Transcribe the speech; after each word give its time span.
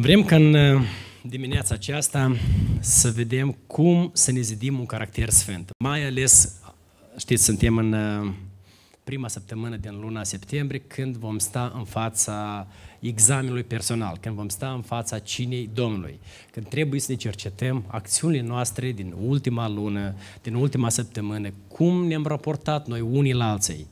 Vrem 0.00 0.24
ca 0.24 0.36
în 0.36 0.54
uh, 0.54 0.82
dimineața 1.22 1.74
aceasta 1.74 2.36
să 2.80 3.10
vedem 3.10 3.56
cum 3.66 4.10
să 4.12 4.32
ne 4.32 4.40
zidim 4.40 4.78
un 4.78 4.86
caracter 4.86 5.28
sfânt. 5.28 5.70
Mai 5.78 6.04
ales, 6.04 6.60
știți, 7.18 7.44
suntem 7.44 7.76
în 7.76 7.92
uh, 7.92 8.32
prima 9.04 9.28
săptămână 9.28 9.76
din 9.76 9.98
luna 10.00 10.24
septembrie, 10.24 10.82
când 10.86 11.16
vom 11.16 11.38
sta 11.38 11.72
în 11.76 11.84
fața 11.84 12.66
examenului 13.00 13.62
personal, 13.62 14.18
când 14.20 14.34
vom 14.34 14.48
sta 14.48 14.72
în 14.72 14.82
fața 14.82 15.18
cinei 15.18 15.70
Domnului, 15.74 16.18
când 16.52 16.68
trebuie 16.68 17.00
să 17.00 17.06
ne 17.10 17.16
cercetăm 17.16 17.84
acțiunile 17.86 18.42
noastre 18.42 18.92
din 18.92 19.14
ultima 19.26 19.68
lună, 19.68 20.14
din 20.42 20.54
ultima 20.54 20.88
săptămână, 20.88 21.48
cum 21.68 22.06
ne-am 22.06 22.26
raportat 22.26 22.86
noi 22.86 23.00
unii 23.00 23.34
la 23.34 23.50
alții. 23.50 23.86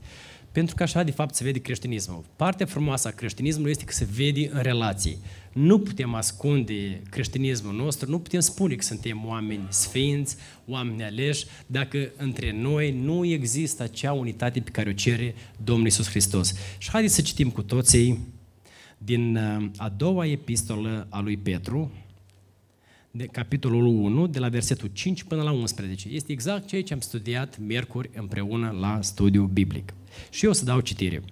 Pentru 0.53 0.75
că 0.75 0.83
așa, 0.83 1.03
de 1.03 1.11
fapt, 1.11 1.35
se 1.35 1.45
vede 1.45 1.59
creștinismul. 1.59 2.25
Partea 2.37 2.67
frumoasă 2.67 3.09
a 3.09 3.11
creștinismului 3.11 3.71
este 3.71 3.85
că 3.85 3.93
se 3.93 4.09
vede 4.15 4.51
în 4.53 4.63
relații. 4.63 5.19
Nu 5.61 5.79
putem 5.79 6.15
ascunde 6.15 7.03
creștinismul 7.11 7.75
nostru, 7.75 8.11
nu 8.11 8.19
putem 8.19 8.41
spune 8.41 8.75
că 8.75 8.83
suntem 8.83 9.27
oameni 9.27 9.67
sfinți, 9.69 10.37
oameni 10.67 11.03
aleși, 11.03 11.47
dacă 11.67 12.11
între 12.17 12.53
noi 12.53 12.91
nu 12.91 13.25
există 13.25 13.83
acea 13.83 14.13
unitate 14.13 14.61
pe 14.61 14.71
care 14.71 14.89
o 14.89 14.93
cere 14.93 15.35
Domnul 15.65 15.87
Isus 15.87 16.09
Hristos. 16.09 16.55
Și 16.79 16.91
haideți 16.91 17.15
să 17.15 17.23
citim 17.23 17.51
cu 17.51 17.63
toții 17.63 18.19
din 18.99 19.37
uh, 19.37 19.71
a 19.77 19.89
doua 19.89 20.27
epistolă 20.27 21.07
a 21.11 21.21
lui 21.21 21.37
Petru, 21.37 21.93
de 23.11 23.25
capitolul 23.25 23.87
1, 23.87 24.27
de 24.27 24.39
la 24.39 24.49
versetul 24.49 24.91
5 24.93 25.23
până 25.23 25.43
la 25.43 25.51
11. 25.51 26.09
Este 26.09 26.33
exact 26.33 26.67
ceea 26.67 26.83
ce 26.83 26.93
am 26.93 27.01
studiat 27.01 27.59
miercuri 27.59 28.11
împreună 28.15 28.77
la 28.81 28.99
studiu 29.03 29.45
biblic. 29.45 29.95
Și 30.31 30.45
eu 30.45 30.51
o 30.51 30.55
să 30.55 30.65
dau 30.65 30.81
citire. 30.81 31.23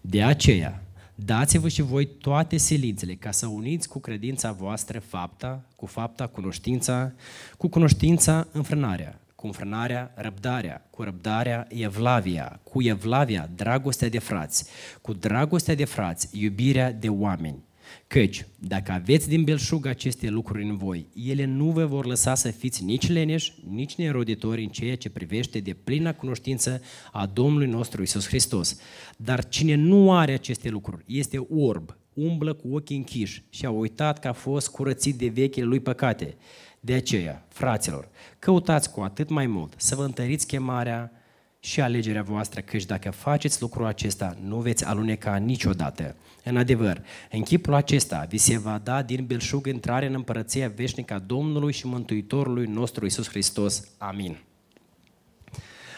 De 0.00 0.22
aceea, 0.22 0.84
dați-vă 1.24 1.68
și 1.68 1.82
voi 1.82 2.06
toate 2.06 2.56
silințele 2.56 3.14
ca 3.14 3.30
să 3.30 3.46
uniți 3.46 3.88
cu 3.88 3.98
credința 3.98 4.52
voastră 4.52 4.98
fapta, 4.98 5.62
cu 5.76 5.86
fapta 5.86 6.26
cunoștința, 6.26 7.12
cu 7.56 7.68
cunoștința 7.68 8.46
înfrânarea, 8.52 9.20
cu 9.34 9.46
înfrânarea 9.46 10.12
răbdarea, 10.14 10.86
cu 10.90 11.02
răbdarea 11.02 11.66
evlavia, 11.68 12.60
cu 12.62 12.82
evlavia 12.82 13.48
dragostea 13.56 14.08
de 14.08 14.18
frați, 14.18 14.64
cu 15.00 15.12
dragostea 15.12 15.74
de 15.74 15.84
frați 15.84 16.28
iubirea 16.32 16.92
de 16.92 17.08
oameni, 17.08 17.62
Căci, 18.06 18.46
dacă 18.58 18.92
aveți 18.92 19.28
din 19.28 19.44
belșug 19.44 19.86
aceste 19.86 20.28
lucruri 20.28 20.64
în 20.64 20.76
voi, 20.76 21.06
ele 21.14 21.44
nu 21.44 21.70
vă 21.70 21.84
vor 21.84 22.06
lăsa 22.06 22.34
să 22.34 22.50
fiți 22.50 22.84
nici 22.84 23.08
leneși, 23.08 23.52
nici 23.68 23.94
neroditori 23.94 24.62
în 24.62 24.68
ceea 24.68 24.96
ce 24.96 25.10
privește 25.10 25.58
de 25.58 25.72
plina 25.84 26.14
cunoștință 26.14 26.82
a 27.12 27.26
Domnului 27.26 27.66
nostru 27.66 28.02
Isus 28.02 28.26
Hristos. 28.26 28.76
Dar 29.16 29.48
cine 29.48 29.74
nu 29.74 30.12
are 30.12 30.32
aceste 30.32 30.68
lucruri 30.68 31.04
este 31.06 31.38
orb, 31.38 31.96
umblă 32.14 32.52
cu 32.52 32.74
ochii 32.74 32.96
închiși 32.96 33.42
și 33.50 33.66
a 33.66 33.70
uitat 33.70 34.18
că 34.18 34.28
a 34.28 34.32
fost 34.32 34.68
curățit 34.68 35.14
de 35.14 35.28
vechile 35.28 35.64
lui 35.64 35.80
păcate. 35.80 36.36
De 36.80 36.94
aceea, 36.94 37.46
fraților, 37.48 38.08
căutați 38.38 38.92
cu 38.92 39.00
atât 39.00 39.28
mai 39.28 39.46
mult 39.46 39.74
să 39.76 39.94
vă 39.94 40.04
întăriți 40.04 40.46
chemarea 40.46 41.12
și 41.60 41.80
alegerea 41.80 42.22
voastră, 42.22 42.60
căci 42.60 42.84
dacă 42.84 43.10
faceți 43.10 43.60
lucrul 43.60 43.86
acesta, 43.86 44.36
nu 44.44 44.56
veți 44.56 44.84
aluneca 44.84 45.36
niciodată. 45.36 46.16
În 46.44 46.56
adevăr, 46.56 47.02
în 47.30 47.42
chipul 47.42 47.74
acesta 47.74 48.26
vi 48.28 48.38
se 48.38 48.58
va 48.58 48.80
da 48.82 49.02
din 49.02 49.26
belșug 49.26 49.66
intrare 49.66 50.06
în 50.06 50.14
împărăția 50.14 50.72
veșnică 50.74 51.14
a 51.14 51.18
Domnului 51.18 51.72
și 51.72 51.86
Mântuitorului 51.86 52.66
nostru 52.66 53.06
Isus 53.06 53.28
Hristos. 53.28 53.88
Amin. 53.98 54.38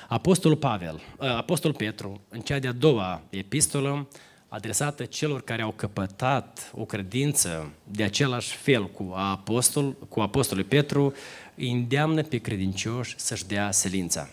Apostolul 0.08 0.56
Pavel, 0.56 1.00
ă, 1.20 1.36
Apostol 1.36 1.72
Petru, 1.72 2.20
în 2.28 2.40
cea 2.40 2.58
de-a 2.58 2.72
doua 2.72 3.22
epistolă, 3.30 4.08
adresată 4.48 5.04
celor 5.04 5.42
care 5.42 5.62
au 5.62 5.70
căpătat 5.70 6.72
o 6.76 6.84
credință 6.84 7.72
de 7.84 8.02
același 8.02 8.56
fel 8.56 8.90
cu, 8.90 9.12
apostol, 9.16 9.92
cu 10.08 10.20
Apostolul 10.20 10.64
Petru, 10.64 11.12
îi 11.54 11.70
îndeamnă 11.70 12.22
pe 12.22 12.38
credincioși 12.38 13.14
să-și 13.18 13.46
dea 13.46 13.70
selința. 13.70 14.28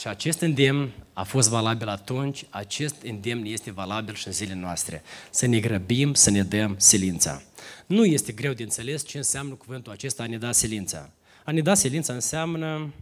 Și 0.00 0.08
acest 0.08 0.40
îndemn 0.40 0.90
a 1.12 1.22
fost 1.22 1.48
valabil 1.48 1.88
atunci, 1.88 2.44
acest 2.50 2.94
îndemn 3.02 3.44
este 3.44 3.70
valabil 3.70 4.14
și 4.14 4.26
în 4.26 4.32
zilele 4.32 4.60
noastre. 4.60 5.02
Să 5.30 5.46
ne 5.46 5.60
grăbim, 5.60 6.14
să 6.14 6.30
ne 6.30 6.42
dăm 6.42 6.74
silința. 6.78 7.42
Nu 7.86 8.04
este 8.04 8.32
greu 8.32 8.52
de 8.52 8.62
înțeles 8.62 9.06
ce 9.06 9.16
înseamnă 9.16 9.54
cuvântul 9.54 9.92
acesta 9.92 10.22
a 10.22 10.26
ne 10.26 10.38
da 10.38 10.52
silința. 10.52 11.10
A 11.44 11.50
ne 11.50 11.60
da 11.60 11.74
silința 11.74 12.12
înseamnă 12.12 12.92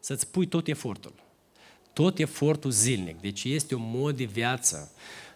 să-ți 0.00 0.26
pui 0.26 0.46
tot 0.46 0.66
efortul. 0.66 1.12
Tot 1.92 2.18
efortul 2.18 2.70
zilnic. 2.70 3.20
Deci 3.20 3.44
este 3.44 3.74
un 3.74 3.90
mod 3.94 4.16
de 4.16 4.24
viață. 4.24 4.90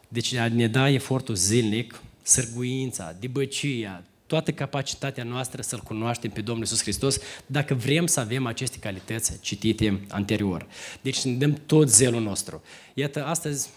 Deci 0.09 0.33
a 0.33 0.49
ne 0.49 0.67
da 0.67 0.89
efortul 0.89 1.35
zilnic, 1.35 2.03
sârguința, 2.23 3.17
dibăcia, 3.19 4.05
toată 4.33 4.53
capacitatea 4.53 5.25
noastră 5.25 5.63
să-L 5.63 5.79
cunoaștem 5.79 6.31
pe 6.31 6.41
Domnul 6.41 6.65
Iisus 6.65 6.83
Hristos 6.83 7.19
dacă 7.47 7.75
vrem 7.75 8.07
să 8.07 8.21
avem 8.21 8.47
aceste 8.47 8.79
calități 8.79 9.41
citite 9.41 10.01
anterior. 10.09 10.67
Deci 11.01 11.15
să 11.15 11.29
ne 11.29 11.35
dăm 11.35 11.53
tot 11.67 11.89
zelul 11.89 12.23
nostru. 12.23 12.63
Iată, 12.95 13.25
astăzi 13.25 13.69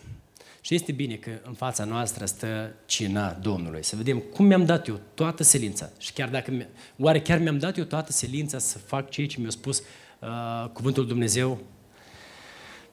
și 0.62 0.76
este 0.76 0.92
bine 0.92 1.16
că 1.16 1.30
în 1.44 1.54
fața 1.54 1.84
noastră 1.84 2.26
stă 2.26 2.74
cina 2.86 3.32
Domnului. 3.32 3.84
Să 3.84 3.96
vedem 3.96 4.20
cum 4.20 4.46
mi-am 4.46 4.66
dat 4.66 4.88
eu 4.88 5.00
toată 5.14 5.44
silința. 5.44 5.90
Și 5.98 6.14
chiar 6.14 6.30
dacă, 6.30 6.68
oare 6.98 7.22
chiar 7.22 7.40
mi-am 7.40 7.58
dat 7.58 7.78
eu 7.78 7.84
toată 7.84 8.12
silința 8.12 8.58
să 8.58 8.78
fac 8.78 9.10
ceea 9.10 9.28
ce 9.28 9.40
mi-a 9.40 9.50
spus 9.50 9.80
uh, 10.20 10.70
Cuvântul 10.74 11.08
Dumnezeu 11.08 11.60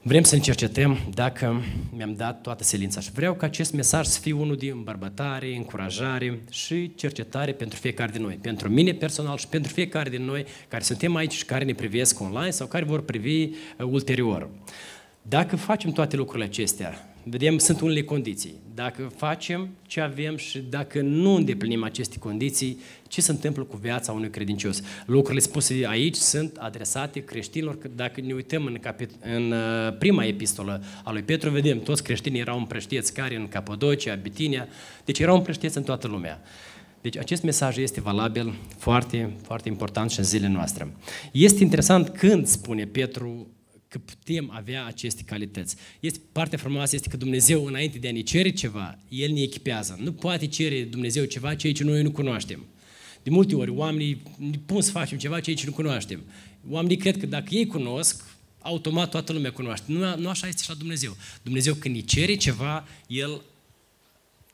Vrem 0.05 0.23
să 0.23 0.35
încercetăm 0.35 0.99
dacă 1.15 1.63
mi-am 1.97 2.15
dat 2.15 2.41
toată 2.41 2.65
silința 2.65 3.01
și 3.01 3.13
vreau 3.13 3.35
ca 3.35 3.47
acest 3.47 3.73
mesaj 3.73 4.07
să 4.07 4.21
fie 4.21 4.33
unul 4.33 4.57
de 4.57 4.67
îmbărbătare, 4.67 5.57
încurajare 5.57 6.43
și 6.51 6.95
cercetare 6.95 7.53
pentru 7.53 7.79
fiecare 7.79 8.11
din 8.13 8.23
noi. 8.23 8.35
Pentru 8.35 8.69
mine 8.69 8.93
personal 8.93 9.37
și 9.37 9.47
pentru 9.49 9.73
fiecare 9.73 10.11
din 10.11 10.25
noi 10.25 10.45
care 10.69 10.83
suntem 10.83 11.15
aici 11.15 11.33
și 11.33 11.45
care 11.45 11.65
ne 11.65 11.73
privesc 11.73 12.21
online 12.21 12.51
sau 12.51 12.67
care 12.67 12.85
vor 12.85 13.03
privi 13.05 13.43
uh, 13.43 13.53
ulterior. 13.91 14.49
Dacă 15.23 15.57
facem 15.57 15.91
toate 15.91 16.17
lucrurile 16.17 16.45
acestea, 16.45 17.12
Vedem, 17.25 17.59
sunt 17.59 17.81
unele 17.81 18.03
condiții. 18.03 18.55
Dacă 18.75 19.13
facem 19.17 19.69
ce 19.87 20.01
avem 20.01 20.37
și 20.37 20.59
dacă 20.59 21.01
nu 21.01 21.35
îndeplinim 21.35 21.85
aceste 21.85 22.19
condiții, 22.19 22.79
ce 23.09 23.21
se 23.21 23.31
întâmplă 23.31 23.63
cu 23.63 23.77
viața 23.77 24.13
unui 24.13 24.31
credincios? 24.31 24.83
Lucrurile 25.07 25.41
spuse 25.41 25.85
aici 25.87 26.15
sunt 26.15 26.57
adresate 26.57 27.25
creștinilor. 27.25 27.79
Dacă 27.97 28.21
ne 28.21 28.33
uităm 28.33 28.65
în, 28.65 28.79
capit- 28.79 29.25
în 29.37 29.51
uh, 29.53 29.97
prima 29.99 30.25
epistolă 30.25 30.83
a 31.05 31.13
lui 31.13 31.23
Petru, 31.23 31.51
vedem, 31.51 31.81
toți 31.81 32.03
creștinii 32.03 32.41
erau 32.41 32.59
împrăștieți 32.59 33.15
care 33.15 33.37
în 33.37 33.49
Capodocia, 33.49 34.15
Bitinia, 34.15 34.69
deci 35.05 35.19
erau 35.19 35.37
împrăștieți 35.37 35.77
în 35.77 35.83
toată 35.83 36.07
lumea. 36.07 36.43
Deci 37.01 37.19
acest 37.19 37.43
mesaj 37.43 37.77
este 37.77 38.01
valabil, 38.01 38.55
foarte, 38.79 39.33
foarte 39.43 39.69
important 39.69 40.11
și 40.11 40.19
în 40.19 40.25
zilele 40.25 40.53
noastre. 40.53 40.93
Este 41.33 41.63
interesant 41.63 42.09
când 42.09 42.47
spune 42.47 42.85
Petru 42.85 43.47
că 43.93 43.99
putem 43.99 44.51
avea 44.55 44.85
aceste 44.85 45.23
calități. 45.23 45.77
Este, 46.01 46.21
partea 46.33 46.59
frumoasă 46.59 46.95
este 46.95 47.09
că 47.09 47.17
Dumnezeu, 47.17 47.65
înainte 47.65 47.99
de 47.99 48.09
a 48.09 48.13
ne 48.13 48.21
cere 48.21 48.51
ceva, 48.51 48.99
El 49.09 49.33
ne 49.33 49.41
echipează. 49.41 49.99
Nu 50.01 50.13
poate 50.13 50.47
cere 50.47 50.83
Dumnezeu 50.83 51.25
ceva 51.25 51.55
ceea 51.55 51.73
ce 51.73 51.85
noi 51.85 52.03
nu 52.03 52.11
cunoaștem. 52.11 52.65
De 53.23 53.31
multe 53.31 53.55
ori, 53.55 53.71
oamenii 53.71 54.23
ne 54.37 54.59
pun 54.67 54.81
să 54.81 54.91
facem 54.91 55.19
ceva 55.19 55.41
ceea 55.41 55.57
ce 55.57 55.67
nu 55.67 55.73
cunoaștem. 55.73 56.23
Oamenii 56.69 56.97
cred 56.97 57.19
că 57.19 57.27
dacă 57.27 57.55
ei 57.55 57.67
cunosc, 57.67 58.25
automat 58.59 59.11
toată 59.11 59.33
lumea 59.33 59.53
cunoaște. 59.53 59.93
Nu, 59.93 60.17
nu 60.17 60.29
așa 60.29 60.49
este 60.49 60.63
și 60.63 60.69
la 60.69 60.75
Dumnezeu. 60.75 61.17
Dumnezeu 61.43 61.75
când 61.75 61.95
ne 61.95 62.01
cere 62.01 62.35
ceva, 62.35 62.89
El 63.07 63.43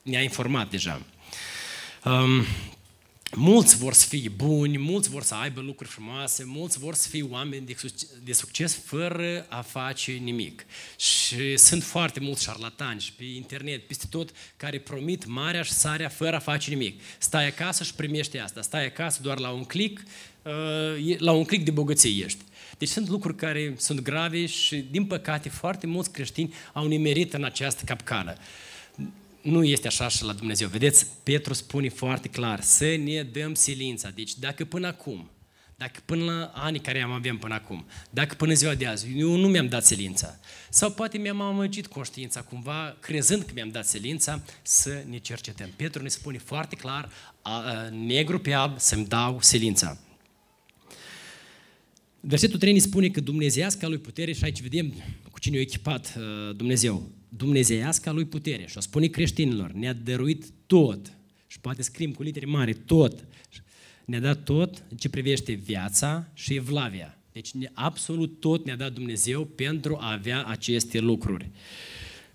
ne-a 0.03 0.21
informat 0.21 0.69
deja. 0.69 1.05
Um, 2.05 2.45
Mulți 3.35 3.77
vor 3.77 3.93
să 3.93 4.07
fie 4.07 4.29
buni, 4.35 4.77
mulți 4.77 5.09
vor 5.09 5.23
să 5.23 5.35
aibă 5.35 5.61
lucruri 5.61 5.89
frumoase, 5.89 6.43
mulți 6.45 6.79
vor 6.79 6.93
să 6.93 7.09
fie 7.09 7.23
oameni 7.29 7.65
de, 7.65 7.75
de 8.23 8.33
succes 8.33 8.81
fără 8.85 9.45
a 9.49 9.61
face 9.61 10.11
nimic. 10.11 10.65
Și 10.97 11.57
sunt 11.57 11.83
foarte 11.83 12.19
mulți 12.19 12.43
șarlatani 12.43 12.99
și 12.99 13.13
pe 13.13 13.23
internet, 13.23 13.87
peste 13.87 14.05
tot, 14.09 14.29
care 14.57 14.79
promit 14.79 15.25
marea 15.25 15.61
și 15.61 15.71
sarea 15.71 16.09
fără 16.09 16.35
a 16.35 16.39
face 16.39 16.69
nimic. 16.69 17.01
Stai 17.17 17.47
acasă 17.47 17.83
și 17.83 17.93
primești 17.93 18.37
asta. 18.37 18.61
Stai 18.61 18.85
acasă 18.85 19.19
doar 19.21 19.39
la 19.39 19.49
un 19.49 19.63
click, 19.63 20.03
uh, 20.43 21.17
la 21.17 21.31
un 21.31 21.43
click 21.43 21.63
de 21.65 21.71
bogăție 21.71 22.23
ești. 22.23 22.43
Deci 22.77 22.89
sunt 22.89 23.07
lucruri 23.07 23.35
care 23.35 23.73
sunt 23.77 23.99
grave 23.99 24.45
și, 24.45 24.75
din 24.75 25.05
păcate, 25.05 25.49
foarte 25.49 25.87
mulți 25.87 26.11
creștini 26.11 26.53
au 26.73 26.87
nimerit 26.87 27.33
în 27.33 27.43
această 27.43 27.83
capcană 27.85 28.35
nu 29.49 29.63
este 29.63 29.87
așa 29.87 30.07
și 30.07 30.23
la 30.23 30.33
Dumnezeu. 30.33 30.67
Vedeți, 30.67 31.05
Petru 31.23 31.53
spune 31.53 31.89
foarte 31.89 32.27
clar, 32.27 32.61
să 32.61 32.95
ne 33.03 33.23
dăm 33.23 33.53
silința. 33.53 34.09
Deci 34.09 34.35
dacă 34.35 34.65
până 34.65 34.87
acum, 34.87 35.29
dacă 35.79 35.99
până 36.05 36.23
la 36.23 36.51
anii 36.53 36.79
care 36.79 37.01
am 37.01 37.11
avem 37.11 37.37
până 37.37 37.53
acum, 37.53 37.85
dacă 38.09 38.35
până 38.35 38.53
ziua 38.53 38.75
de 38.75 38.85
azi, 38.85 39.07
eu 39.15 39.35
nu 39.35 39.47
mi-am 39.47 39.67
dat 39.67 39.85
silința, 39.85 40.39
sau 40.69 40.91
poate 40.91 41.17
mi-am 41.17 41.41
amăgit 41.41 41.87
conștiința 41.87 42.41
cumva, 42.41 42.97
crezând 42.99 43.43
că 43.43 43.51
mi-am 43.53 43.69
dat 43.69 43.85
silința, 43.85 44.43
să 44.61 45.03
ne 45.09 45.17
cercetăm. 45.17 45.69
Petru 45.75 46.01
ne 46.01 46.07
spune 46.07 46.37
foarte 46.37 46.75
clar, 46.75 47.09
a, 47.41 47.51
a, 47.51 47.89
negru 47.89 48.39
pe 48.39 48.53
alb, 48.53 48.79
să-mi 48.79 49.05
dau 49.05 49.41
silința. 49.41 49.97
Versetul 52.19 52.59
3 52.59 52.73
ne 52.73 52.79
spune 52.79 53.09
că 53.09 53.19
dumnezeiasca 53.19 53.87
lui 53.87 53.97
putere, 53.97 54.33
și 54.33 54.43
aici 54.43 54.61
vedem 54.61 54.93
cu 55.31 55.39
cine 55.39 55.57
a 55.57 55.61
echipat 55.61 56.15
uh, 56.17 56.55
Dumnezeu, 57.29 57.47
dumnezeiasca 57.47 58.11
lui 58.11 58.25
putere. 58.25 58.65
Și 58.67 58.77
o 58.77 58.79
spune 58.79 59.07
creștinilor, 59.07 59.71
ne-a 59.71 59.93
dăruit 59.93 60.45
tot 60.65 61.13
Și 61.47 61.59
poate 61.59 61.81
scriem 61.81 62.11
cu 62.11 62.23
litere 62.23 62.45
mari 62.45 62.73
tot. 62.73 63.25
Ne-a 64.05 64.19
dat 64.19 64.43
tot 64.43 64.83
în 64.89 64.97
ce 64.97 65.09
privește 65.09 65.53
viața 65.53 66.29
și 66.33 66.53
evlavia. 66.53 67.17
Deci 67.31 67.51
absolut 67.73 68.39
tot 68.39 68.65
ne-a 68.65 68.75
dat 68.75 68.93
Dumnezeu 68.93 69.45
pentru 69.45 69.97
a 69.99 70.11
avea 70.11 70.45
aceste 70.45 70.99
lucruri. 70.99 71.49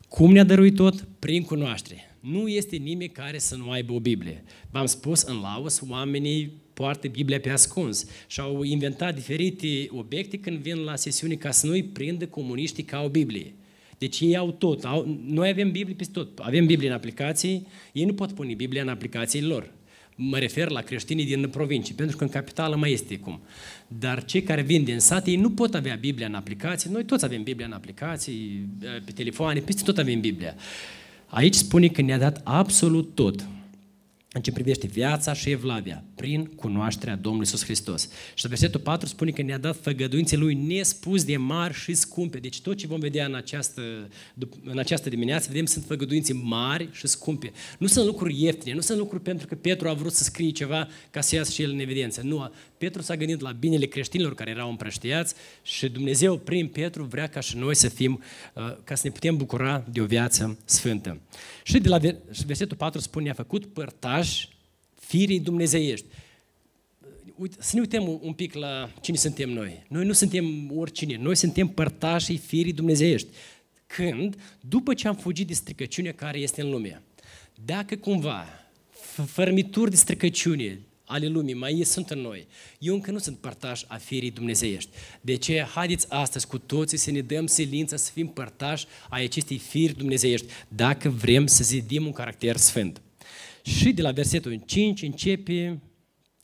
Cum 0.09 0.33
ne-a 0.33 0.45
dăruit 0.45 0.75
tot? 0.75 1.07
Prin 1.19 1.43
cunoaștere. 1.43 2.17
Nu 2.21 2.49
este 2.49 2.77
nimeni 2.77 3.11
care 3.11 3.39
să 3.39 3.57
nu 3.57 3.71
aibă 3.71 3.93
o 3.93 4.01
Biblie. 4.01 4.45
V-am 4.71 4.87
spus, 4.87 5.23
în 5.23 5.41
Laos, 5.41 5.83
oamenii 5.89 6.53
poartă 6.75 7.09
Biblia 7.09 7.41
pe 7.41 7.51
ascuns 7.51 8.07
și 8.27 8.41
au 8.41 8.63
inventat 8.63 9.15
diferite 9.15 9.87
obiecte 9.91 10.39
când 10.39 10.59
vin 10.59 10.77
la 10.77 10.97
sesiune 10.97 11.35
ca 11.35 11.51
să 11.51 11.67
nu-i 11.67 11.85
prindă 11.85 12.27
comuniștii 12.27 12.85
ca 12.85 13.01
o 13.01 13.09
Biblie. 13.09 13.55
Deci 13.99 14.21
ei 14.21 14.37
au 14.37 14.51
tot. 14.51 14.85
Au, 14.85 15.19
noi 15.27 15.49
avem 15.49 15.71
Biblie 15.71 15.95
peste 15.95 16.13
tot. 16.13 16.39
Avem 16.39 16.67
Biblie 16.67 16.89
în 16.89 16.95
aplicații, 16.95 17.67
ei 17.93 18.05
nu 18.05 18.15
pot 18.15 18.33
pune 18.33 18.55
Biblia 18.55 18.83
în 18.83 18.89
aplicațiile 18.89 19.47
lor. 19.47 19.73
Mă 20.17 20.39
refer 20.39 20.69
la 20.69 20.81
creștinii 20.81 21.25
din 21.25 21.49
provincii, 21.49 21.95
pentru 21.95 22.17
că 22.17 22.25
în 22.25 22.31
capitală 22.31 22.77
mai 22.77 22.93
este 22.93 23.19
cum. 23.19 23.41
Dar 23.89 24.25
cei 24.25 24.43
care 24.43 24.63
vin 24.63 24.85
din 24.85 24.99
sat, 24.99 25.27
ei 25.27 25.37
nu 25.37 25.51
pot 25.51 25.75
avea 25.75 25.95
Biblia 25.95 26.27
în 26.27 26.35
aplicații. 26.35 26.91
Noi 26.91 27.05
toți 27.05 27.25
avem 27.25 27.43
Biblia 27.43 27.67
în 27.67 27.73
aplicații, 27.73 28.69
pe 29.05 29.13
telefoane, 29.15 29.61
peste 29.61 29.83
tot 29.85 29.99
avem 29.99 30.21
Biblia. 30.21 30.55
Aici 31.27 31.55
spune 31.55 31.89
că 31.89 32.03
ne-a 32.03 32.19
dat 32.19 32.41
absolut 32.45 33.15
tot 33.15 33.47
în 34.35 34.41
ce 34.41 34.53
privește 34.53 34.87
viața 34.87 35.33
și 35.33 35.51
evlavia, 35.51 36.05
prin 36.15 36.45
cunoașterea 36.45 37.15
Domnului 37.15 37.47
Iisus 37.47 37.65
Hristos. 37.65 38.09
Și 38.35 38.49
versetul 38.49 38.81
4 38.81 39.09
spune 39.09 39.31
că 39.31 39.43
ne-a 39.43 39.59
dat 39.59 39.77
făgăduințe 39.81 40.37
Lui 40.37 40.55
nespus 40.55 41.25
de 41.25 41.37
mari 41.37 41.75
și 41.75 41.95
scumpe. 41.95 42.39
Deci 42.39 42.61
tot 42.61 42.77
ce 42.77 42.87
vom 42.87 43.01
vedea 43.01 43.27
în 43.27 43.35
această, 43.35 44.09
în 44.65 44.79
această 44.79 45.09
dimineață, 45.09 45.49
vedem, 45.51 45.65
sunt 45.65 45.85
făgăduințe 45.85 46.33
mari 46.33 46.89
și 46.93 47.07
scumpe. 47.07 47.53
Nu 47.79 47.87
sunt 47.87 48.07
lucruri 48.07 48.43
ieftine, 48.43 48.75
nu 48.75 48.81
sunt 48.81 48.99
lucruri 48.99 49.23
pentru 49.23 49.47
că 49.47 49.55
Petru 49.55 49.89
a 49.89 49.93
vrut 49.93 50.13
să 50.13 50.25
scrie 50.25 50.51
ceva 50.51 50.89
ca 51.11 51.21
să 51.21 51.35
iasă 51.35 51.53
și 51.53 51.63
el 51.63 51.71
în 51.71 51.79
evidență. 51.79 52.21
Nu, 52.25 52.53
Petru 52.85 53.03
s-a 53.03 53.17
gândit 53.17 53.41
la 53.41 53.53
binele 53.53 53.87
creștinilor 53.87 54.35
care 54.35 54.51
erau 54.51 54.71
împrăștiați 54.71 55.35
și 55.63 55.89
Dumnezeu 55.89 56.37
prin 56.37 56.69
Petru 56.69 57.05
vrea 57.05 57.27
ca 57.27 57.41
și 57.41 57.57
noi 57.57 57.75
să 57.75 57.89
fim, 57.89 58.23
uh, 58.55 58.77
ca 58.85 58.95
să 58.95 59.01
ne 59.05 59.11
putem 59.13 59.37
bucura 59.37 59.85
de 59.93 60.01
o 60.01 60.05
viață 60.05 60.59
sfântă. 60.65 61.21
Și 61.63 61.79
de 61.79 61.89
la 61.89 61.99
versetul 62.47 62.77
4 62.77 63.01
spune, 63.01 63.31
a 63.31 63.33
făcut 63.33 63.67
părtaș 63.67 64.47
firii 65.01 65.41
dumnezeiești. 65.41 66.07
Uite, 67.37 67.57
să 67.59 67.71
ne 67.75 67.81
uităm 67.81 68.19
un 68.23 68.33
pic 68.33 68.55
la 68.55 68.91
cine 69.01 69.17
suntem 69.17 69.51
noi. 69.51 69.85
Noi 69.89 70.05
nu 70.05 70.13
suntem 70.13 70.71
oricine, 70.77 71.17
noi 71.17 71.37
suntem 71.37 71.69
părtașii 71.69 72.37
firii 72.37 72.73
dumnezeiești. 72.73 73.29
Când, 73.87 74.37
după 74.61 74.95
ce 74.95 75.09
am 75.09 75.17
fugit 75.17 75.47
de 75.47 75.55
stricăciunea 75.55 76.13
care 76.13 76.39
este 76.39 76.63
în 76.63 76.71
lume, 76.71 77.03
dacă 77.65 77.97
cumva 77.97 78.47
fărmituri 79.27 79.91
de 79.91 79.97
stricăciune, 79.97 80.79
ale 81.15 81.27
lumii 81.27 81.55
mai 81.55 81.83
sunt 81.85 82.11
în 82.11 82.21
noi. 82.21 82.47
Eu 82.79 82.95
încă 82.95 83.11
nu 83.11 83.19
sunt 83.19 83.39
părtaș 83.39 83.83
a 83.87 83.97
firii 83.97 84.31
dumnezeiești. 84.31 84.91
De 85.21 85.35
ce? 85.35 85.67
Haideți 85.75 86.07
astăzi 86.09 86.47
cu 86.47 86.59
toții 86.59 86.99
să 86.99 87.11
ne 87.11 87.21
dăm 87.21 87.47
silința 87.47 87.97
să 87.97 88.11
fim 88.13 88.27
părtași 88.27 88.87
a 89.09 89.17
acestei 89.17 89.59
firi 89.59 89.97
dumnezeiești, 89.97 90.47
dacă 90.69 91.09
vrem 91.09 91.47
să 91.47 91.65
zidim 91.65 92.07
un 92.07 92.13
caracter 92.13 92.57
sfânt. 92.57 93.03
Și 93.63 93.93
de 93.93 94.03
la 94.03 94.11
versetul 94.11 94.63
5 94.67 95.03
începe 95.03 95.81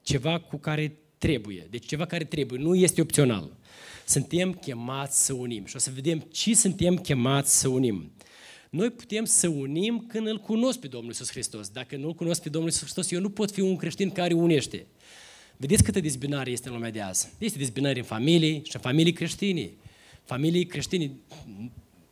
ceva 0.03 0.39
cu 0.39 0.57
care 0.57 0.99
trebuie. 1.19 1.67
Deci 1.71 1.87
ceva 1.87 2.07
care 2.07 2.25
trebuie, 2.25 2.61
nu 2.61 2.75
este 2.75 3.01
opțional. 3.01 3.57
Suntem 4.07 4.53
chemați 4.53 5.25
să 5.25 5.33
unim. 5.33 5.65
Și 5.67 5.77
o 5.77 5.79
să 5.79 5.91
vedem 5.95 6.19
ce 6.19 6.55
suntem 6.55 6.97
chemați 6.97 7.59
să 7.59 7.69
unim. 7.69 8.13
Noi 8.71 8.91
putem 8.91 9.25
să 9.25 9.49
unim 9.49 10.05
când 10.09 10.27
îl 10.27 10.39
cunosc 10.39 10.79
pe 10.79 10.87
Domnul 10.87 11.11
Iisus 11.11 11.31
Hristos. 11.31 11.69
Dacă 11.69 11.97
nu 11.97 12.07
îl 12.07 12.15
cunosc 12.15 12.43
pe 12.43 12.49
Domnul 12.49 12.71
Iisus 12.71 12.83
Hristos, 12.83 13.11
eu 13.11 13.21
nu 13.21 13.31
pot 13.31 13.51
fi 13.51 13.61
un 13.61 13.77
creștin 13.77 14.11
care 14.11 14.35
unește. 14.35 14.87
Vedeți 15.57 15.83
câtă 15.83 16.01
dezbinare 16.01 16.51
este 16.51 16.69
în 16.69 16.75
lumea 16.75 16.91
de 16.91 17.01
azi. 17.01 17.29
Este 17.39 17.59
dezbinare 17.59 17.99
în 17.99 18.05
familii 18.05 18.63
și 18.65 18.75
în 18.75 18.81
familii 18.81 19.13
creștine. 19.13 19.71
Familii 20.25 20.67
creștine, 20.67 21.11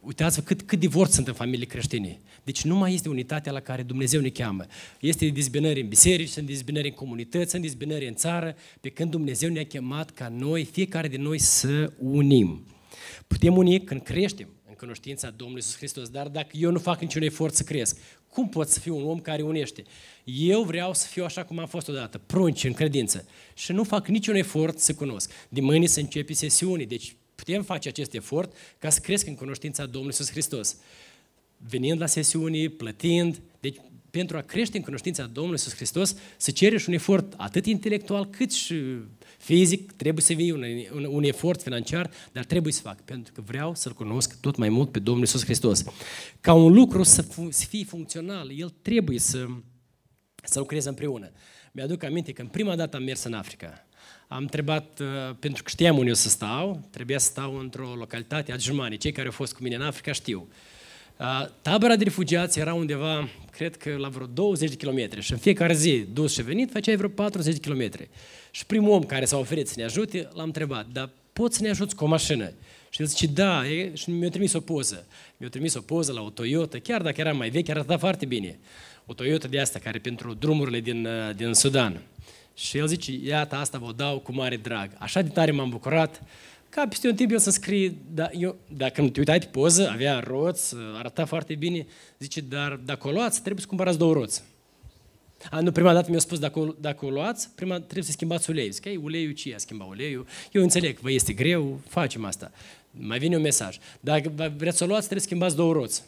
uitați-vă 0.01 0.43
cât, 0.43 0.63
cât 0.63 0.79
divorț 0.79 1.15
sunt 1.15 1.27
în 1.27 1.35
familii 1.35 1.67
creștine. 1.67 2.19
Deci 2.45 2.65
nu 2.65 2.77
mai 2.77 2.95
este 2.95 3.09
unitatea 3.09 3.53
la 3.53 3.61
care 3.61 3.83
Dumnezeu 3.83 4.21
ne 4.21 4.29
cheamă. 4.29 4.67
Este 5.01 5.29
dezbinări 5.29 5.81
în 5.81 5.89
biserici, 5.89 6.29
sunt 6.29 6.47
dezbinări 6.47 6.89
în 6.89 6.95
comunități, 6.95 7.51
sunt 7.51 7.63
dezbinări 7.63 8.09
în 8.09 8.15
țară, 8.15 8.57
pe 8.81 8.89
când 8.89 9.11
Dumnezeu 9.11 9.51
ne-a 9.51 9.67
chemat 9.67 10.11
ca 10.11 10.29
noi, 10.29 10.65
fiecare 10.65 11.09
din 11.09 11.23
noi, 11.23 11.39
să 11.39 11.93
unim. 11.99 12.67
Putem 13.27 13.57
uni 13.57 13.85
când 13.85 14.03
creștem 14.03 14.49
cunoștința 14.79 15.31
Domnului 15.31 15.63
Iisus 15.63 15.77
Hristos. 15.77 16.09
Dar 16.09 16.29
dacă 16.29 16.49
eu 16.53 16.71
nu 16.71 16.79
fac 16.79 17.01
niciun 17.01 17.23
efort 17.23 17.55
să 17.55 17.63
cresc, 17.63 17.99
cum 18.29 18.49
pot 18.49 18.69
să 18.69 18.81
fiu 18.81 18.97
un 18.97 19.05
om 19.05 19.21
care 19.21 19.43
unește? 19.43 19.85
Eu 20.25 20.63
vreau 20.63 20.95
să 20.95 21.07
fiu 21.07 21.25
așa 21.25 21.45
cum 21.45 21.59
am 21.59 21.67
fost 21.67 21.89
odată, 21.89 22.21
prunci 22.27 22.65
în 22.65 22.73
credință 22.73 23.27
și 23.55 23.73
nu 23.73 23.85
fac 23.85 24.07
niciun 24.07 24.35
efort 24.35 24.79
să 24.79 24.95
cunosc. 24.95 25.31
De 25.49 25.61
mâine 25.61 25.87
să 25.87 26.01
începe 26.01 26.33
sesiuni, 26.33 26.87
deci 26.87 27.17
putem 27.35 27.63
face 27.63 27.89
acest 27.89 28.15
efort 28.15 28.53
ca 28.79 28.91
să 28.91 29.01
cresc 29.01 29.27
în 29.27 29.35
cunoștința 29.35 29.83
Domnului 29.83 30.15
Iisus 30.19 30.31
Hristos. 30.31 30.77
Venind 31.57 32.01
la 32.01 32.07
sesiuni, 32.07 32.69
plătind, 32.69 33.41
deci 33.61 33.77
pentru 34.11 34.37
a 34.37 34.41
crește 34.41 34.77
în 34.77 34.83
cunoștința 34.83 35.23
Domnului 35.23 35.59
Iisus 35.59 35.75
Hristos, 35.75 36.17
se 36.37 36.51
cere 36.51 36.79
și 36.79 36.89
un 36.89 36.95
efort 36.95 37.35
atât 37.37 37.67
intelectual 37.67 38.27
cât 38.27 38.53
și 38.53 38.75
fizic, 39.39 39.93
trebuie 39.93 40.23
să 40.23 40.33
vii 40.33 40.51
un, 40.51 40.65
un, 40.95 41.05
un 41.05 41.23
efort 41.23 41.63
financiar, 41.63 42.11
dar 42.33 42.45
trebuie 42.45 42.73
să 42.73 42.81
fac, 42.81 43.01
pentru 43.01 43.33
că 43.33 43.41
vreau 43.41 43.75
să-L 43.75 43.93
cunosc 43.93 44.41
tot 44.41 44.57
mai 44.57 44.69
mult 44.69 44.93
pe 44.93 44.99
Domnul 44.99 45.23
Iisus 45.23 45.45
Hristos. 45.45 45.85
Ca 46.41 46.53
un 46.53 46.73
lucru 46.73 47.03
să, 47.03 47.25
să 47.49 47.67
fie 47.67 47.85
funcțional, 47.85 48.59
el 48.59 48.75
trebuie 48.83 49.19
să, 49.19 49.47
să 50.43 50.59
lucreze 50.59 50.89
împreună. 50.89 51.33
Mi-aduc 51.73 52.03
aminte 52.03 52.33
că 52.33 52.43
în 52.43 52.49
prima 52.49 52.77
dată 52.77 52.97
am 52.97 53.03
mers 53.03 53.25
în 53.25 53.33
Africa. 53.33 53.87
Am 54.29 54.43
întrebat, 54.43 55.01
uh, 55.01 55.37
pentru 55.39 55.63
că 55.63 55.69
știam 55.69 55.99
unde 55.99 56.11
o 56.11 56.15
să 56.15 56.29
stau, 56.29 56.89
trebuia 56.91 57.19
să 57.19 57.27
stau 57.31 57.57
într-o 57.57 57.95
localitate, 57.95 58.53
Adjumani. 58.53 58.97
Cei 58.97 59.13
care 59.13 59.27
au 59.27 59.33
fost 59.33 59.55
cu 59.55 59.63
mine 59.63 59.75
în 59.75 59.83
Africa 59.83 60.13
știu. 60.13 60.49
Uh, 60.49 60.57
tabăra 61.63 61.97
de 61.97 62.05
refugiați 62.05 62.59
era 62.59 62.75
undeva, 62.75 63.29
cred 63.51 63.77
că 63.77 63.97
la 63.97 64.09
vreo 64.09 64.27
20 64.27 64.69
de 64.69 64.77
kilometri 64.77 65.21
și 65.21 65.33
în 65.33 65.39
fiecare 65.39 65.75
zi, 65.75 66.07
dus 66.13 66.33
și 66.33 66.43
venit, 66.43 66.71
făceai 66.71 66.97
vreo 66.97 67.09
40 67.09 67.53
de 67.53 67.61
kilometri. 67.61 68.09
Și 68.51 68.67
primul 68.67 68.91
om 68.91 69.03
care 69.03 69.25
s-a 69.25 69.39
oferit 69.39 69.69
să 69.69 69.75
ne 69.77 69.85
ajute, 69.85 70.29
l-am 70.35 70.45
întrebat, 70.45 70.87
dar 70.93 71.11
poți 71.33 71.57
să 71.57 71.63
ne 71.63 71.69
ajuți 71.69 71.95
cu 71.95 72.05
o 72.05 72.07
mașină? 72.07 72.53
Și 72.91 73.01
el 73.01 73.07
zice, 73.07 73.27
da, 73.27 73.69
e, 73.69 73.95
și 73.95 74.11
mi-a 74.11 74.29
trimis 74.29 74.53
o 74.53 74.61
poză. 74.61 75.07
Mi-a 75.37 75.49
trimis 75.49 75.75
o 75.75 75.81
poză 75.81 76.13
la 76.13 76.21
o 76.21 76.31
Toyota, 76.31 76.79
chiar 76.79 77.03
dacă 77.03 77.21
era 77.21 77.33
mai 77.33 77.51
veche, 77.51 77.71
arăta 77.71 77.99
foarte 77.99 78.27
bine. 78.27 78.59
O 79.07 79.13
Toyota 79.13 79.49
de 79.49 79.61
asta, 79.61 79.79
care 79.79 79.99
pentru 79.99 80.35
drumurile 80.35 80.81
din, 80.81 81.07
uh, 81.07 81.37
din 81.37 81.55
Sudan. 81.55 82.03
Și 82.55 82.79
el 82.79 82.87
zice, 82.87 83.13
iată, 83.25 83.57
asta 83.57 83.79
vă 83.79 83.93
dau 83.97 84.19
cu 84.19 84.33
mare 84.33 84.57
drag. 84.57 84.91
Așa 84.99 85.23
de 85.23 85.29
tare 85.29 85.51
m-am 85.51 85.69
bucurat, 85.69 86.23
ca 86.69 86.87
peste 86.89 87.09
un 87.09 87.15
timp 87.15 87.31
eu 87.31 87.39
să 87.39 87.51
scrie, 87.51 87.95
da, 88.15 88.31
eu, 88.33 88.57
dacă 88.77 89.09
te 89.09 89.19
uitai 89.19 89.39
pe 89.39 89.47
poză, 89.47 89.89
avea 89.89 90.21
roți, 90.21 90.75
arăta 90.95 91.25
foarte 91.25 91.55
bine, 91.55 91.87
zice, 92.19 92.41
dar 92.41 92.81
dacă 92.85 93.09
o 93.09 93.11
luați, 93.11 93.41
trebuie 93.41 93.61
să 93.61 93.69
cumpărați 93.69 93.99
două 93.99 94.13
roți. 94.13 94.43
A, 95.51 95.61
nu, 95.61 95.73
prima 95.73 95.93
dată 95.93 96.11
mi-a 96.11 96.19
spus, 96.19 96.39
dacă, 96.39 96.77
dacă 96.81 97.05
o 97.07 97.11
luați, 97.11 97.51
prima 97.55 97.81
trebuie 97.81 98.05
să 98.05 98.11
schimbați 98.11 98.51
uleiul. 98.51 98.73
Zic, 98.73 98.85
ei, 98.85 98.97
uleiul 98.97 99.33
ce 99.33 99.55
a 99.55 99.59
schimbat 99.59 99.89
uleiul? 99.89 100.27
Eu 100.53 100.63
înțeleg, 100.63 100.99
vă 100.99 101.11
este 101.11 101.33
greu, 101.33 101.81
facem 101.89 102.25
asta. 102.25 102.53
Mai 102.91 103.19
vine 103.19 103.37
un 103.37 103.43
mesaj. 103.43 103.79
Dacă 104.01 104.53
vreți 104.57 104.77
să 104.77 104.85
o 104.85 104.87
luați, 104.87 105.03
trebuie 105.03 105.21
să 105.21 105.27
schimbați 105.27 105.57
două 105.57 105.73
roți. 105.73 106.03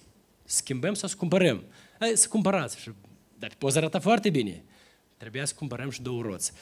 Schimbăm 0.44 0.94
sau 0.94 1.08
să 1.08 1.16
cumpărăm? 1.18 1.62
Hai, 1.98 2.12
să 2.14 2.28
cumpărați. 2.28 2.90
Dar 3.38 3.48
pe 3.48 3.54
poză 3.58 3.78
arată 3.78 3.98
foarte 3.98 4.30
bine. 4.30 4.62
Trebuia 5.20 5.44
să 5.44 5.54
cumpărăm 5.56 5.90
și 5.90 6.02
două 6.02 6.22
roți. 6.22 6.52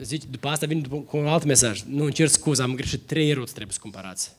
Zice, 0.00 0.26
după 0.30 0.48
asta 0.48 0.66
vine 0.66 0.80
după, 0.80 0.96
cu 0.96 1.16
un 1.16 1.26
alt 1.26 1.44
mesaj. 1.44 1.82
Nu, 1.82 2.04
încerc 2.04 2.30
scuză, 2.30 2.62
am 2.62 2.74
greșit, 2.74 3.06
trei 3.06 3.32
roți 3.32 3.52
trebuie 3.52 3.72
să 3.72 3.78
cumpărați. 3.82 4.32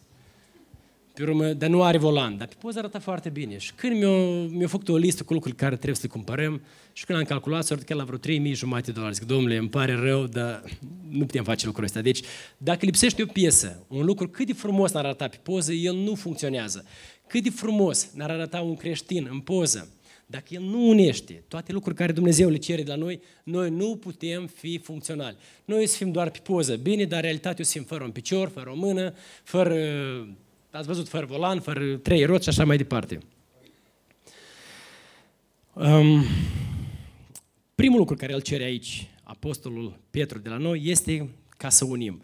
Pe 1.14 1.24
urmă, 1.24 1.46
dar 1.46 1.70
nu 1.70 1.84
are 1.84 1.98
volan, 1.98 2.38
dar 2.38 2.48
pe 2.48 2.56
poză 2.60 2.80
arată 2.80 3.00
foarte 3.00 3.30
bine. 3.30 3.58
Și 3.58 3.74
când 3.74 3.98
mi-a, 3.98 4.10
mi 4.48 4.68
făcut 4.68 4.90
o 4.90 4.96
listă 4.96 5.24
cu 5.24 5.34
lucruri 5.34 5.56
care 5.56 5.76
trebuie 5.76 5.96
să 5.96 6.02
le 6.04 6.08
cumpărăm, 6.08 6.62
și 6.94 7.06
când 7.06 7.20
am 7.20 7.26
calculat, 7.26 7.66
s-a 7.66 7.78
la 7.88 8.04
vreo 8.04 8.18
3.000 8.18 8.52
jumate 8.52 8.86
de 8.86 8.92
dolari. 8.92 9.14
Zic, 9.14 9.24
domnule, 9.24 9.58
îmi 9.58 9.70
pare 9.70 9.94
rău, 9.94 10.26
dar 10.26 10.64
nu 11.10 11.26
putem 11.26 11.44
face 11.44 11.66
lucrul 11.66 11.86
ăsta. 11.86 12.02
Deci, 12.02 12.22
dacă 12.58 12.86
lipsește 12.86 13.22
o 13.22 13.26
piesă, 13.26 13.86
un 13.88 14.06
lucru 14.06 14.28
cât 14.30 14.46
de 14.46 14.54
frumos 14.54 14.92
n-ar 14.92 15.06
arăta 15.06 15.28
pe 15.28 15.40
poză, 15.44 15.74
el 15.74 15.96
nu 15.96 16.16
funcționează. 16.16 16.86
Cât 17.28 17.44
de 17.44 17.50
frumos 17.50 18.10
n-ar 18.14 18.30
arăta 18.30 18.62
un 18.62 18.76
creștin 18.76 19.28
în 19.32 19.40
poză, 19.40 19.90
dacă 20.26 20.46
el 20.48 20.62
nu 20.62 20.88
unește 20.88 21.44
toate 21.48 21.72
lucruri 21.72 21.96
care 21.96 22.12
Dumnezeu 22.12 22.50
le 22.50 22.58
cere 22.58 22.84
de 22.84 22.90
la 22.90 22.96
noi, 22.96 23.22
noi 23.44 23.70
nu 23.70 23.96
putem 23.96 24.48
fi 24.48 24.78
funcționali. 24.78 25.38
Noi 25.66 25.88
să 25.88 25.98
fim 25.98 26.12
doar 26.12 26.30
pe 26.30 26.40
poză, 26.44 26.76
bine, 26.76 27.06
dar 27.06 27.22
realitatea 27.22 27.58
o 27.60 27.64
să 27.64 27.72
fim 27.72 27.84
fără 27.84 28.04
un 28.04 28.12
picior, 28.12 28.50
fără 28.50 28.70
o 28.70 28.76
mână, 28.76 29.14
fără, 29.44 29.78
ați 30.72 30.88
văzut, 30.88 31.08
fără 31.08 31.26
volan, 31.26 31.60
fără 31.60 31.98
trei 31.98 32.26
roți 32.26 32.44
și 32.44 32.50
așa 32.50 32.66
mai 32.66 32.78
departe. 32.78 33.18
Um, 35.74 36.24
primul 37.76 37.98
lucru 37.98 38.16
care 38.16 38.34
îl 38.34 38.42
cere 38.42 38.64
aici 38.64 39.08
Apostolul 39.24 40.00
Petru 40.10 40.40
de 40.40 40.50
la 40.50 40.58
noi 40.58 40.82
este 40.84 41.30
ca 41.58 41.70
să 41.70 41.86
unim. 41.86 42.22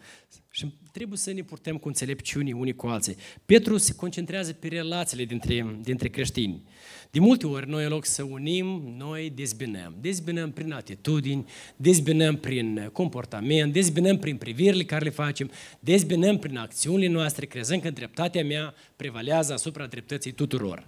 Și 0.52 0.74
trebuie 0.92 1.18
să 1.18 1.32
ne 1.32 1.42
purtăm 1.42 1.76
cu 1.76 1.88
înțelepciune 1.88 2.52
unii 2.52 2.74
cu 2.74 2.86
alții. 2.86 3.16
Petru 3.46 3.76
se 3.76 3.94
concentrează 3.94 4.52
pe 4.52 4.68
relațiile 4.68 5.24
dintre, 5.24 5.78
dintre 5.82 6.08
creștini. 6.08 6.62
De 7.10 7.20
multe 7.20 7.46
ori, 7.46 7.68
noi 7.68 7.84
în 7.84 7.90
loc 7.90 8.04
să 8.04 8.22
unim, 8.22 8.94
noi 8.96 9.32
dezbinăm. 9.34 9.96
Dezbinăm 10.00 10.52
prin 10.52 10.72
atitudini, 10.72 11.44
dezbinăm 11.76 12.36
prin 12.36 12.90
comportament, 12.92 13.72
dezbinăm 13.72 14.18
prin 14.18 14.36
privirile 14.36 14.84
care 14.84 15.04
le 15.04 15.10
facem, 15.10 15.50
dezbinăm 15.80 16.38
prin 16.38 16.56
acțiunile 16.56 17.12
noastre, 17.12 17.46
crezând 17.46 17.82
că 17.82 17.90
dreptatea 17.90 18.44
mea 18.44 18.74
prevalează 18.96 19.52
asupra 19.52 19.86
dreptății 19.86 20.32
tuturor. 20.32 20.86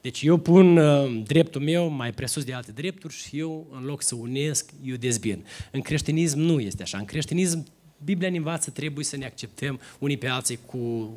Deci 0.00 0.22
eu 0.22 0.36
pun 0.36 0.76
uh, 0.76 1.22
dreptul 1.26 1.60
meu 1.60 1.88
mai 1.88 2.12
presus 2.12 2.44
de 2.44 2.52
alte 2.52 2.72
drepturi 2.72 3.14
și 3.14 3.38
eu, 3.38 3.66
în 3.70 3.84
loc 3.84 4.02
să 4.02 4.14
unesc, 4.14 4.70
eu 4.84 4.96
dezbin. 4.96 5.44
În 5.70 5.80
creștinism 5.80 6.38
nu 6.38 6.60
este 6.60 6.82
așa. 6.82 6.98
În 6.98 7.04
creștinism 7.04 7.66
Biblia 8.04 8.30
ne 8.30 8.36
învață, 8.36 8.70
trebuie 8.70 9.04
să 9.04 9.16
ne 9.16 9.24
acceptăm 9.24 9.80
unii 9.98 10.16
pe 10.16 10.26
alții 10.26 10.58
cu, 10.66 11.14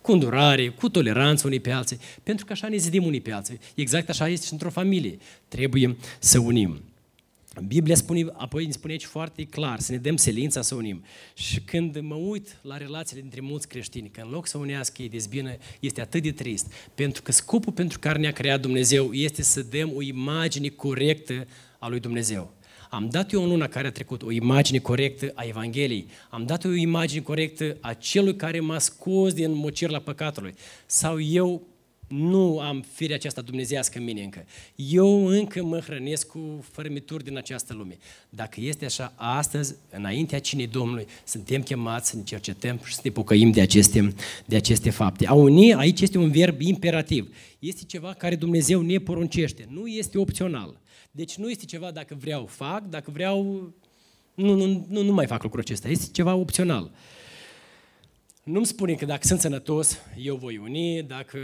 cu 0.00 0.12
îndurare, 0.12 0.68
cu 0.68 0.88
toleranță 0.88 1.46
unii 1.46 1.60
pe 1.60 1.70
alții, 1.70 1.98
pentru 2.22 2.44
că 2.44 2.52
așa 2.52 2.68
ne 2.68 2.76
zidim 2.76 3.04
unii 3.04 3.20
pe 3.20 3.32
alții. 3.32 3.58
Exact 3.74 4.08
așa 4.08 4.28
este 4.28 4.46
și 4.46 4.52
într-o 4.52 4.70
familie. 4.70 5.18
Trebuie 5.48 5.96
să 6.18 6.38
unim. 6.38 6.80
Biblia 7.66 7.94
spune, 7.94 8.26
apoi 8.32 8.66
ne 8.66 8.72
spune 8.72 8.92
aici 8.92 9.04
foarte 9.04 9.44
clar, 9.44 9.80
să 9.80 9.92
ne 9.92 9.98
dăm 9.98 10.16
selința 10.16 10.62
să 10.62 10.74
unim. 10.74 11.04
Și 11.34 11.60
când 11.60 11.98
mă 12.00 12.14
uit 12.14 12.58
la 12.62 12.76
relațiile 12.76 13.20
dintre 13.20 13.40
mulți 13.40 13.68
creștini, 13.68 14.10
că 14.10 14.20
în 14.24 14.30
loc 14.30 14.46
să 14.46 14.58
unească 14.58 15.02
ei 15.02 15.08
dezbină, 15.08 15.56
este 15.80 16.00
atât 16.00 16.22
de 16.22 16.32
trist. 16.32 16.72
Pentru 16.94 17.22
că 17.22 17.32
scopul 17.32 17.72
pentru 17.72 17.98
care 17.98 18.18
ne-a 18.18 18.32
creat 18.32 18.60
Dumnezeu 18.60 19.12
este 19.12 19.42
să 19.42 19.62
dăm 19.62 19.92
o 19.94 20.02
imagine 20.02 20.68
corectă 20.68 21.46
a 21.78 21.88
lui 21.88 22.00
Dumnezeu. 22.00 22.54
Am 22.94 23.08
dat 23.10 23.32
eu 23.32 23.42
în 23.42 23.48
luna 23.48 23.68
care 23.68 23.86
a 23.86 23.90
trecut 23.90 24.22
o 24.22 24.30
imagine 24.30 24.78
corectă 24.78 25.32
a 25.34 25.44
Evangheliei. 25.44 26.06
Am 26.30 26.46
dat 26.46 26.64
eu 26.64 26.70
o 26.70 26.74
imagine 26.74 27.22
corectă 27.22 27.76
a 27.80 27.92
celui 27.92 28.36
care 28.36 28.60
m-a 28.60 28.78
scos 28.78 29.32
din 29.32 29.52
mocirla 29.52 29.98
păcatului. 29.98 30.54
Sau 30.86 31.20
eu 31.20 31.62
nu 32.08 32.58
am 32.58 32.84
firea 32.92 33.14
aceasta 33.14 33.40
dumnezească 33.40 33.98
în 33.98 34.04
mine 34.04 34.22
încă. 34.22 34.44
Eu 34.76 35.26
încă 35.26 35.64
mă 35.64 35.78
hrănesc 35.78 36.26
cu 36.26 36.64
fărâmituri 36.70 37.24
din 37.24 37.36
această 37.36 37.74
lume. 37.74 37.98
Dacă 38.28 38.60
este 38.60 38.84
așa, 38.84 39.12
astăzi, 39.16 39.74
înaintea 39.90 40.40
cinei 40.40 40.66
Domnului, 40.66 41.06
suntem 41.24 41.62
chemați 41.62 42.10
să 42.10 42.16
ne 42.16 42.22
cercetăm 42.22 42.80
și 42.84 42.94
să 42.94 43.00
ne 43.04 43.10
pocăim 43.10 43.50
de 43.50 43.60
aceste, 43.60 44.14
de 44.46 44.56
aceste 44.56 44.90
fapte. 44.90 45.26
A 45.26 45.32
uni, 45.32 45.74
aici 45.74 46.00
este 46.00 46.18
un 46.18 46.30
verb 46.30 46.60
imperativ. 46.60 47.34
Este 47.58 47.84
ceva 47.86 48.14
care 48.14 48.36
Dumnezeu 48.36 48.80
ne 48.80 48.98
poruncește. 48.98 49.66
Nu 49.70 49.86
este 49.86 50.18
opțional. 50.18 50.80
Deci 51.14 51.36
nu 51.36 51.50
este 51.50 51.64
ceva 51.64 51.90
dacă 51.90 52.14
vreau 52.20 52.46
fac, 52.46 52.84
dacă 52.84 53.10
vreau 53.10 53.72
nu, 54.34 54.54
nu, 54.54 54.86
nu, 54.88 55.02
nu 55.02 55.12
mai 55.12 55.26
fac 55.26 55.42
lucrul 55.42 55.60
acesta. 55.60 55.88
Este 55.88 56.10
ceva 56.12 56.34
opțional. 56.34 56.90
Nu-mi 58.42 58.66
spune 58.66 58.94
că 58.94 59.04
dacă 59.04 59.26
sunt 59.26 59.40
sănătos, 59.40 59.98
eu 60.16 60.36
voi 60.36 60.56
uni, 60.56 61.02
dacă 61.02 61.38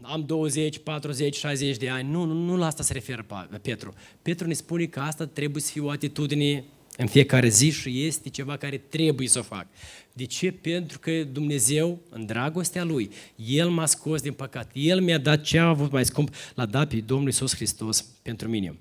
am 0.00 0.24
20, 0.26 0.78
40, 0.78 1.36
60 1.36 1.76
de 1.76 1.88
ani. 1.88 2.10
Nu, 2.10 2.24
nu, 2.24 2.34
nu 2.34 2.56
la 2.56 2.66
asta 2.66 2.82
se 2.82 2.92
referă 2.92 3.26
Petru. 3.62 3.94
Petru 4.22 4.46
ne 4.46 4.52
spune 4.52 4.84
că 4.84 5.00
asta 5.00 5.26
trebuie 5.26 5.62
să 5.62 5.70
fie 5.70 5.80
o 5.80 5.90
atitudine 5.90 6.64
în 6.96 7.06
fiecare 7.06 7.48
zi 7.48 7.70
și 7.70 8.04
este 8.04 8.28
ceva 8.28 8.56
care 8.56 8.76
trebuie 8.76 9.28
să 9.28 9.38
o 9.38 9.42
fac. 9.42 9.66
De 10.12 10.24
ce? 10.24 10.52
Pentru 10.52 10.98
că 10.98 11.24
Dumnezeu, 11.24 12.00
în 12.08 12.26
dragostea 12.26 12.84
Lui, 12.84 13.10
El 13.36 13.68
m-a 13.68 13.86
scos 13.86 14.20
din 14.20 14.32
păcat. 14.32 14.70
El 14.72 15.00
mi-a 15.00 15.18
dat 15.18 15.42
ce 15.42 15.58
a 15.58 15.68
avut 15.68 15.90
mai 15.90 16.04
scump, 16.04 16.34
l-a 16.54 16.66
dat 16.66 16.88
pe 16.88 16.96
Domnul 16.96 17.26
Iisus 17.26 17.54
Hristos 17.54 18.02
pentru 18.22 18.48
mine. 18.48 18.74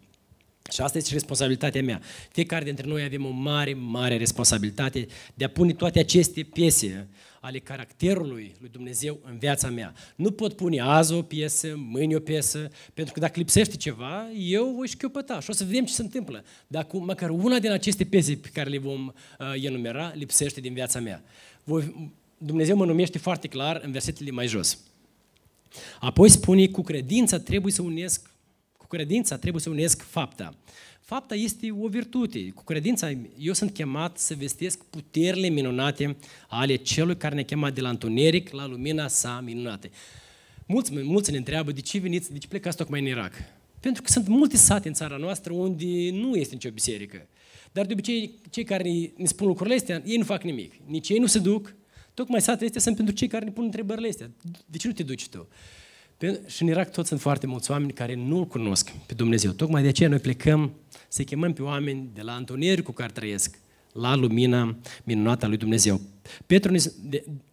Și 0.72 0.82
asta 0.82 0.98
este 0.98 1.14
responsabilitatea 1.14 1.82
mea. 1.82 2.02
Fiecare 2.32 2.64
dintre 2.64 2.88
noi 2.88 3.04
avem 3.04 3.26
o 3.26 3.30
mare, 3.30 3.74
mare 3.74 4.18
responsabilitate 4.18 5.08
de 5.34 5.44
a 5.44 5.50
pune 5.50 5.74
toate 5.74 6.00
aceste 6.00 6.44
piese 6.44 7.08
ale 7.40 7.60
caracterului 7.60 8.56
lui 8.60 8.70
Dumnezeu 8.70 9.20
în 9.24 9.38
viața 9.38 9.70
mea. 9.70 9.94
Nu 10.16 10.32
pot 10.32 10.54
pune 10.54 10.80
azi 10.80 11.14
o 11.14 11.22
piesă, 11.22 11.74
mâine 11.76 12.16
o 12.16 12.20
piesă, 12.20 12.70
pentru 12.94 13.14
că 13.14 13.20
dacă 13.20 13.34
lipsește 13.40 13.76
ceva, 13.76 14.30
eu 14.38 14.74
voi 14.76 14.88
șchiopăta 14.88 15.40
și 15.40 15.50
o 15.50 15.54
să 15.54 15.64
vedem 15.64 15.86
ce 15.86 15.94
se 15.94 16.02
întâmplă. 16.02 16.44
Dacă 16.68 16.98
măcar 16.98 17.30
una 17.30 17.60
din 17.60 17.72
aceste 17.72 18.04
piese 18.04 18.36
pe 18.36 18.50
care 18.54 18.70
le 18.70 18.78
vom 18.78 19.08
uh, 19.08 19.64
enumera 19.64 20.12
lipsește 20.16 20.62
din 20.62 20.74
viața 20.74 21.00
mea. 21.00 21.24
Voi, 21.64 22.12
Dumnezeu 22.38 22.76
mă 22.76 22.86
numește 22.86 23.18
foarte 23.18 23.48
clar 23.48 23.82
în 23.84 23.92
versetele 23.92 24.32
mai 24.32 24.48
jos. 24.48 24.80
Apoi 26.00 26.30
spune, 26.30 26.68
cu 26.68 26.82
credința 26.82 27.40
trebuie 27.40 27.74
să 27.74 27.82
unesc 27.82 28.31
credința 28.96 29.38
trebuie 29.38 29.62
să 29.62 29.70
unesc 29.70 30.02
fapta. 30.02 30.56
Fapta 31.02 31.36
este 31.36 31.72
o 31.80 31.88
virtute. 31.88 32.50
Cu 32.50 32.64
credința 32.64 33.12
eu 33.38 33.54
sunt 33.54 33.74
chemat 33.74 34.18
să 34.18 34.34
vestesc 34.34 34.84
puterile 34.84 35.48
minunate 35.48 36.18
ale 36.48 36.76
celui 36.76 37.18
care 37.18 37.36
ne-a 37.36 37.44
chemat 37.44 37.74
de 37.74 37.82
la 37.82 37.90
întuneric 37.90 38.50
la 38.50 38.68
lumina 38.68 39.08
sa 39.08 39.42
minunată. 39.46 39.90
Mulți, 40.68 40.92
mulți 41.04 41.32
ne 41.32 41.38
întreabă 41.38 41.72
de 41.72 41.82
ce 41.82 42.00
veniți, 42.00 42.32
de 42.32 42.38
ce 42.38 42.48
plecați 42.48 42.78
tocmai 42.78 43.00
în 43.00 43.06
Irak. 43.06 43.34
Pentru 43.80 44.02
că 44.02 44.12
sunt 44.12 44.28
multe 44.28 44.58
sate 44.58 44.88
în 44.88 44.94
țara 44.94 45.18
noastră 45.18 45.54
unde 45.54 46.10
nu 46.12 46.36
este 46.36 46.54
nicio 46.54 46.70
biserică. 46.70 47.28
Dar 47.72 47.86
de 47.86 47.94
obicei, 47.94 48.40
cei 48.50 48.64
care 48.64 49.12
ne 49.16 49.26
spun 49.26 49.48
lucrurile 49.48 49.76
astea, 49.76 50.02
ei 50.06 50.18
nu 50.18 50.24
fac 50.24 50.44
nimic. 50.44 50.74
Nici 50.86 51.10
ei 51.10 51.18
nu 51.18 51.26
se 51.26 51.40
duc. 51.40 51.76
Tocmai 52.14 52.42
satele 52.42 52.66
astea 52.66 52.82
sunt 52.82 52.96
pentru 52.96 53.14
cei 53.14 53.28
care 53.28 53.46
ne 53.46 53.52
pun 53.52 53.64
întrebările 53.64 54.08
astea. 54.08 54.32
De 54.66 54.78
ce 54.78 54.88
nu 54.88 54.94
te 54.94 55.04
duci 55.04 55.28
tu? 55.28 55.48
Și 56.48 56.62
în 56.62 56.68
Irak 56.68 56.92
tot 56.92 57.06
sunt 57.06 57.20
foarte 57.20 57.48
mulți 57.48 57.72
oameni 57.72 57.94
care 57.94 58.16
nu-L 58.16 58.48
cunosc 58.48 58.92
pe 59.06 59.14
Dumnezeu. 59.14 59.52
Tocmai 59.52 59.82
de 59.82 59.88
aceea 59.88 60.10
noi 60.10 60.20
plecăm 60.20 60.72
să 61.08 61.24
chemăm 61.24 61.54
pe 61.54 61.62
oameni 61.62 62.10
de 62.14 62.22
la 62.22 62.34
întuneric 62.34 62.84
cu 62.84 62.92
care 62.92 63.12
trăiesc 63.12 63.60
la 63.94 64.16
lumina 64.16 64.78
minunată 65.04 65.46
a 65.46 65.48
lui 65.48 65.58
Dumnezeu. 65.58 66.02
Petru, 66.46 66.76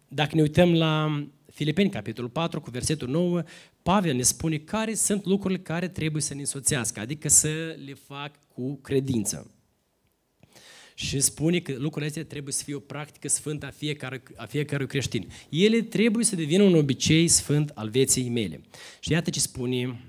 dacă 0.07 0.35
ne 0.35 0.41
uităm 0.41 0.73
la 0.73 1.23
Filipeni, 1.51 1.89
capitolul 1.89 2.29
4, 2.29 2.61
cu 2.61 2.69
versetul 2.69 3.07
9, 3.07 3.43
Pavel 3.83 4.15
ne 4.15 4.21
spune 4.21 4.57
care 4.57 4.93
sunt 4.93 5.25
lucrurile 5.25 5.59
care 5.59 5.87
trebuie 5.87 6.21
să 6.21 6.33
ne 6.33 6.39
însoțească, 6.39 6.99
adică 6.99 7.29
să 7.29 7.75
le 7.85 7.93
fac 7.93 8.31
cu 8.47 8.79
credință 8.81 9.51
și 10.99 11.19
spune 11.19 11.59
că 11.59 11.71
lucrurile 11.71 12.05
astea 12.05 12.25
trebuie 12.25 12.53
să 12.53 12.63
fie 12.63 12.75
o 12.75 12.79
practică 12.79 13.27
sfântă 13.27 13.65
a, 13.65 13.69
fiecare, 13.69 14.23
a 14.35 14.45
fiecărui 14.45 14.87
creștin. 14.87 15.31
Ele 15.49 15.81
trebuie 15.81 16.25
să 16.25 16.35
devină 16.35 16.63
un 16.63 16.75
obicei 16.75 17.27
sfânt 17.27 17.71
al 17.73 17.89
vieții 17.89 18.29
mele. 18.29 18.61
Și 18.99 19.11
iată 19.11 19.29
ce 19.29 19.39
spune 19.39 20.01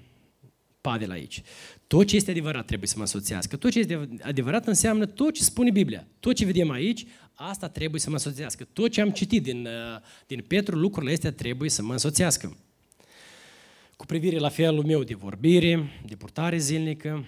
Pavel 0.80 1.10
aici. 1.10 1.42
Tot 1.86 2.06
ce 2.06 2.16
este 2.16 2.30
adevărat 2.30 2.66
trebuie 2.66 2.88
să 2.88 2.94
mă 2.96 3.02
însoțească. 3.02 3.56
Tot 3.56 3.70
ce 3.70 3.78
este 3.78 4.08
adevărat 4.20 4.66
înseamnă 4.66 5.06
tot 5.06 5.34
ce 5.34 5.42
spune 5.42 5.70
Biblia. 5.70 6.06
Tot 6.20 6.34
ce 6.34 6.44
vedem 6.44 6.70
aici, 6.70 7.06
asta 7.34 7.68
trebuie 7.68 8.00
să 8.00 8.08
mă 8.08 8.14
însoțească. 8.14 8.66
Tot 8.72 8.90
ce 8.90 9.00
am 9.00 9.10
citit 9.10 9.42
din, 9.42 9.66
uh, 9.66 10.00
din 10.26 10.44
Petru, 10.48 10.76
lucrurile 10.76 11.12
astea 11.12 11.32
trebuie 11.32 11.70
să 11.70 11.82
mă 11.82 11.92
însoțească. 11.92 12.56
Cu 13.96 14.06
privire 14.06 14.38
la 14.38 14.48
felul 14.48 14.84
meu 14.84 15.02
de 15.02 15.14
vorbire, 15.14 16.02
de 16.06 16.16
purtare 16.16 16.58
zilnică, 16.58 17.26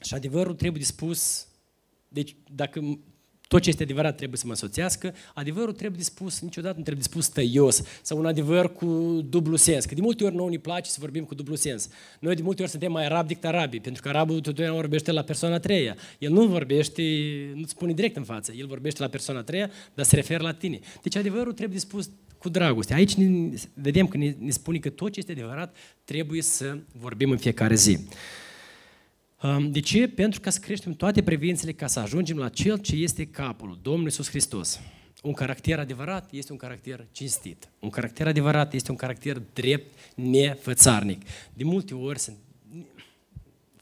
și 0.00 0.14
adevărul 0.14 0.54
trebuie 0.54 0.80
dispus 0.80 1.48
deci, 2.14 2.36
dacă 2.54 2.98
tot 3.48 3.62
ce 3.62 3.68
este 3.68 3.82
adevărat 3.82 4.16
trebuie 4.16 4.38
să 4.38 4.46
mă 4.46 4.52
însoțească, 4.52 5.14
adevărul 5.34 5.72
trebuie 5.72 5.98
dispus, 5.98 6.40
niciodată 6.40 6.76
nu 6.76 6.82
trebuie 6.82 7.04
dispus 7.04 7.28
tăios 7.28 7.82
sau 8.02 8.18
un 8.18 8.26
adevăr 8.26 8.72
cu 8.72 8.86
dublu 9.28 9.56
sens. 9.56 9.84
Că 9.84 9.94
de 9.94 10.00
multe 10.00 10.24
ori 10.24 10.34
nouă 10.34 10.50
ne 10.50 10.56
place 10.56 10.90
să 10.90 10.96
vorbim 11.00 11.24
cu 11.24 11.34
dublu 11.34 11.54
sens. 11.54 11.88
Noi 12.20 12.34
de 12.34 12.42
multe 12.42 12.62
ori 12.62 12.70
suntem 12.70 12.92
mai 12.92 13.04
arab 13.04 13.26
decât 13.26 13.44
arabii, 13.44 13.80
pentru 13.80 14.02
că 14.02 14.08
arabul 14.08 14.40
totdeauna 14.40 14.74
vorbește 14.74 15.12
la 15.12 15.22
persoana 15.22 15.54
a 15.54 15.58
treia. 15.58 15.96
El 16.18 16.32
nu 16.32 16.46
vorbește, 16.46 17.02
nu 17.54 17.66
spune 17.66 17.92
direct 17.92 18.16
în 18.16 18.24
față, 18.24 18.52
el 18.52 18.66
vorbește 18.66 19.02
la 19.02 19.08
persoana 19.08 19.40
a 19.40 19.42
treia, 19.42 19.70
dar 19.94 20.04
se 20.04 20.14
referă 20.14 20.42
la 20.42 20.52
tine. 20.52 20.78
Deci 21.02 21.16
adevărul 21.16 21.52
trebuie 21.52 21.76
dispus 21.76 22.10
cu 22.38 22.48
dragoste. 22.48 22.94
Aici 22.94 23.14
ne, 23.14 23.48
vedem 23.74 24.06
că 24.06 24.16
ne, 24.16 24.34
ne 24.38 24.50
spune 24.50 24.78
că 24.78 24.88
tot 24.88 25.12
ce 25.12 25.18
este 25.18 25.32
adevărat 25.32 25.76
trebuie 26.04 26.42
să 26.42 26.78
vorbim 26.92 27.30
în 27.30 27.36
fiecare 27.36 27.74
zi. 27.74 27.98
De 29.70 29.80
ce? 29.80 30.08
Pentru 30.08 30.40
ca 30.40 30.50
să 30.50 30.58
creștem 30.60 30.92
toate 30.92 31.22
prevențiile 31.22 31.72
ca 31.72 31.86
să 31.86 32.00
ajungem 32.00 32.36
la 32.36 32.48
Cel 32.48 32.78
ce 32.78 32.96
este 32.96 33.26
capul, 33.26 33.78
Domnul 33.82 34.04
Iisus 34.04 34.28
Hristos. 34.28 34.80
Un 35.22 35.32
caracter 35.32 35.78
adevărat 35.78 36.32
este 36.32 36.52
un 36.52 36.58
caracter 36.58 37.06
cinstit. 37.12 37.68
Un 37.78 37.90
caracter 37.90 38.26
adevărat 38.26 38.74
este 38.74 38.90
un 38.90 38.96
caracter 38.96 39.42
drept, 39.52 39.98
nefățarnic. 40.14 41.22
De 41.54 41.64
multe 41.64 41.94
ori 41.94 42.18
sunt 42.18 42.36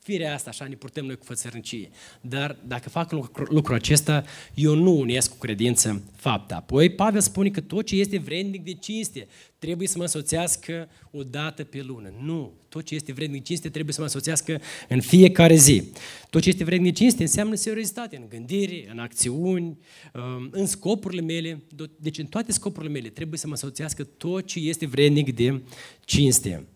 firea 0.03 0.35
asta, 0.35 0.51
așa 0.51 0.65
ne 0.65 0.75
purtăm 0.75 1.05
noi 1.05 1.17
cu 1.17 1.25
fățărnicie. 1.25 1.91
Dar 2.21 2.57
dacă 2.67 2.89
fac 2.89 3.13
lucru, 3.13 3.45
lucrul 3.49 3.75
acesta, 3.75 4.25
eu 4.55 4.75
nu 4.75 4.99
unesc 4.99 5.31
cu 5.31 5.37
credință 5.37 6.03
fapta. 6.17 6.55
Apoi 6.57 6.91
Pavel 6.91 7.21
spune 7.21 7.51
că 7.51 7.61
tot 7.61 7.87
ce 7.87 7.97
este 7.97 8.19
vrednic 8.19 8.65
de 8.65 8.73
cinste 8.73 9.27
trebuie 9.59 9.89
să 9.89 9.97
mă 9.97 10.03
însoțească 10.03 10.89
o 11.11 11.23
dată 11.23 11.65
pe 11.65 11.83
lună. 11.83 12.13
Nu, 12.23 12.53
tot 12.69 12.85
ce 12.85 12.95
este 12.95 13.13
vrednic 13.13 13.41
de 13.41 13.47
cinste 13.47 13.69
trebuie 13.69 13.93
să 13.95 14.01
mă 14.01 14.07
însoțească 14.07 14.61
în 14.89 15.01
fiecare 15.01 15.55
zi. 15.55 15.83
Tot 16.31 16.43
ce 16.43 16.49
este 16.49 16.65
vrednic 16.65 16.93
de 16.93 16.99
cinste 16.99 17.23
înseamnă 17.23 17.55
seriozitate 17.55 18.17
în 18.17 18.29
gândire, 18.29 18.89
în 18.91 18.99
acțiuni, 18.99 19.79
um, 20.15 20.49
în 20.51 20.67
scopurile 20.67 21.21
mele. 21.21 21.63
Deci 21.97 22.19
în 22.19 22.27
toate 22.27 22.53
scopurile 22.53 22.93
mele 22.93 23.09
trebuie 23.09 23.39
să 23.39 23.47
mă 23.47 23.53
însoțească 23.53 24.05
tot 24.05 24.47
ce 24.47 24.59
este 24.59 24.87
vrednic 24.87 25.35
de 25.35 25.63
cinste. 26.05 26.67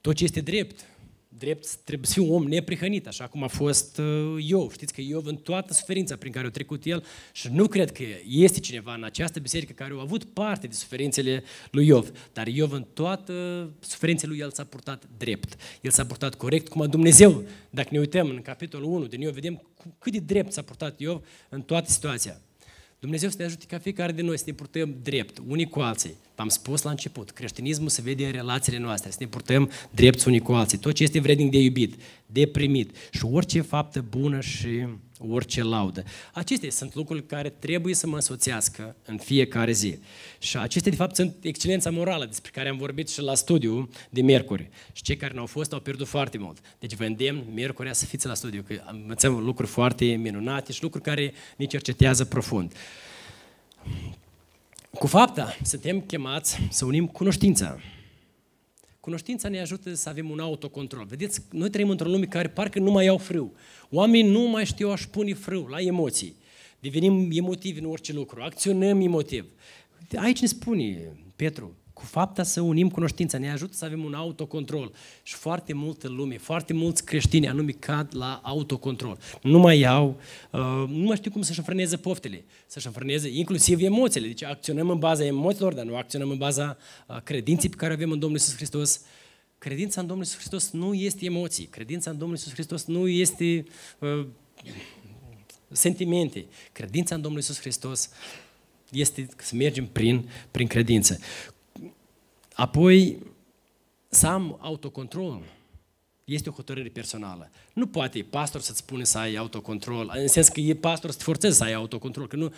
Tot 0.00 0.14
ce 0.14 0.24
este 0.24 0.40
drept, 0.40 0.84
drept, 1.28 1.74
trebuie 1.74 2.06
să 2.06 2.12
fiu 2.12 2.34
om 2.34 2.44
neprihănit, 2.46 3.06
așa 3.06 3.26
cum 3.26 3.42
a 3.42 3.46
fost 3.46 3.98
uh, 3.98 4.44
Iov. 4.46 4.72
Știți 4.72 4.92
că 4.92 5.00
Iov 5.00 5.26
în 5.26 5.36
toată 5.36 5.72
suferința 5.72 6.16
prin 6.16 6.32
care 6.32 6.46
a 6.46 6.50
trecut 6.50 6.84
el 6.84 7.04
și 7.32 7.48
nu 7.52 7.66
cred 7.66 7.92
că 7.92 8.02
este 8.26 8.60
cineva 8.60 8.94
în 8.94 9.04
această 9.04 9.40
biserică 9.40 9.72
care 9.72 9.94
a 9.96 10.00
avut 10.00 10.24
parte 10.24 10.66
de 10.66 10.74
suferințele 10.74 11.42
lui 11.70 11.86
Iov, 11.86 12.10
dar 12.32 12.46
Iov 12.46 12.72
în 12.72 12.86
toată 12.92 13.32
suferințele 13.80 14.32
lui 14.32 14.40
el 14.40 14.50
s-a 14.50 14.64
purtat 14.64 15.08
drept. 15.16 15.56
El 15.80 15.90
s-a 15.90 16.06
purtat 16.06 16.34
corect, 16.34 16.68
cum 16.68 16.80
a 16.80 16.86
Dumnezeu. 16.86 17.44
Dacă 17.70 17.88
ne 17.90 17.98
uităm 17.98 18.28
în 18.28 18.42
capitolul 18.42 18.92
1 18.92 19.06
din 19.06 19.20
Iov, 19.20 19.34
vedem 19.34 19.62
cât 19.98 20.12
de 20.12 20.18
drept 20.18 20.52
s-a 20.52 20.62
purtat 20.62 21.00
Iov 21.00 21.24
în 21.48 21.62
toată 21.62 21.90
situația. 21.90 22.40
Dumnezeu 23.00 23.28
să 23.28 23.36
ne 23.38 23.44
ajute 23.44 23.64
ca 23.68 23.78
fiecare 23.78 24.12
din 24.12 24.24
noi 24.24 24.38
să 24.38 24.44
ne 24.46 24.52
purtăm 24.52 24.96
drept, 25.02 25.38
unii 25.46 25.68
cu 25.68 25.80
alții. 25.80 26.14
Am 26.34 26.48
spus 26.48 26.82
la 26.82 26.90
început, 26.90 27.30
creștinismul 27.30 27.88
se 27.88 28.02
vede 28.02 28.26
în 28.26 28.32
relațiile 28.32 28.78
noastre, 28.78 29.10
să 29.10 29.16
ne 29.20 29.26
purtăm 29.26 29.70
drept 29.90 30.24
unii 30.24 30.40
cu 30.40 30.52
alții. 30.52 30.78
Tot 30.78 30.92
ce 30.92 31.02
este 31.02 31.20
vrednic 31.20 31.50
de 31.50 31.58
iubit, 31.58 31.94
de 32.26 32.46
primit 32.46 32.96
și 33.10 33.24
orice 33.24 33.60
faptă 33.60 34.04
bună 34.08 34.40
și 34.40 34.86
orice 35.18 35.62
laudă. 35.62 36.04
Acestea 36.32 36.70
sunt 36.70 36.94
lucruri 36.94 37.26
care 37.26 37.48
trebuie 37.48 37.94
să 37.94 38.06
mă 38.06 38.14
însoțească 38.14 38.96
în 39.04 39.18
fiecare 39.18 39.72
zi. 39.72 39.98
Și 40.38 40.56
acestea, 40.56 40.90
de 40.90 40.96
fapt, 40.96 41.14
sunt 41.14 41.36
excelența 41.40 41.90
morală 41.90 42.24
despre 42.24 42.50
care 42.54 42.68
am 42.68 42.76
vorbit 42.76 43.08
și 43.08 43.20
la 43.20 43.34
studiu 43.34 43.88
de 44.10 44.20
miercuri. 44.20 44.68
Și 44.92 45.02
cei 45.02 45.16
care 45.16 45.34
nu 45.34 45.40
au 45.40 45.46
fost 45.46 45.72
au 45.72 45.80
pierdut 45.80 46.06
foarte 46.06 46.38
mult. 46.38 46.58
Deci 46.78 46.94
vă 46.94 47.04
îndemn 47.04 47.44
miercurea 47.52 47.92
să 47.92 48.04
fiți 48.04 48.26
la 48.26 48.34
studiu, 48.34 48.64
că 48.66 48.74
învățăm 48.90 49.44
lucruri 49.44 49.70
foarte 49.70 50.04
minunate 50.04 50.72
și 50.72 50.82
lucruri 50.82 51.04
care 51.04 51.32
ne 51.56 51.64
cercetează 51.64 52.24
profund. 52.24 52.72
Cu 54.98 55.06
fapta, 55.06 55.56
suntem 55.62 56.00
chemați 56.00 56.58
să 56.70 56.84
unim 56.84 57.06
cunoștința. 57.06 57.78
Cunoștința 59.08 59.48
ne 59.48 59.60
ajută 59.60 59.94
să 59.94 60.08
avem 60.08 60.30
un 60.30 60.38
autocontrol. 60.38 61.04
Vedeți, 61.04 61.40
noi 61.50 61.70
trăim 61.70 61.90
într-o 61.90 62.08
lume 62.08 62.24
care 62.24 62.48
parcă 62.48 62.78
nu 62.78 62.90
mai 62.90 63.04
iau 63.04 63.18
frâu. 63.18 63.52
Oamenii 63.90 64.30
nu 64.30 64.40
mai 64.40 64.66
știu 64.66 64.90
a-și 64.90 65.08
pune 65.08 65.34
frâu 65.34 65.66
la 65.66 65.80
emoții. 65.80 66.36
Devenim 66.80 67.28
emotivi 67.32 67.78
în 67.78 67.84
orice 67.84 68.12
lucru, 68.12 68.42
acționăm 68.42 69.00
emotiv. 69.00 69.46
Aici 70.16 70.40
ne 70.40 70.46
spune 70.46 71.16
Petru, 71.36 71.76
cu 71.98 72.04
fapta 72.04 72.42
să 72.42 72.60
unim 72.60 72.90
cunoștința, 72.90 73.38
ne 73.38 73.50
ajută 73.50 73.72
să 73.74 73.84
avem 73.84 74.04
un 74.04 74.14
autocontrol. 74.14 74.92
Și 75.22 75.34
foarte 75.34 75.72
multă 75.72 76.08
lume, 76.08 76.38
foarte 76.38 76.72
mulți 76.72 77.04
creștini 77.04 77.48
anume 77.48 77.70
cad 77.70 78.16
la 78.16 78.40
autocontrol. 78.42 79.18
Nu 79.42 79.58
mai 79.58 79.78
iau, 79.78 80.20
uh, 80.50 80.84
nu 80.88 81.04
mai 81.04 81.16
știu 81.16 81.30
cum 81.30 81.42
să-și 81.42 81.58
înfrâneze 81.58 81.96
poftele, 81.96 82.44
să-și 82.66 82.86
înfrâneze 82.86 83.28
inclusiv 83.28 83.82
emoțiile. 83.82 84.26
Deci 84.26 84.42
acționăm 84.44 84.90
în 84.90 84.98
baza 84.98 85.24
emoțiilor, 85.24 85.74
dar 85.74 85.84
nu 85.84 85.96
acționăm 85.96 86.30
în 86.30 86.38
baza 86.38 86.76
uh, 87.06 87.20
credinței 87.22 87.70
pe 87.70 87.76
care 87.76 87.92
avem 87.92 88.10
în 88.10 88.18
Domnul 88.18 88.38
Iisus 88.38 88.56
Hristos. 88.56 89.00
Credința 89.58 90.00
în 90.00 90.06
Domnul 90.06 90.24
Iisus 90.24 90.38
Hristos 90.38 90.70
nu 90.70 90.94
este 90.94 91.24
emoții. 91.24 91.64
Credința 91.64 92.10
în 92.10 92.18
Domnul 92.18 92.36
Iisus 92.36 92.52
Hristos 92.52 92.84
nu 92.84 93.08
este 93.08 93.64
uh, 93.98 94.26
sentimente. 95.70 96.46
Credința 96.72 97.14
în 97.14 97.20
Domnul 97.20 97.40
Iisus 97.40 97.60
Hristos 97.60 98.10
este 98.90 99.28
să 99.36 99.54
mergem 99.54 99.86
prin, 99.86 100.28
prin 100.50 100.66
credință. 100.66 101.18
Apoi, 102.58 103.18
să 104.08 104.26
am 104.26 104.58
autocontrol 104.60 105.42
este 106.24 106.48
o 106.48 106.52
hotărâre 106.52 106.88
personală. 106.88 107.50
Nu 107.72 107.86
poate 107.86 108.26
pastor 108.30 108.60
să-ți 108.60 108.78
spune 108.78 109.04
să 109.04 109.18
ai 109.18 109.34
autocontrol, 109.34 110.12
în 110.14 110.28
sens 110.28 110.48
că 110.48 110.60
e 110.60 110.74
pastor 110.74 111.10
să 111.10 111.16
te 111.16 111.22
forțeze 111.22 111.54
să 111.54 111.64
ai 111.64 111.72
autocontrol, 111.72 112.26
că 112.26 112.36
nu, 112.36 112.52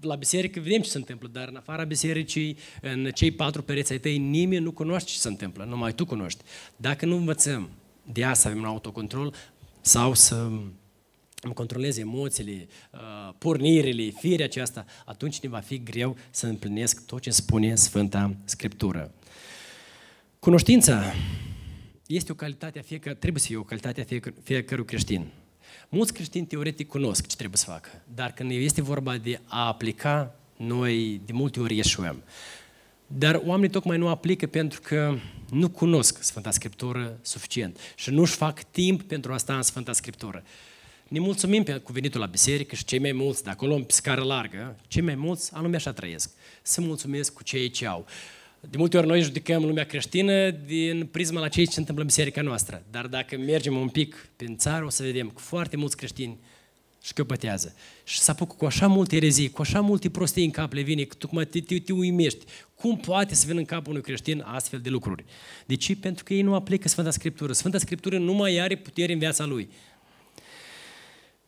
la 0.00 0.14
biserică 0.14 0.60
vedem 0.60 0.80
ce 0.80 0.90
se 0.90 0.98
întâmplă, 0.98 1.28
dar 1.32 1.48
în 1.48 1.56
afara 1.56 1.84
bisericii, 1.84 2.56
în 2.80 3.10
cei 3.14 3.30
patru 3.30 3.62
pereți 3.62 3.92
ai 3.92 3.98
tăi, 3.98 4.18
nimeni 4.18 4.64
nu 4.64 4.72
cunoaște 4.72 5.10
ce 5.10 5.18
se 5.18 5.28
întâmplă, 5.28 5.64
numai 5.64 5.92
tu 5.92 6.06
cunoști. 6.06 6.42
Dacă 6.76 7.06
nu 7.06 7.16
învățăm 7.16 7.68
de 8.12 8.24
asta 8.24 8.42
să 8.42 8.48
avem 8.48 8.60
un 8.60 8.68
autocontrol 8.68 9.34
sau 9.80 10.14
să 10.14 10.50
îmi 11.42 11.54
controlez 11.54 11.96
emoțiile, 11.96 12.66
uh, 12.92 13.34
pornirile, 13.38 14.10
firea 14.10 14.44
aceasta, 14.44 14.84
atunci 15.04 15.40
ne 15.40 15.48
va 15.48 15.58
fi 15.58 15.82
greu 15.82 16.16
să 16.30 16.46
împlinesc 16.46 17.06
tot 17.06 17.20
ce 17.20 17.30
spune 17.30 17.74
Sfânta 17.74 18.36
Scriptură. 18.44 19.12
Cunoștința 20.38 21.14
este 22.06 22.32
o 22.32 22.34
calitate 22.34 22.78
a 22.78 22.82
fiecare, 22.82 23.14
trebuie 23.14 23.40
să 23.40 23.46
fie 23.46 23.56
o 23.56 23.62
calitate 23.62 24.00
a 24.00 24.04
fiecare, 24.04 24.34
fiecărui 24.42 24.84
creștin. 24.84 25.26
Mulți 25.88 26.12
creștini 26.12 26.46
teoretic 26.46 26.88
cunosc 26.88 27.26
ce 27.26 27.36
trebuie 27.36 27.58
să 27.58 27.64
facă, 27.64 27.88
dar 28.14 28.32
când 28.32 28.50
este 28.50 28.82
vorba 28.82 29.16
de 29.16 29.40
a 29.46 29.66
aplica, 29.66 30.34
noi 30.56 31.20
de 31.24 31.32
multe 31.32 31.60
ori 31.60 31.76
ieșuăm. 31.76 32.22
Dar 33.06 33.42
oamenii 33.44 33.70
tocmai 33.70 33.98
nu 33.98 34.08
aplică 34.08 34.46
pentru 34.46 34.80
că 34.80 35.18
nu 35.50 35.68
cunosc 35.68 36.22
Sfânta 36.22 36.50
Scriptură 36.50 37.18
suficient 37.22 37.78
și 37.96 38.10
nu-și 38.10 38.34
fac 38.34 38.62
timp 38.62 39.02
pentru 39.02 39.32
a 39.32 39.36
sta 39.36 39.56
în 39.56 39.62
Sfânta 39.62 39.92
Scriptură. 39.92 40.42
Ne 41.08 41.18
mulțumim 41.18 41.62
cu 41.82 41.92
venitul 41.92 42.20
la 42.20 42.26
biserică 42.26 42.74
și 42.74 42.84
cei 42.84 42.98
mai 42.98 43.12
mulți, 43.12 43.44
de 43.44 43.50
acolo 43.50 43.74
în 43.74 43.84
scară 43.88 44.22
largă, 44.22 44.76
cei 44.88 45.02
mai 45.02 45.14
mulți 45.14 45.54
anume 45.54 45.76
așa 45.76 45.92
trăiesc. 45.92 46.30
Să 46.62 46.80
mulțumesc 46.80 47.32
cu 47.32 47.42
cei 47.42 47.70
ce 47.70 47.86
au. 47.86 48.06
De 48.60 48.76
multe 48.76 48.96
ori 48.96 49.06
noi 49.06 49.22
judecăm 49.22 49.64
lumea 49.64 49.84
creștină 49.84 50.50
din 50.50 51.06
prisma 51.06 51.40
la 51.40 51.48
ceea 51.48 51.66
ce 51.66 51.72
se 51.72 51.78
întâmplă 51.78 52.02
în 52.02 52.08
biserica 52.08 52.42
noastră. 52.42 52.82
Dar 52.90 53.06
dacă 53.06 53.36
mergem 53.36 53.76
un 53.76 53.88
pic 53.88 54.28
prin 54.36 54.56
țară, 54.56 54.84
o 54.84 54.88
să 54.88 55.02
vedem 55.02 55.28
că 55.28 55.38
foarte 55.38 55.76
mulți 55.76 55.96
creștini 55.96 56.38
șcăpătează. 57.02 57.74
Și 58.04 58.18
s-a 58.18 58.32
apucă 58.32 58.54
cu 58.58 58.64
așa 58.64 58.86
multe 58.86 59.16
erezii, 59.16 59.50
cu 59.50 59.62
așa 59.62 59.80
multe 59.80 60.10
prostii 60.10 60.44
în 60.44 60.50
cap 60.50 60.72
le 60.72 60.80
vine, 60.80 61.02
că 61.02 61.14
tu 61.14 61.26
te, 61.44 61.60
te, 61.60 61.78
te 61.78 61.92
uimești. 61.92 62.44
Cum 62.74 62.96
poate 62.96 63.34
să 63.34 63.44
vină 63.46 63.58
în 63.58 63.64
capul 63.64 63.90
unui 63.90 64.02
creștin 64.02 64.44
astfel 64.46 64.80
de 64.80 64.88
lucruri? 64.88 65.24
De 65.66 65.74
ce? 65.74 65.96
Pentru 65.96 66.24
că 66.24 66.34
ei 66.34 66.42
nu 66.42 66.54
aplică 66.54 66.88
Sfânta 66.88 67.10
Scriptură. 67.10 67.52
Sfânta 67.52 67.78
Scriptură 67.78 68.18
nu 68.18 68.32
mai 68.32 68.58
are 68.58 68.76
putere 68.76 69.12
în 69.12 69.18
viața 69.18 69.44
lui. 69.44 69.68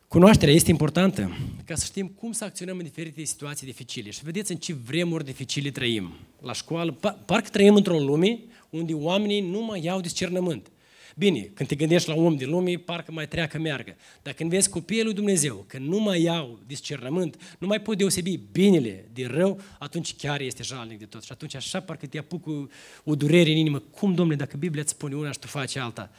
Cunoașterea 0.09 0.53
este 0.53 0.69
importantă 0.69 1.37
ca 1.65 1.75
să 1.75 1.85
știm 1.85 2.07
cum 2.07 2.31
să 2.31 2.43
acționăm 2.43 2.77
în 2.77 2.83
diferite 2.83 3.23
situații 3.23 3.65
dificile. 3.65 4.09
Și 4.09 4.23
vedeți 4.23 4.51
în 4.51 4.57
ce 4.57 4.73
vremuri 4.73 5.25
dificile 5.25 5.69
trăim. 5.69 6.11
La 6.41 6.53
școală, 6.53 6.91
parcă 7.25 7.49
trăim 7.49 7.75
într-o 7.75 7.99
lume 7.99 8.39
unde 8.69 8.93
oamenii 8.93 9.41
nu 9.41 9.61
mai 9.61 9.83
iau 9.83 10.01
discernământ. 10.01 10.71
Bine, 11.15 11.39
când 11.39 11.69
te 11.69 11.75
gândești 11.75 12.09
la 12.09 12.15
om 12.15 12.35
din 12.35 12.49
lume, 12.49 12.75
parcă 12.75 13.11
mai 13.11 13.27
treacă 13.27 13.59
meargă. 13.59 13.95
Dar 14.21 14.33
când 14.33 14.49
vezi 14.49 14.69
copiii 14.69 15.03
lui 15.03 15.13
Dumnezeu, 15.13 15.65
că 15.67 15.77
nu 15.77 15.99
mai 15.99 16.21
iau 16.21 16.59
discernământ, 16.67 17.55
nu 17.59 17.67
mai 17.67 17.81
pot 17.81 17.97
deosebi 17.97 18.39
binele 18.51 19.09
de 19.13 19.25
rău, 19.25 19.59
atunci 19.79 20.15
chiar 20.15 20.41
este 20.41 20.63
jalnic 20.63 20.99
de 20.99 21.05
tot. 21.05 21.23
Și 21.23 21.31
atunci 21.31 21.55
așa 21.55 21.79
parcă 21.79 22.05
te 22.05 22.17
apucă 22.17 22.69
o 23.03 23.15
durere 23.15 23.49
în 23.49 23.57
inimă. 23.57 23.79
Cum, 23.79 24.13
domnule, 24.13 24.37
dacă 24.37 24.57
Biblia 24.57 24.81
îți 24.81 24.91
spune 24.91 25.15
una 25.15 25.31
și 25.31 25.39
tu 25.39 25.47
faci 25.47 25.75
alta? 25.75 26.11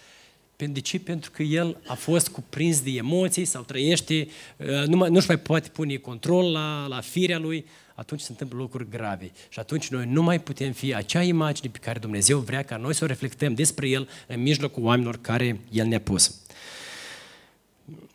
De 0.66 0.80
ce? 0.80 0.98
Pentru 0.98 1.30
că 1.30 1.42
el 1.42 1.76
a 1.86 1.94
fost 1.94 2.28
cuprins 2.28 2.80
de 2.80 2.90
emoții 2.90 3.44
sau 3.44 3.62
trăiește, 3.62 4.28
uh, 4.56 4.86
nu 4.86 5.08
nu-și 5.08 5.26
mai 5.26 5.38
poate 5.38 5.68
pune 5.68 5.96
control 5.96 6.52
la, 6.52 6.86
la 6.86 7.00
firea 7.00 7.38
lui, 7.38 7.64
atunci 7.94 8.20
se 8.20 8.26
întâmplă 8.30 8.58
lucruri 8.58 8.88
grave. 8.88 9.30
Și 9.48 9.58
atunci 9.58 9.88
noi 9.88 10.06
nu 10.06 10.22
mai 10.22 10.40
putem 10.40 10.72
fi 10.72 10.94
acea 10.94 11.22
imagine 11.22 11.70
pe 11.72 11.78
care 11.78 11.98
Dumnezeu 11.98 12.38
vrea 12.38 12.62
ca 12.62 12.76
noi 12.76 12.94
să 12.94 13.04
o 13.04 13.06
reflectăm 13.06 13.54
despre 13.54 13.88
El 13.88 14.08
în 14.26 14.42
mijlocul 14.42 14.82
oamenilor 14.82 15.18
care 15.20 15.60
El 15.70 15.86
ne-a 15.86 16.00
pus. 16.00 16.40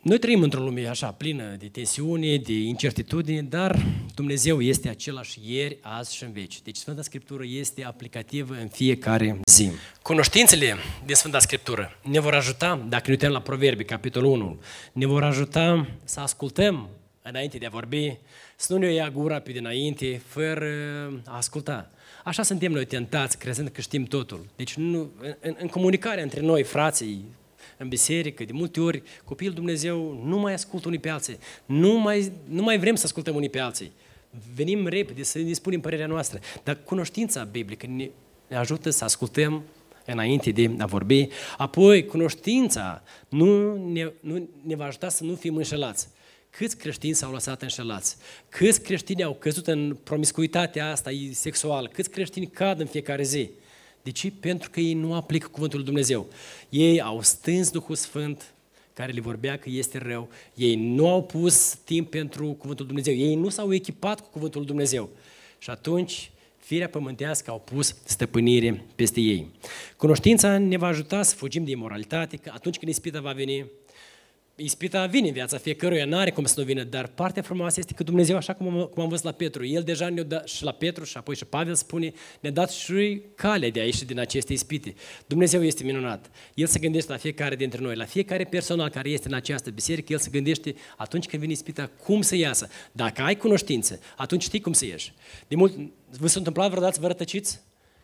Noi 0.02 0.20
trăim 0.20 0.42
într-o 0.42 0.62
lume 0.62 0.88
așa, 0.88 1.12
plină 1.12 1.56
de 1.60 1.68
tensiune, 1.68 2.38
de 2.38 2.54
incertitudine, 2.54 3.42
dar 3.42 3.86
Dumnezeu 4.16 4.62
este 4.62 4.90
același 4.90 5.40
ieri, 5.44 5.78
azi 5.82 6.16
și 6.16 6.24
în 6.24 6.32
veci. 6.32 6.62
Deci 6.62 6.76
Sfânta 6.76 7.02
Scriptură 7.02 7.44
este 7.48 7.84
aplicativă 7.84 8.54
în 8.62 8.68
fiecare 8.68 9.40
zi. 9.46 9.70
Cunoștințele 10.02 10.76
din 11.06 11.16
Sfânta 11.16 11.40
Scriptură 11.40 12.00
ne 12.02 12.20
vor 12.20 12.34
ajuta, 12.34 12.86
dacă 12.90 13.04
ne 13.06 13.12
uităm 13.12 13.32
la 13.32 13.42
Proverbi, 13.42 13.84
capitolul 13.84 14.32
1, 14.32 14.60
ne 14.92 15.06
vor 15.06 15.24
ajuta 15.24 15.88
să 16.04 16.20
ascultăm 16.20 16.90
înainte 17.22 17.58
de 17.58 17.66
a 17.66 17.70
vorbi, 17.70 18.18
să 18.56 18.74
nu 18.74 18.80
ne 18.80 18.94
ia 18.94 19.10
gura 19.10 19.40
pe 19.40 19.52
dinainte, 19.52 20.22
fără 20.26 20.68
a 21.26 21.36
asculta. 21.36 21.92
Așa 22.24 22.44
suntem 22.44 22.72
noi 22.72 22.86
tentați, 22.86 23.38
crezând 23.38 23.68
că 23.68 23.82
știm 23.82 24.04
totul. 24.04 24.46
Deci 24.56 24.74
nu, 24.74 25.12
în, 25.40 25.56
în 25.60 25.68
comunicarea 25.68 26.24
între 26.24 26.42
noi, 26.42 26.64
frații, 26.64 27.26
în 27.78 27.88
biserică, 27.88 28.44
de 28.44 28.52
multe 28.54 28.80
ori 28.80 29.04
copiii 29.24 29.52
Dumnezeu 29.52 30.22
nu 30.24 30.38
mai 30.38 30.54
ascultă 30.54 30.88
unii 30.88 31.00
pe 31.00 31.10
alții. 31.10 31.38
Nu 31.66 32.00
mai, 32.00 32.32
nu 32.48 32.62
mai 32.64 32.80
vrem 32.80 32.96
să 32.96 33.06
ascultăm 33.06 33.36
unii 33.36 33.50
pe 33.50 33.60
alții. 33.60 33.92
Venim 34.56 34.88
repede 34.88 35.24
să 35.24 35.40
ne 35.40 35.54
spunem 35.54 35.80
părerea 35.80 36.08
noastră. 36.08 36.40
Dar 36.64 36.78
cunoștința 36.84 37.44
biblică 37.44 37.88
ne, 37.88 38.10
ne 38.48 38.56
ajută 38.56 38.90
să 38.90 39.04
ascultăm 39.04 39.64
înainte 40.06 40.52
de 40.52 40.72
a 40.78 40.86
vorbi. 40.86 41.28
Apoi, 41.58 42.06
cunoștința 42.06 43.04
nu 43.30 43.76
ne, 43.92 44.12
nu 44.20 44.50
ne 44.62 44.76
va 44.76 44.86
ajuta 44.86 45.10
să 45.10 45.24
nu 45.24 45.36
fim 45.36 45.56
înșelați. 45.56 46.08
Câți 46.50 46.78
creștini 46.78 47.14
s-au 47.14 47.32
lăsat 47.32 47.62
înșelați? 47.62 48.18
Câți 48.50 48.82
creștini 48.82 49.24
au 49.24 49.34
căzut 49.34 49.68
în 49.68 49.98
promiscuitatea 50.04 50.92
asta 50.92 51.12
sexuală? 51.32 51.88
Câți 51.88 52.10
creștini 52.10 52.48
cad 52.48 52.80
în 52.80 52.86
fiecare 52.86 53.24
zi? 53.24 53.50
De 54.06 54.12
ce? 54.12 54.32
Pentru 54.40 54.70
că 54.70 54.80
ei 54.80 54.94
nu 54.94 55.14
aplică 55.14 55.48
cuvântul 55.48 55.78
lui 55.78 55.88
Dumnezeu. 55.88 56.28
Ei 56.70 57.02
au 57.02 57.22
stâns 57.22 57.70
Duhul 57.70 57.96
Sfânt 57.96 58.54
care 58.94 59.12
le 59.12 59.20
vorbea 59.20 59.58
că 59.58 59.70
este 59.70 59.98
rău. 59.98 60.30
Ei 60.56 60.76
nu 60.76 61.10
au 61.10 61.24
pus 61.24 61.76
timp 61.84 62.10
pentru 62.10 62.46
cuvântul 62.46 62.86
lui 62.86 62.94
Dumnezeu. 62.94 63.28
Ei 63.28 63.36
nu 63.36 63.50
s-au 63.50 63.74
echipat 63.74 64.20
cu 64.20 64.28
cuvântul 64.32 64.60
lui 64.60 64.70
Dumnezeu. 64.70 65.10
Și 65.58 65.70
atunci 65.70 66.32
firea 66.58 66.90
pământească 66.90 67.52
au 67.52 67.60
pus 67.60 67.96
stăpânire 68.04 68.86
peste 68.96 69.20
ei. 69.20 69.52
Cunoștința 69.98 70.58
ne 70.58 70.78
va 70.78 70.88
ajuta 70.88 71.24
să 71.24 71.36
fugim 71.36 71.64
de 71.64 71.72
imoralitate, 71.72 72.38
că 72.38 72.52
atunci 72.54 72.78
când 72.78 72.92
ispita 72.92 73.22
va 73.22 73.32
veni, 73.32 73.66
Ispita 74.58 75.06
vine 75.06 75.28
în 75.28 75.34
viața 75.34 75.58
fiecăruia, 75.58 76.06
nu 76.06 76.18
are 76.18 76.32
cum 76.32 76.46
să 76.46 76.60
nu 76.60 76.66
vină, 76.66 76.84
dar 76.84 77.08
partea 77.08 77.42
frumoasă 77.42 77.80
este 77.80 77.94
că 77.94 78.04
Dumnezeu, 78.04 78.36
așa 78.36 78.54
cum 78.54 78.68
am, 78.68 78.86
cum 78.94 79.04
am 79.04 79.10
văzut 79.10 79.26
la 79.26 79.32
Petru, 79.32 79.66
El 79.66 79.84
deja 79.84 80.10
ne-a 80.10 80.24
dat 80.24 80.48
și 80.48 80.64
la 80.64 80.72
Petru 80.72 81.04
și 81.04 81.18
apoi 81.18 81.36
și 81.36 81.46
Pavel 81.46 81.76
spune, 81.76 82.14
ne-a 82.40 82.52
dat 82.52 82.72
și 82.72 83.22
calea 83.36 83.70
de 83.70 83.80
a 83.80 83.84
ieși 83.84 84.06
din 84.06 84.20
aceste 84.20 84.54
ispite. 84.54 84.94
Dumnezeu 85.28 85.64
este 85.64 85.84
minunat. 85.84 86.30
El 86.54 86.68
se 86.68 86.80
gândește 86.80 87.12
la 87.12 87.18
fiecare 87.18 87.56
dintre 87.56 87.82
noi, 87.82 87.96
la 87.96 88.06
fiecare 88.06 88.44
persoană 88.44 88.90
care 88.90 89.10
este 89.10 89.28
în 89.28 89.34
această 89.34 89.70
biserică, 89.70 90.14
El 90.14 90.20
se 90.20 90.30
gândește 90.30 90.76
atunci 90.98 91.26
când 91.26 91.42
vine 91.42 91.54
ispita 91.54 91.92
cum 92.04 92.22
să 92.22 92.36
iasă. 92.36 92.70
Dacă 92.92 93.22
ai 93.22 93.38
cunoștință, 93.38 94.00
atunci 94.18 94.44
știi 94.44 94.62
cum 94.62 94.74
să 94.74 94.86
ieși. 94.86 95.14
De 95.48 95.56
mult, 95.56 95.76
vă 96.20 96.28
s-a 96.28 96.38
întâmplat 96.38 96.70
vreodată 96.70 96.94
să 96.94 97.02
vă 97.02 97.08
rătăciți? 97.08 97.60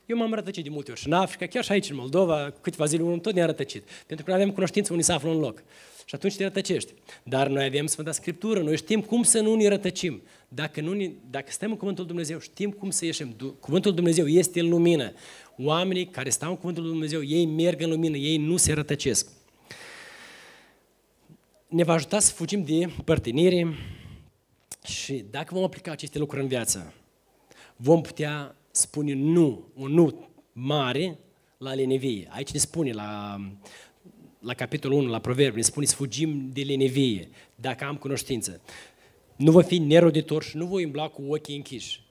Eu 0.06 0.18
m-am 0.18 0.34
rătăcit 0.34 0.64
de 0.64 0.70
multe 0.70 0.92
ori 0.92 1.00
și 1.00 1.08
în 1.08 1.14
Africa, 1.14 1.46
chiar 1.46 1.64
și 1.64 1.72
aici 1.72 1.90
în 1.90 1.96
Moldova, 1.96 2.54
câteva 2.62 2.86
zile, 2.86 3.04
unul 3.04 3.20
tot 3.20 3.34
ne-a 3.34 3.46
rătăcit. 3.46 3.84
Pentru 4.08 4.26
că 4.26 4.32
nu 4.32 4.38
avem 4.38 4.52
cunoștință 4.52 4.92
unii 4.92 5.04
se 5.04 5.12
află 5.12 5.30
în 5.30 5.40
loc. 5.40 5.64
Și 6.06 6.16
atunci 6.16 6.36
te 6.36 6.44
rătăcești. 6.44 6.94
Dar 7.24 7.48
noi 7.48 7.66
avem 7.66 7.86
Sfânta 7.86 8.12
Scriptură, 8.12 8.62
noi 8.62 8.78
știm 8.78 9.02
cum 9.02 9.24
să 9.24 9.40
nu 9.40 9.56
ne 9.56 9.68
rătăcim. 9.68 10.22
Dacă, 10.48 10.82
nu 10.82 10.94
ne, 10.94 11.12
dacă 11.30 11.52
stăm 11.52 11.72
în 11.72 11.78
Cuvântul 11.78 12.06
Dumnezeu, 12.06 12.40
știm 12.40 12.72
cum 12.72 12.90
să 12.90 13.06
ieșim. 13.06 13.36
Cuvântul 13.60 13.94
Dumnezeu 13.94 14.28
este 14.28 14.60
în 14.60 14.70
lumină. 14.70 15.14
Oamenii 15.58 16.06
care 16.08 16.30
stau 16.30 16.50
în 16.50 16.56
Cuvântul 16.56 16.84
Dumnezeu, 16.84 17.24
ei 17.24 17.46
merg 17.46 17.82
în 17.82 17.90
lumină, 17.90 18.18
ei 18.18 18.38
nu 18.38 18.58
se 18.58 18.74
rătăcesc. 18.74 19.28
Ne 21.68 21.84
va 21.84 21.94
ajuta 21.94 22.20
să 22.20 22.34
fugim 22.34 22.64
de 22.64 22.90
părtinire 23.06 23.76
și 24.84 25.26
dacă 25.30 25.54
vom 25.54 25.64
aplica 25.64 25.92
aceste 25.92 26.18
lucruri 26.18 26.42
în 26.42 26.48
viață, 26.48 26.94
vom 27.76 28.02
putea 28.02 28.56
spune 28.72 29.14
nu, 29.14 29.68
un 29.74 29.92
nu 29.94 30.30
mare 30.54 31.20
la 31.58 31.74
lenevie. 31.74 32.28
Aici 32.32 32.52
ne 32.52 32.60
spune 32.60 32.92
la 32.92 33.40
la 34.42 34.54
capitolul 34.54 34.98
1, 34.98 35.10
la 35.10 35.20
proverbi, 35.20 35.56
ne 35.56 35.62
spune 35.62 35.86
să 35.86 35.96
fugim 35.96 36.50
de 36.54 36.62
lenevie, 36.62 37.30
dacă 37.56 37.86
am 37.86 37.96
cunoștință. 37.96 38.62
Nu 39.36 39.52
voi 39.52 39.64
fi 39.64 39.78
neroditor 39.78 40.44
și 40.44 40.58
nu 40.58 40.66
voi 40.66 40.86
umbla 40.86 41.08
cu 41.08 41.22
ochii 41.28 41.56
închiși. 41.56 42.04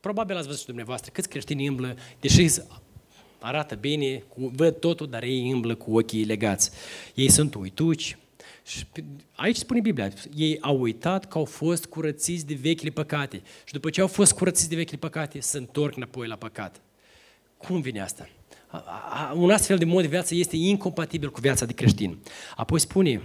Probabil 0.00 0.36
ați 0.36 0.44
văzut 0.44 0.60
și 0.60 0.66
dumneavoastră 0.66 1.10
câți 1.14 1.28
creștini 1.28 1.66
îmblă, 1.66 1.96
deși 2.20 2.60
arată 3.40 3.74
bine, 3.74 4.24
văd 4.34 4.76
totul, 4.76 5.06
dar 5.06 5.22
ei 5.22 5.50
îmblă 5.50 5.74
cu 5.74 5.96
ochii 5.96 6.24
legați. 6.24 6.70
Ei 7.14 7.30
sunt 7.30 7.54
uituci. 7.54 8.18
Și 8.64 8.86
aici 9.34 9.56
spune 9.56 9.80
Biblia, 9.80 10.10
ei 10.34 10.58
au 10.60 10.80
uitat 10.80 11.28
că 11.28 11.38
au 11.38 11.44
fost 11.44 11.86
curățiți 11.86 12.46
de 12.46 12.58
vechile 12.60 12.90
păcate. 12.90 13.42
Și 13.64 13.72
după 13.72 13.90
ce 13.90 14.00
au 14.00 14.06
fost 14.06 14.32
curățiți 14.32 14.68
de 14.68 14.76
vechile 14.76 14.98
păcate, 14.98 15.40
se 15.40 15.58
întorc 15.58 15.96
înapoi 15.96 16.26
la 16.26 16.36
păcat. 16.36 16.80
Cum 17.56 17.80
vine 17.80 18.00
asta? 18.00 18.28
un 19.34 19.50
astfel 19.50 19.78
de 19.78 19.84
mod 19.84 20.02
de 20.02 20.08
viață 20.08 20.34
este 20.34 20.56
incompatibil 20.56 21.30
cu 21.30 21.40
viața 21.40 21.64
de 21.64 21.72
creștin. 21.72 22.18
Apoi 22.56 22.80
spune, 22.80 23.22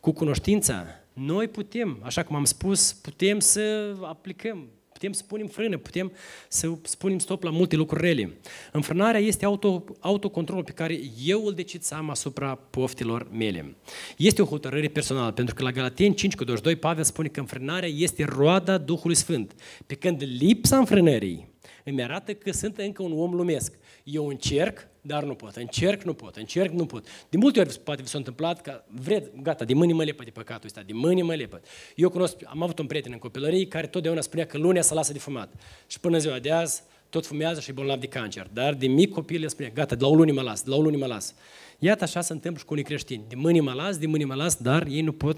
cu 0.00 0.12
cunoștința, 0.12 0.86
noi 1.12 1.48
putem, 1.48 1.98
așa 2.02 2.22
cum 2.22 2.36
am 2.36 2.44
spus, 2.44 2.92
putem 2.92 3.40
să 3.40 3.94
aplicăm, 4.02 4.68
putem 5.06 5.12
să 5.12 5.34
punem 5.34 5.46
frână, 5.46 5.78
putem 5.78 6.12
să 6.48 6.72
spunem 6.82 7.18
stop 7.18 7.42
la 7.42 7.50
multe 7.50 7.76
lucruri 7.76 8.02
rele. 8.02 8.36
Înfrânarea 8.72 9.20
este 9.20 9.44
auto, 9.44 9.84
autocontrolul 10.00 10.64
pe 10.64 10.72
care 10.72 11.00
eu 11.24 11.44
îl 11.44 11.52
decid 11.52 11.82
să 11.82 11.94
am 11.94 12.10
asupra 12.10 12.54
poftilor 12.54 13.28
mele. 13.32 13.76
Este 14.16 14.42
o 14.42 14.44
hotărâre 14.44 14.88
personală, 14.88 15.32
pentru 15.32 15.54
că 15.54 15.62
la 15.62 15.70
Galateni 15.70 16.14
5 16.14 16.34
cu 16.34 16.44
22 16.44 16.76
Pavel 16.76 17.04
spune 17.04 17.28
că 17.28 17.40
înfrânarea 17.40 17.88
este 17.88 18.24
roada 18.24 18.78
Duhului 18.78 19.16
Sfânt, 19.16 19.54
pe 19.86 19.94
când 19.94 20.22
lipsa 20.38 20.76
înfrânării 20.76 21.54
îmi 21.84 22.02
arată 22.02 22.34
că 22.34 22.52
sunt 22.52 22.78
încă 22.78 23.02
un 23.02 23.12
om 23.18 23.34
lumesc. 23.34 23.78
Eu 24.04 24.26
încerc, 24.26 24.88
dar 25.06 25.24
nu 25.24 25.34
pot. 25.34 25.56
Încerc, 25.56 26.02
nu 26.02 26.14
pot. 26.14 26.36
Încerc, 26.36 26.72
nu 26.72 26.86
pot. 26.86 27.06
De 27.28 27.36
multe 27.36 27.60
ori 27.60 27.78
poate 27.78 28.02
vi 28.02 28.08
s-a 28.08 28.18
întâmplat 28.18 28.60
că 28.60 28.82
vreți, 28.86 29.30
gata, 29.42 29.64
de 29.64 29.74
mâini 29.74 29.92
mă 29.92 30.04
lepă 30.04 30.24
de 30.24 30.30
păcatul 30.30 30.66
ăsta, 30.66 30.82
de 30.86 30.92
mâini 30.92 31.22
mă 31.22 31.34
lepă. 31.34 31.60
Eu 31.94 32.10
cunosc, 32.10 32.36
am 32.44 32.62
avut 32.62 32.78
un 32.78 32.86
prieten 32.86 33.12
în 33.12 33.18
copilărie 33.18 33.66
care 33.66 33.86
totdeauna 33.86 34.20
spunea 34.20 34.46
că 34.46 34.58
lunea 34.58 34.82
să 34.82 34.94
lasă 34.94 35.12
de 35.12 35.18
fumat. 35.18 35.52
Și 35.86 36.00
până 36.00 36.18
ziua 36.18 36.38
de 36.38 36.50
azi, 36.50 36.82
tot 37.10 37.26
fumează 37.26 37.60
și 37.60 37.70
e 37.70 37.72
bolnav 37.72 38.00
de 38.00 38.06
cancer. 38.06 38.50
Dar 38.52 38.74
de 38.74 38.86
mic 38.86 39.12
copil 39.12 39.42
el 39.42 39.48
spunea, 39.48 39.70
gata, 39.74 39.94
de 39.94 40.02
la 40.02 40.08
o 40.08 40.14
lună 40.14 40.32
mă 40.32 40.42
las, 40.42 40.62
de 40.62 40.70
la 40.70 40.76
o 40.76 40.80
lună 40.80 40.96
mă 40.96 41.06
las. 41.06 41.34
Iată 41.78 42.04
așa 42.04 42.20
se 42.20 42.32
întâmplă 42.32 42.60
și 42.60 42.66
cu 42.66 42.72
unii 42.72 42.84
creștini. 42.84 43.24
De 43.28 43.34
mâini 43.34 43.60
mă 43.60 43.72
las, 43.72 43.98
de 43.98 44.06
mâini 44.06 44.24
mă 44.24 44.34
las, 44.34 44.56
dar 44.56 44.86
ei 44.86 45.00
nu 45.00 45.12
pot 45.12 45.36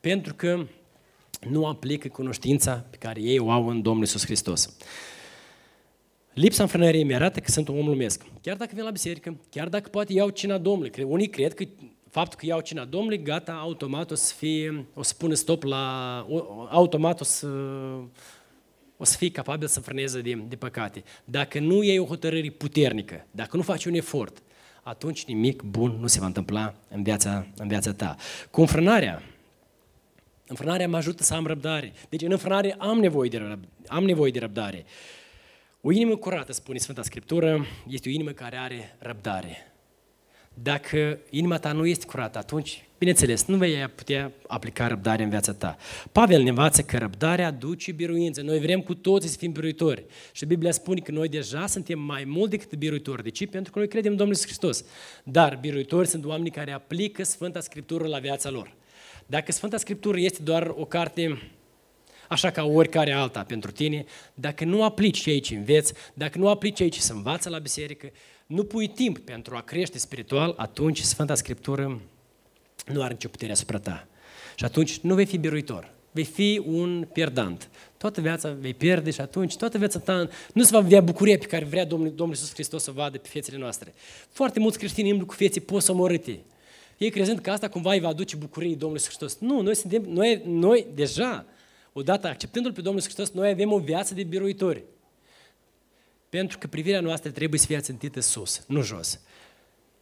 pentru 0.00 0.34
că 0.34 0.66
nu 1.48 1.66
aplică 1.66 2.08
cunoștința 2.08 2.84
pe 2.90 2.96
care 2.96 3.20
ei 3.20 3.38
o 3.38 3.50
au 3.50 3.68
în 3.68 3.82
Domnul 3.82 4.02
Iisus 4.02 4.24
Hristos. 4.24 4.76
Lipsa 6.36 6.62
înfrânării 6.62 7.04
mi 7.04 7.14
arată 7.14 7.40
că 7.40 7.50
sunt 7.50 7.68
un 7.68 7.78
om 7.78 7.86
lumesc. 7.86 8.22
Chiar 8.42 8.56
dacă 8.56 8.70
vin 8.74 8.84
la 8.84 8.90
biserică, 8.90 9.36
chiar 9.50 9.68
dacă 9.68 9.88
poate 9.88 10.12
iau 10.12 10.28
cina 10.28 10.58
Domnului. 10.58 11.02
Unii 11.02 11.28
cred 11.28 11.54
că 11.54 11.64
faptul 12.10 12.38
că 12.38 12.46
iau 12.46 12.60
cina 12.60 12.84
Domnului, 12.84 13.22
gata, 13.22 13.52
automat 13.52 14.10
o 14.10 14.14
să 14.14 14.34
fie, 14.34 14.86
o 14.94 15.02
să 15.02 15.14
pună 15.18 15.34
stop 15.34 15.62
la, 15.62 16.26
automat 16.70 17.20
o 17.20 17.24
să, 17.24 17.46
o 18.96 19.04
să 19.04 19.16
fie 19.16 19.30
capabil 19.30 19.68
să 19.68 19.80
frâneze 19.80 20.20
de, 20.20 20.44
de 20.48 20.56
păcate. 20.56 21.04
Dacă 21.24 21.58
nu 21.58 21.82
iei 21.82 21.98
o 21.98 22.04
hotărâre 22.04 22.50
puternică, 22.50 23.26
dacă 23.30 23.56
nu 23.56 23.62
faci 23.62 23.84
un 23.84 23.94
efort, 23.94 24.42
atunci 24.82 25.24
nimic 25.24 25.62
bun 25.62 25.96
nu 26.00 26.06
se 26.06 26.20
va 26.20 26.26
întâmpla 26.26 26.74
în 26.88 27.02
viața, 27.02 27.46
în 27.56 27.68
viața 27.68 27.92
ta. 27.92 28.16
Cu 28.50 28.60
înfrânarea, 28.60 29.22
înfrânarea 30.46 30.88
mă 30.88 30.96
ajută 30.96 31.22
să 31.22 31.34
am 31.34 31.46
răbdare. 31.46 31.92
Deci 32.08 32.22
în 32.22 32.30
înfrânare 32.30 32.74
am 32.78 32.98
nevoie 32.98 33.28
de, 33.28 33.36
răbdare, 33.36 33.68
am 33.86 34.04
nevoie 34.04 34.30
de 34.30 34.38
răbdare. 34.38 34.84
O 35.88 35.92
inimă 35.92 36.16
curată, 36.16 36.52
spune 36.52 36.78
Sfânta 36.78 37.02
Scriptură, 37.02 37.66
este 37.88 38.08
o 38.08 38.12
inimă 38.12 38.30
care 38.30 38.56
are 38.56 38.96
răbdare. 38.98 39.72
Dacă 40.54 41.18
inima 41.30 41.58
ta 41.58 41.72
nu 41.72 41.86
este 41.86 42.06
curată, 42.06 42.38
atunci, 42.38 42.84
bineînțeles, 42.98 43.44
nu 43.44 43.56
vei 43.56 43.88
putea 43.94 44.32
aplica 44.46 44.86
răbdare 44.86 45.22
în 45.22 45.28
viața 45.28 45.52
ta. 45.52 45.76
Pavel 46.12 46.42
ne 46.42 46.48
învață 46.48 46.82
că 46.82 46.98
răbdarea 46.98 47.46
aduce 47.46 47.92
biruință. 47.92 48.42
Noi 48.42 48.58
vrem 48.58 48.80
cu 48.80 48.94
toții 48.94 49.28
să 49.28 49.36
fim 49.36 49.52
biruitori. 49.52 50.04
Și 50.32 50.46
Biblia 50.46 50.70
spune 50.70 51.00
că 51.00 51.10
noi 51.10 51.28
deja 51.28 51.66
suntem 51.66 51.98
mai 51.98 52.24
mult 52.24 52.50
decât 52.50 52.74
biruitori. 52.74 53.22
De 53.22 53.30
ce? 53.30 53.46
Pentru 53.46 53.72
că 53.72 53.78
noi 53.78 53.88
credem 53.88 54.10
în 54.10 54.16
Domnul 54.16 54.36
Hristos. 54.36 54.84
Dar 55.24 55.58
biruitori 55.60 56.08
sunt 56.08 56.24
oamenii 56.24 56.50
care 56.50 56.72
aplică 56.72 57.22
Sfânta 57.22 57.60
Scriptură 57.60 58.06
la 58.06 58.18
viața 58.18 58.50
lor. 58.50 58.74
Dacă 59.26 59.52
Sfânta 59.52 59.76
Scriptură 59.76 60.20
este 60.20 60.42
doar 60.42 60.72
o 60.76 60.84
carte 60.84 61.38
așa 62.28 62.50
ca 62.50 62.64
oricare 62.64 63.12
alta 63.12 63.42
pentru 63.42 63.70
tine, 63.70 64.04
dacă 64.34 64.64
nu 64.64 64.84
aplici 64.84 65.20
ce 65.20 65.30
aici 65.30 65.50
înveți, 65.50 65.92
dacă 66.14 66.38
nu 66.38 66.48
aplici 66.48 66.80
aici 66.80 66.98
să 66.98 67.12
învață 67.12 67.48
la 67.48 67.58
biserică, 67.58 68.10
nu 68.46 68.64
pui 68.64 68.88
timp 68.88 69.18
pentru 69.18 69.56
a 69.56 69.60
crește 69.60 69.98
spiritual, 69.98 70.54
atunci 70.56 71.00
Sfânta 71.00 71.34
Scriptură 71.34 72.00
nu 72.86 73.02
are 73.02 73.12
nicio 73.12 73.28
putere 73.28 73.52
asupra 73.52 73.78
ta. 73.78 74.06
Și 74.54 74.64
atunci 74.64 74.98
nu 74.98 75.14
vei 75.14 75.26
fi 75.26 75.38
biruitor, 75.38 75.92
vei 76.10 76.24
fi 76.24 76.62
un 76.66 77.08
pierdant. 77.12 77.68
Toată 77.96 78.20
viața 78.20 78.56
vei 78.60 78.74
pierde 78.74 79.10
și 79.10 79.20
atunci 79.20 79.56
toată 79.56 79.78
viața 79.78 79.98
ta 79.98 80.28
nu 80.52 80.62
se 80.62 80.70
va 80.72 80.80
vedea 80.80 81.00
bucuria 81.00 81.38
pe 81.38 81.46
care 81.46 81.64
vrea 81.64 81.84
Domnul, 81.84 82.08
Domnul 82.08 82.36
Iisus 82.36 82.52
Hristos 82.52 82.82
să 82.82 82.90
o 82.90 82.92
vadă 82.92 83.18
pe 83.18 83.28
fețele 83.28 83.58
noastre. 83.58 83.94
Foarte 84.30 84.60
mulți 84.60 84.78
creștini 84.78 85.10
îmblu 85.10 85.26
cu 85.26 85.34
feții 85.34 85.60
posomorâte. 85.60 86.38
Ei 86.98 87.10
crezând 87.10 87.38
că 87.38 87.50
asta 87.50 87.68
cumva 87.68 87.92
îi 87.92 88.00
va 88.00 88.08
aduce 88.08 88.36
bucurie 88.36 88.70
Domnului 88.70 88.92
Iisus 88.92 89.06
Hristos. 89.06 89.38
Nu, 89.38 89.60
noi 89.60 89.74
suntem, 89.74 90.02
noi, 90.08 90.42
noi 90.46 90.86
deja 90.94 91.46
odată 91.98 92.26
acceptându-L 92.26 92.72
pe 92.72 92.80
Domnul 92.80 93.02
Hristos, 93.02 93.30
noi 93.30 93.48
avem 93.48 93.72
o 93.72 93.78
viață 93.78 94.14
de 94.14 94.22
biruitori. 94.22 94.84
Pentru 96.28 96.58
că 96.58 96.66
privirea 96.66 97.00
noastră 97.00 97.30
trebuie 97.30 97.60
să 97.60 97.66
fie 97.66 97.78
țintită 97.78 98.20
sus, 98.20 98.64
nu 98.66 98.82
jos. 98.82 99.20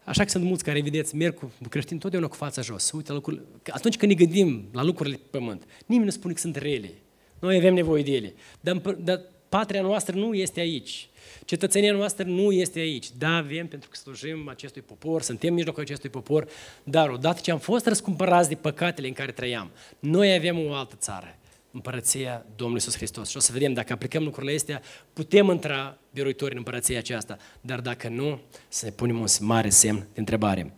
Așa 0.05 0.25
că 0.25 0.31
sunt 0.31 0.45
mulți 0.45 0.65
care, 0.65 0.81
vedeți, 0.81 1.17
merg 1.17 1.35
cu 1.35 1.53
creștini 1.69 2.01
totdeauna 2.01 2.29
cu 2.29 2.35
fața 2.37 2.63
jos. 2.63 2.91
Uite, 2.93 3.13
lucruri, 3.13 3.41
atunci 3.71 3.97
când 3.97 4.13
ne 4.13 4.25
gândim 4.25 4.69
la 4.73 4.83
lucrurile 4.83 5.17
pe 5.17 5.39
pământ, 5.39 5.63
nimeni 5.87 6.05
nu 6.07 6.11
spune 6.11 6.33
că 6.33 6.41
sunt 6.41 6.57
rele. 6.57 6.91
Noi 7.39 7.57
avem 7.57 7.75
nevoie 7.75 8.03
de 8.03 8.13
ele. 8.13 8.35
Dar, 8.61 8.77
dar 8.77 9.21
patria 9.49 9.83
noastră 9.83 10.17
nu 10.17 10.35
este 10.35 10.61
aici. 10.61 11.09
Cetățenia 11.45 11.93
noastră 11.93 12.25
nu 12.25 12.53
este 12.53 12.79
aici. 12.79 13.07
Da, 13.19 13.37
avem 13.37 13.67
pentru 13.67 13.89
că 13.89 13.97
slujim 13.97 14.49
acestui 14.49 14.83
popor, 14.83 15.23
suntem 15.23 15.49
în 15.49 15.55
mijlocul 15.55 15.83
acestui 15.83 16.11
popor, 16.11 16.49
dar 16.85 17.09
odată 17.09 17.41
ce 17.43 17.51
am 17.51 17.59
fost 17.59 17.87
răscumpărați 17.87 18.49
de 18.49 18.55
păcatele 18.55 19.07
în 19.07 19.13
care 19.13 19.33
trăiam, 19.33 19.71
noi 19.99 20.35
avem 20.35 20.67
o 20.67 20.73
altă 20.73 20.95
țară 20.99 21.39
împărăția 21.75 22.47
Domnului 22.57 22.83
Iisus 22.85 22.97
Hristos. 22.97 23.29
Și 23.29 23.37
o 23.37 23.41
să 23.41 23.53
vedem, 23.53 23.73
dacă 23.73 23.93
aplicăm 23.93 24.25
lucrurile 24.25 24.55
astea, 24.55 24.83
putem 25.13 25.49
intra 25.49 25.99
biruitori 26.13 26.51
în 26.51 26.59
împărăția 26.59 26.99
aceasta, 26.99 27.39
dar 27.61 27.81
dacă 27.81 28.09
nu, 28.09 28.41
să 28.69 28.85
ne 28.85 28.91
punem 28.91 29.21
un 29.21 29.27
mare 29.41 29.69
semn 29.69 29.99
de 29.99 30.21
întrebare. 30.21 30.75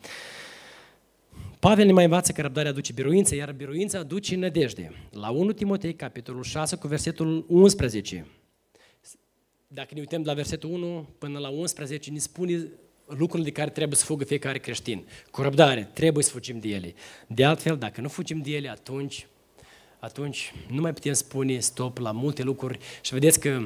Pavel 1.58 1.86
ne 1.86 1.92
mai 1.92 2.04
învață 2.04 2.32
că 2.32 2.40
răbdarea 2.40 2.70
aduce 2.70 2.92
biruință, 2.92 3.34
iar 3.34 3.52
biruința 3.52 3.98
aduce 3.98 4.36
nădejde. 4.36 4.92
La 5.10 5.30
1 5.30 5.52
Timotei, 5.52 5.94
capitolul 5.94 6.42
6, 6.42 6.76
cu 6.76 6.86
versetul 6.86 7.44
11. 7.48 8.26
Dacă 9.68 9.88
ne 9.94 10.00
uităm 10.00 10.22
de 10.22 10.28
la 10.28 10.34
versetul 10.34 10.70
1 10.70 11.08
până 11.18 11.38
la 11.38 11.48
11, 11.48 12.10
ne 12.10 12.18
spune 12.18 12.68
lucrurile 13.06 13.48
de 13.48 13.54
care 13.54 13.70
trebuie 13.70 13.96
să 13.96 14.04
fugă 14.04 14.24
fiecare 14.24 14.58
creștin. 14.58 15.06
Cu 15.30 15.42
răbdare, 15.42 15.90
trebuie 15.92 16.24
să 16.24 16.30
fugim 16.30 16.58
de 16.58 16.68
ele. 16.68 16.94
De 17.26 17.44
altfel, 17.44 17.76
dacă 17.76 18.00
nu 18.00 18.08
fugim 18.08 18.40
de 18.40 18.50
ele, 18.50 18.68
atunci 18.68 19.26
atunci 20.06 20.52
nu 20.68 20.80
mai 20.80 20.92
putem 20.92 21.12
spune 21.12 21.58
stop 21.58 21.98
la 21.98 22.10
multe 22.10 22.42
lucruri 22.42 22.78
și 23.00 23.12
vedeți 23.12 23.40
că 23.40 23.60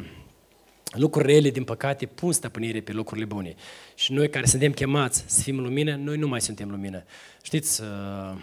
lucrurile 0.92 1.32
rele, 1.32 1.50
din 1.50 1.64
păcate, 1.64 2.06
pun 2.06 2.32
stăpânire 2.32 2.80
pe 2.80 2.92
lucrurile 2.92 3.26
bune. 3.26 3.54
Și 3.94 4.12
noi 4.12 4.30
care 4.30 4.46
suntem 4.46 4.72
chemați 4.72 5.24
să 5.26 5.42
fim 5.42 5.60
lumină, 5.60 5.96
noi 5.96 6.16
nu 6.16 6.28
mai 6.28 6.40
suntem 6.40 6.70
lumină. 6.70 7.04
Știți, 7.42 7.80
uh, 7.80 8.36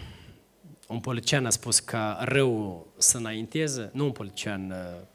un 0.88 1.00
politician 1.00 1.46
a 1.46 1.50
spus 1.50 1.80
ca 1.80 2.18
rău 2.22 2.88
să 2.98 3.18
înainteze, 3.18 3.90
nu 3.94 4.06
un 4.06 4.12
politician, 4.12 4.72
uh, 4.72 5.08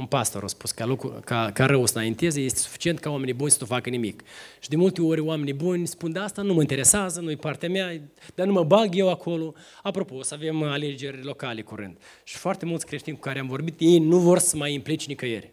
un 0.00 0.06
pastor 0.06 0.44
a 0.44 0.46
spus 0.46 0.70
ca, 0.70 0.84
lucru, 0.84 1.20
ca, 1.24 1.50
ca 1.54 1.66
rău 1.66 1.86
să 1.86 1.92
înainteze, 1.96 2.40
este 2.40 2.58
suficient 2.58 2.98
ca 2.98 3.10
oamenii 3.10 3.34
buni 3.34 3.50
să 3.50 3.56
nu 3.60 3.66
facă 3.66 3.90
nimic. 3.90 4.22
Și 4.60 4.68
de 4.68 4.76
multe 4.76 5.02
ori 5.02 5.20
oamenii 5.20 5.52
buni 5.52 5.86
spun, 5.86 6.12
de 6.12 6.18
asta 6.18 6.42
nu 6.42 6.54
mă 6.54 6.60
interesează, 6.60 7.20
nu-i 7.20 7.36
partea 7.36 7.68
mea, 7.68 8.00
dar 8.34 8.46
nu 8.46 8.52
mă 8.52 8.64
bag 8.64 8.96
eu 8.96 9.10
acolo. 9.10 9.54
Apropo, 9.82 10.14
o 10.14 10.22
să 10.22 10.34
avem 10.34 10.62
alegeri 10.62 11.24
locale 11.24 11.62
curând. 11.62 11.96
Și 12.24 12.36
foarte 12.36 12.66
mulți 12.66 12.86
creștini 12.86 13.16
cu 13.16 13.22
care 13.22 13.38
am 13.38 13.46
vorbit, 13.46 13.80
ei 13.80 13.98
nu 13.98 14.18
vor 14.18 14.38
să 14.38 14.56
mai 14.56 14.72
implici 14.72 15.06
nicăieri. 15.06 15.52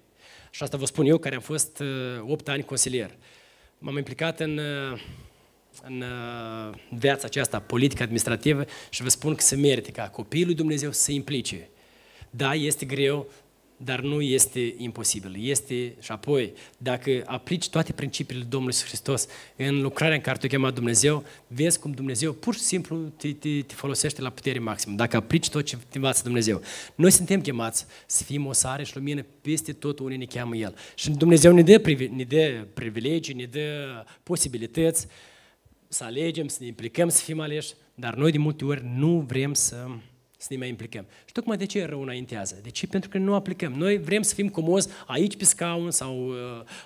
Și 0.49 0.63
asta 0.63 0.77
vă 0.77 0.85
spun 0.85 1.05
eu, 1.05 1.17
care 1.17 1.35
am 1.35 1.41
fost 1.41 1.83
8 2.27 2.47
uh, 2.47 2.53
ani 2.53 2.63
consilier. 2.63 3.17
M-am 3.77 3.97
implicat 3.97 4.39
în, 4.39 4.57
uh, 4.57 5.01
în 5.83 6.01
uh, 6.01 6.77
viața 6.89 7.25
aceasta 7.25 7.59
politică, 7.59 8.03
administrativă 8.03 8.65
și 8.89 9.03
vă 9.03 9.09
spun 9.09 9.35
că 9.35 9.41
se 9.41 9.55
merită 9.55 9.89
ca 9.89 10.09
copiii 10.09 10.45
lui 10.45 10.53
Dumnezeu 10.53 10.91
să 10.91 11.01
se 11.01 11.11
implice. 11.11 11.69
Da, 12.29 12.53
este 12.53 12.85
greu, 12.85 13.27
dar 13.77 13.99
nu 13.99 14.21
este 14.21 14.73
imposibil. 14.77 15.35
Este, 15.39 15.95
și 15.99 16.11
apoi, 16.11 16.53
dacă 16.77 17.23
aplici 17.25 17.69
toate 17.69 17.91
principiile 17.91 18.43
Domnului 18.49 18.73
Iisus 18.73 18.87
Hristos 18.87 19.27
în 19.55 19.81
lucrarea 19.81 20.15
în 20.15 20.21
care 20.21 20.37
te-a 20.37 20.49
chemat 20.49 20.73
Dumnezeu, 20.73 21.23
vezi 21.47 21.79
cum 21.79 21.91
Dumnezeu 21.91 22.33
pur 22.33 22.53
și 22.53 22.59
simplu 22.59 22.97
te, 22.97 23.33
te, 23.33 23.61
te 23.61 23.73
folosește 23.73 24.21
la 24.21 24.29
putere 24.29 24.59
maximă. 24.59 24.95
Dacă 24.95 25.17
aplici 25.17 25.49
tot 25.49 25.65
ce 25.65 25.77
te 25.89 25.97
învață 25.97 26.21
Dumnezeu. 26.23 26.61
Noi 26.95 27.11
suntem 27.11 27.41
chemați 27.41 27.85
să 28.05 28.23
fim 28.23 28.45
o 28.45 28.53
sare 28.53 28.83
și 28.83 28.95
lumină 28.95 29.25
peste 29.41 29.73
tot 29.73 29.99
unde 29.99 30.15
ne 30.15 30.25
cheamă 30.25 30.55
El. 30.55 30.75
Și 30.95 31.09
Dumnezeu 31.09 31.53
ne 31.53 31.61
dă, 31.61 31.81
ne 32.11 32.23
dă 32.23 32.65
privilegii, 32.73 33.33
ne 33.33 33.45
dă 33.45 33.85
posibilități 34.23 35.07
să 35.87 36.03
alegem, 36.03 36.47
să 36.47 36.57
ne 36.59 36.67
implicăm, 36.67 37.09
să 37.09 37.23
fim 37.23 37.39
aleși, 37.39 37.73
dar 37.95 38.15
noi 38.15 38.31
de 38.31 38.37
multe 38.37 38.65
ori 38.65 38.83
nu 38.95 39.25
vrem 39.27 39.53
să 39.53 39.87
să 40.37 40.47
ne 40.49 40.57
mai 40.57 40.69
implicăm. 40.69 41.05
Și 41.25 41.31
tocmai 41.31 41.57
de 41.57 41.65
ce 41.65 41.85
rău 41.85 42.01
înaintează? 42.01 42.59
De 42.63 42.69
ce? 42.69 42.87
Pentru 42.87 43.09
că 43.09 43.17
nu 43.17 43.33
aplicăm. 43.33 43.73
Noi 43.73 43.97
vrem 43.97 44.21
să 44.21 44.33
fim 44.33 44.49
comozi 44.49 44.89
aici 45.05 45.37
pe 45.37 45.45
scaun 45.45 45.91
sau 45.91 46.27
uh, 46.27 46.35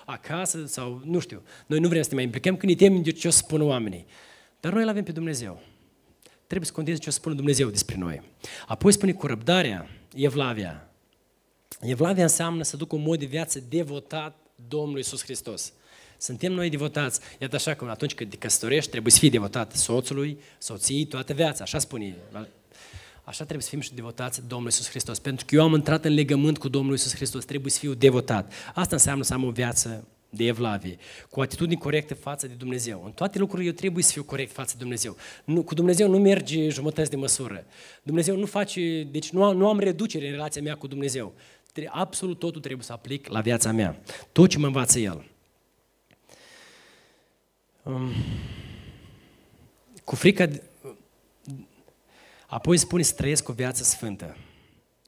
acasă 0.04 0.66
sau 0.66 1.02
nu 1.04 1.18
știu. 1.18 1.42
Noi 1.66 1.78
nu 1.78 1.88
vrem 1.88 2.02
să 2.02 2.08
ne 2.08 2.14
mai 2.14 2.24
implicăm 2.24 2.56
când 2.56 2.72
ne 2.72 2.78
temem 2.78 3.02
de 3.02 3.10
ce 3.10 3.28
o 3.28 3.30
să 3.30 3.36
spună 3.36 3.64
oamenii. 3.64 4.06
Dar 4.60 4.72
noi 4.72 4.82
îl 4.82 4.88
avem 4.88 5.04
pe 5.04 5.12
Dumnezeu. 5.12 5.62
Trebuie 6.46 6.68
să 6.68 6.72
conteze 6.72 6.98
ce 6.98 7.08
o 7.08 7.12
să 7.12 7.18
spună 7.18 7.34
Dumnezeu 7.34 7.68
despre 7.68 7.96
noi. 7.96 8.22
Apoi 8.66 8.92
spune 8.92 9.12
cu 9.12 9.26
răbdarea, 9.26 9.88
Evlavia. 10.14 10.88
Evlavia 11.80 12.22
înseamnă 12.22 12.62
să 12.62 12.76
ducă 12.76 12.94
un 12.94 13.02
mod 13.02 13.18
de 13.18 13.24
viață 13.24 13.62
devotat 13.68 14.36
Domnului 14.68 14.98
Iisus 14.98 15.22
Hristos. 15.22 15.72
Suntem 16.18 16.52
noi 16.52 16.70
devotați. 16.70 17.20
Iată 17.38 17.56
așa 17.56 17.74
cum 17.74 17.88
atunci 17.88 18.14
când 18.14 18.30
te 18.30 18.36
căsătorești, 18.36 18.90
trebuie 18.90 19.12
să 19.12 19.18
fii 19.18 19.30
devotat 19.30 19.72
soțului, 19.72 20.38
soției, 20.58 21.04
toată 21.04 21.32
viața. 21.32 21.64
Așa 21.64 21.78
spune 21.78 22.16
Așa 23.24 23.44
trebuie 23.44 23.62
să 23.62 23.68
fim 23.68 23.80
și 23.80 23.94
devotați 23.94 24.40
Domnului 24.40 24.72
Iisus 24.72 24.88
Hristos. 24.88 25.18
Pentru 25.18 25.44
că 25.44 25.54
eu 25.54 25.62
am 25.62 25.74
intrat 25.74 26.04
în 26.04 26.14
legământ 26.14 26.58
cu 26.58 26.68
Domnul 26.68 26.92
Iisus 26.92 27.14
Hristos, 27.14 27.44
trebuie 27.44 27.70
să 27.70 27.78
fiu 27.78 27.94
devotat. 27.94 28.52
Asta 28.74 28.94
înseamnă 28.94 29.24
să 29.24 29.34
am 29.34 29.44
o 29.44 29.50
viață 29.50 30.06
de 30.34 30.44
evlavie, 30.44 30.98
cu 31.30 31.40
atitudine 31.40 31.80
corectă 31.80 32.14
față 32.14 32.46
de 32.46 32.54
Dumnezeu. 32.54 33.02
În 33.04 33.10
toate 33.10 33.38
lucrurile 33.38 33.68
eu 33.68 33.74
trebuie 33.74 34.04
să 34.04 34.12
fiu 34.12 34.24
corect 34.24 34.52
față 34.52 34.72
de 34.72 34.78
Dumnezeu. 34.80 35.16
Nu, 35.44 35.62
cu 35.62 35.74
Dumnezeu 35.74 36.08
nu 36.08 36.18
merge 36.18 36.68
jumătăți 36.68 37.10
de 37.10 37.16
măsură. 37.16 37.64
Dumnezeu 38.02 38.36
nu 38.36 38.46
face, 38.46 39.02
deci 39.10 39.30
nu 39.30 39.44
am, 39.44 39.56
nu 39.56 39.68
am 39.68 39.78
reducere 39.78 40.26
în 40.26 40.30
relația 40.30 40.62
mea 40.62 40.74
cu 40.74 40.86
Dumnezeu. 40.86 41.34
Absolut 41.88 42.38
totul 42.38 42.60
trebuie 42.60 42.84
să 42.84 42.92
aplic 42.92 43.28
la 43.28 43.40
viața 43.40 43.72
mea. 43.72 44.00
Tot 44.32 44.48
ce 44.48 44.58
mă 44.58 44.66
învață 44.66 44.98
El. 44.98 45.24
Um, 47.82 48.12
cu 50.04 50.14
frica, 50.14 50.48
Apoi 52.52 52.76
spune 52.76 53.02
să 53.02 53.14
trăiesc 53.14 53.48
o 53.48 53.52
viață 53.52 53.82
sfântă. 53.82 54.36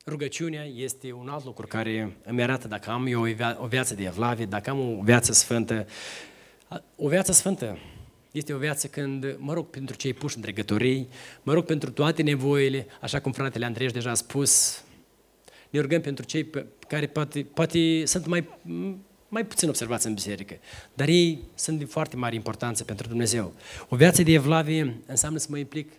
Rugăciunea 0.07 0.65
este 0.65 1.13
un 1.13 1.29
alt 1.29 1.45
lucru 1.45 1.67
care 1.67 2.17
îmi 2.23 2.43
arată 2.43 2.69
dacă 2.69 2.91
am 2.91 3.07
eu 3.07 3.27
o 3.59 3.67
viață 3.67 3.95
de 3.95 4.03
evlavie, 4.03 4.47
dacă 4.47 4.71
am 4.71 4.99
o 4.99 5.03
viață 5.03 5.33
sfântă. 5.33 5.87
O 6.97 7.09
viață 7.09 7.33
sfântă 7.33 7.79
este 8.31 8.53
o 8.53 8.59
viață 8.59 8.87
când 8.87 9.37
mă 9.39 9.53
rog 9.53 9.67
pentru 9.67 9.97
cei 9.97 10.13
puși 10.13 10.37
în 10.37 10.43
dregătorii, 10.43 11.09
mă 11.43 11.53
rog 11.53 11.65
pentru 11.65 11.91
toate 11.91 12.23
nevoile, 12.23 12.87
așa 13.01 13.21
cum 13.21 13.33
fratele 13.33 13.65
Andrei 13.65 13.89
deja 13.89 14.11
a 14.11 14.15
spus, 14.15 14.83
ne 15.71 15.81
rugăm 15.81 16.01
pentru 16.01 16.25
cei 16.25 16.45
pe 16.45 16.67
care 16.89 17.07
poate, 17.07 17.47
poate 17.55 18.05
sunt 18.05 18.27
mai, 18.27 18.49
mai 19.29 19.47
puțin 19.47 19.69
observați 19.69 20.07
în 20.07 20.15
biserică, 20.15 20.55
dar 20.95 21.09
ei 21.09 21.43
sunt 21.55 21.79
de 21.79 21.85
foarte 21.85 22.17
mare 22.17 22.35
importanță 22.35 22.85
pentru 22.85 23.09
Dumnezeu. 23.09 23.53
O 23.89 23.97
viață 23.97 24.23
de 24.23 24.33
evlavie 24.33 24.97
înseamnă 25.07 25.39
să 25.39 25.47
mă 25.51 25.59
implic 25.59 25.93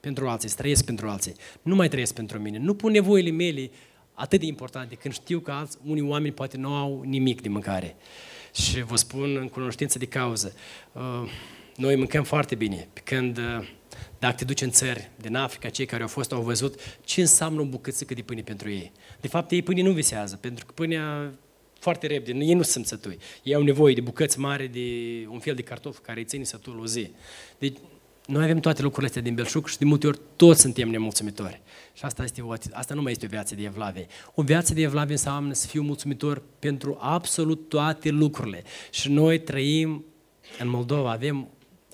pentru 0.00 0.28
alții, 0.28 0.48
să 0.48 0.56
trăiesc 0.56 0.84
pentru 0.84 1.08
alții. 1.08 1.34
Nu 1.62 1.74
mai 1.74 1.88
trăiesc 1.88 2.14
pentru 2.14 2.38
mine. 2.38 2.58
Nu 2.58 2.74
pun 2.74 2.92
nevoile 2.92 3.30
mele 3.30 3.70
atât 4.12 4.40
de 4.40 4.46
importante 4.46 4.94
când 4.94 5.14
știu 5.14 5.40
că 5.40 5.50
alți, 5.50 5.78
unii 5.84 6.02
oameni 6.02 6.34
poate 6.34 6.56
nu 6.56 6.74
au 6.74 7.02
nimic 7.06 7.42
de 7.42 7.48
mâncare. 7.48 7.96
Și 8.52 8.82
vă 8.82 8.96
spun 8.96 9.36
în 9.36 9.48
cunoștință 9.48 9.98
de 9.98 10.06
cauză, 10.06 10.54
uh, 10.92 11.30
noi 11.76 11.96
mâncăm 11.96 12.24
foarte 12.24 12.54
bine. 12.54 12.88
Când, 13.04 13.38
uh, 13.38 13.68
dacă 14.18 14.34
te 14.34 14.44
duci 14.44 14.60
în 14.60 14.70
țări 14.70 15.10
din 15.16 15.34
Africa, 15.34 15.68
cei 15.68 15.86
care 15.86 16.02
au 16.02 16.08
fost 16.08 16.32
au 16.32 16.42
văzut 16.42 16.98
ce 17.04 17.20
înseamnă 17.20 17.60
o 17.60 17.64
bucățică 17.64 18.14
de 18.14 18.22
pâine 18.22 18.42
pentru 18.42 18.70
ei. 18.70 18.92
De 19.20 19.28
fapt, 19.28 19.50
ei 19.50 19.62
pâine 19.62 19.82
nu 19.82 19.92
visează, 19.92 20.36
pentru 20.36 20.66
că 20.66 20.72
pâinea 20.72 21.32
foarte 21.78 22.06
repede, 22.06 22.38
ei 22.38 22.54
nu 22.54 22.62
sunt 22.62 22.86
sătui. 22.86 23.18
Ei 23.42 23.54
au 23.54 23.62
nevoie 23.62 23.94
de 23.94 24.00
bucăți 24.00 24.38
mari, 24.38 24.68
de 24.68 25.26
un 25.28 25.38
fel 25.38 25.54
de 25.54 25.62
cartof 25.62 25.98
care 25.98 26.18
îi 26.18 26.24
ține 26.24 26.44
sătul 26.44 26.78
o 26.78 26.86
zi. 26.86 27.10
Deci 27.58 27.76
noi 28.28 28.44
avem 28.44 28.58
toate 28.58 28.82
lucrurile 28.82 29.06
astea 29.06 29.22
din 29.22 29.34
belșug 29.34 29.66
și 29.66 29.78
de 29.78 29.84
multe 29.84 30.06
ori 30.06 30.18
toți 30.36 30.60
suntem 30.60 30.88
nemulțumitori. 30.88 31.60
Și 31.92 32.04
asta, 32.04 32.22
este 32.22 32.42
o, 32.42 32.52
asta 32.72 32.94
nu 32.94 33.02
mai 33.02 33.12
este 33.12 33.26
o 33.26 33.28
viață 33.28 33.54
de 33.54 33.62
evlavie. 33.62 34.06
O 34.34 34.42
viață 34.42 34.74
de 34.74 34.82
evlavie 34.82 35.12
înseamnă 35.12 35.52
să 35.52 35.66
fiu 35.66 35.82
mulțumitor 35.82 36.42
pentru 36.58 36.96
absolut 37.00 37.68
toate 37.68 38.10
lucrurile. 38.10 38.62
Și 38.90 39.10
noi 39.10 39.40
trăim 39.40 40.04
în 40.58 40.68
Moldova, 40.68 41.10
avem 41.10 41.48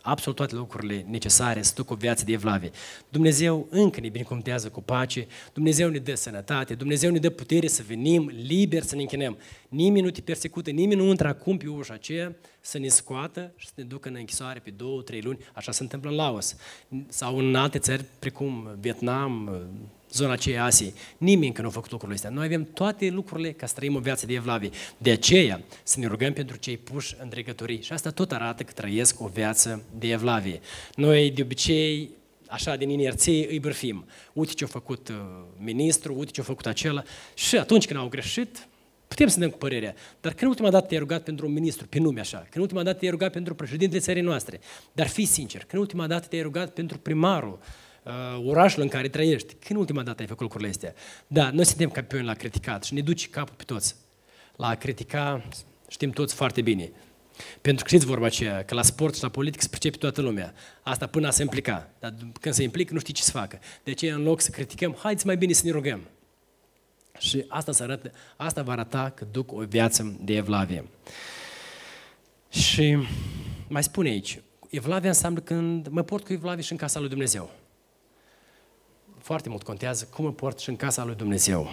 absolut 0.07 0.37
toate 0.37 0.55
lucrurile 0.55 1.07
necesare 1.09 1.63
să 1.63 1.73
duc 1.77 1.91
o 1.91 1.95
viață 1.95 2.25
de 2.25 2.33
evlavie. 2.33 2.71
Dumnezeu 3.09 3.67
încă 3.71 4.01
ne 4.01 4.09
binecuvântează 4.09 4.69
cu 4.69 4.83
pace, 4.83 5.27
Dumnezeu 5.53 5.89
ne 5.89 5.99
dă 5.99 6.15
sănătate, 6.15 6.75
Dumnezeu 6.75 7.11
ne 7.11 7.19
dă 7.19 7.31
putere 7.31 7.67
să 7.67 7.83
venim 7.87 8.31
liber 8.47 8.83
să 8.83 8.95
ne 8.95 9.01
închinăm. 9.01 9.37
Nimeni 9.69 10.05
nu 10.05 10.11
te 10.11 10.21
persecută, 10.21 10.71
nimeni 10.71 11.01
nu 11.01 11.09
intră 11.09 11.29
acum 11.29 11.57
pe 11.57 11.69
ușa 11.69 11.95
aceea 11.95 12.37
să 12.61 12.79
ne 12.79 12.89
scoată 12.89 13.53
și 13.57 13.67
să 13.67 13.73
ne 13.77 13.83
ducă 13.83 14.09
în 14.09 14.15
închisoare 14.19 14.59
pe 14.59 14.71
două, 14.71 15.03
trei 15.03 15.21
luni. 15.21 15.39
Așa 15.53 15.73
se 15.73 15.83
întâmplă 15.83 16.11
în 16.11 16.17
Laos 16.17 16.57
sau 17.09 17.39
în 17.39 17.55
alte 17.55 17.79
țări 17.79 18.05
precum 18.19 18.69
Vietnam, 18.81 19.61
zona 20.17 20.33
aceea 20.33 20.65
Asiei. 20.65 20.95
Nimeni 21.19 21.47
încă 21.47 21.63
nu 21.63 21.69
a 21.69 21.71
făcut 21.71 21.91
lucrurile 21.91 22.17
astea. 22.17 22.31
Noi 22.31 22.45
avem 22.45 22.65
toate 22.65 23.09
lucrurile 23.09 23.53
ca 23.53 23.67
să 23.67 23.75
trăim 23.75 23.95
o 23.95 23.99
viață 23.99 24.27
de 24.27 24.33
evlavie. 24.33 24.71
De 24.99 25.11
aceea 25.11 25.63
să 25.83 25.99
ne 25.99 26.07
rugăm 26.07 26.33
pentru 26.33 26.57
cei 26.57 26.77
puși 26.77 27.17
în 27.23 27.29
dregătorii. 27.29 27.83
Și 27.83 27.93
asta 27.93 28.11
tot 28.11 28.33
arată 28.33 28.63
că 28.63 28.73
trăiesc 28.73 29.21
o 29.21 29.27
viață 29.27 29.85
de 29.99 30.11
evlavie. 30.11 30.61
Noi 30.95 31.31
de 31.31 31.43
obicei 31.43 32.11
așa 32.49 32.77
din 32.77 32.89
inerție 32.89 33.47
îi 33.51 33.61
bârfim. 33.61 34.05
Uite 34.33 34.53
ce 34.53 34.65
a 34.65 34.67
făcut 34.67 35.09
uh, 35.09 35.17
ministru, 35.59 36.15
uite 36.19 36.31
ce 36.31 36.41
a 36.41 36.45
făcut 36.45 36.67
acela. 36.67 37.03
Și 37.35 37.57
atunci 37.57 37.87
când 37.87 37.99
au 37.99 38.09
greșit, 38.09 38.69
putem 39.09 39.29
să 39.29 39.39
ne 39.39 39.45
dăm 39.45 39.51
cu 39.51 39.59
părerea. 39.59 39.95
Dar 40.21 40.33
când 40.33 40.51
ultima 40.51 40.71
dată 40.71 40.87
te-ai 40.87 41.01
rugat 41.01 41.23
pentru 41.23 41.47
un 41.47 41.53
ministru, 41.53 41.87
pe 41.87 41.99
nume 41.99 42.21
așa, 42.21 42.47
când 42.51 42.65
ultima 42.65 42.83
dată 42.83 42.99
te-ai 42.99 43.11
rugat 43.11 43.33
pentru 43.33 43.55
președintele 43.55 44.01
țării 44.01 44.23
noastre, 44.23 44.61
dar 44.93 45.07
fii 45.07 45.25
sincer, 45.25 45.65
când 45.65 45.83
ultima 45.83 46.07
dată 46.07 46.27
te-ai 46.27 46.43
rugat 46.43 46.73
pentru 46.73 46.99
primarul 46.99 47.59
uh, 48.05 48.45
orașul 48.45 48.83
în 48.83 48.89
care 48.89 49.09
trăiești. 49.09 49.55
Când 49.55 49.79
ultima 49.79 50.03
dată 50.03 50.21
ai 50.21 50.27
făcut 50.27 50.43
lucrurile 50.43 50.71
astea? 50.71 50.95
Da, 51.27 51.51
noi 51.51 51.65
suntem 51.65 51.91
campioni 51.91 52.25
la 52.25 52.35
criticat 52.35 52.85
și 52.85 52.95
ne 52.95 53.01
duce 53.01 53.29
capul 53.29 53.55
pe 53.57 53.65
toți. 53.65 53.97
La 54.57 54.67
a 54.67 54.75
critica 54.75 55.43
știm 55.89 56.11
toți 56.11 56.35
foarte 56.35 56.63
bine. 56.63 56.91
Pentru 57.61 57.85
că 57.85 57.91
știți 57.91 58.07
vorba 58.07 58.27
aceea, 58.27 58.65
că 58.65 58.75
la 58.75 58.83
sport 58.83 59.15
și 59.15 59.23
la 59.23 59.29
politică 59.29 59.63
se 59.63 59.69
pricepe 59.69 59.97
toată 59.97 60.21
lumea. 60.21 60.55
Asta 60.83 61.07
până 61.07 61.27
a 61.27 61.31
se 61.31 61.43
implica. 61.43 61.91
Dar 61.99 62.15
când 62.41 62.55
se 62.55 62.63
implică, 62.63 62.93
nu 62.93 62.99
știi 62.99 63.15
ce 63.15 63.23
să 63.23 63.31
facă. 63.31 63.59
De 63.85 63.91
aceea, 63.91 64.15
în 64.15 64.23
loc 64.23 64.41
să 64.41 64.51
criticăm, 64.51 64.97
haideți 64.99 65.27
mai 65.27 65.37
bine 65.37 65.53
să 65.53 65.63
ne 65.65 65.71
rugăm. 65.71 66.01
Și 67.19 67.45
asta, 67.49 67.73
să 67.73 67.83
arată, 67.83 68.13
asta 68.37 68.63
va 68.63 68.73
arăta 68.73 69.13
că 69.15 69.27
duc 69.31 69.53
o 69.53 69.59
viață 69.59 70.17
de 70.21 70.35
evlavie. 70.35 70.85
Și 72.49 72.99
mai 73.69 73.83
spune 73.83 74.09
aici, 74.09 74.41
evlavia 74.71 75.09
înseamnă 75.09 75.41
când 75.41 75.89
mă 75.89 76.03
port 76.03 76.25
cu 76.25 76.33
evlavie 76.33 76.63
și 76.63 76.73
în 76.73 76.79
casa 76.79 76.99
lui 76.99 77.09
Dumnezeu 77.09 77.51
foarte 79.25 79.49
mult 79.49 79.63
contează 79.63 80.09
cum 80.15 80.25
mă 80.25 80.33
port 80.33 80.59
și 80.59 80.69
în 80.69 80.77
casa 80.77 81.05
lui 81.05 81.15
Dumnezeu. 81.15 81.69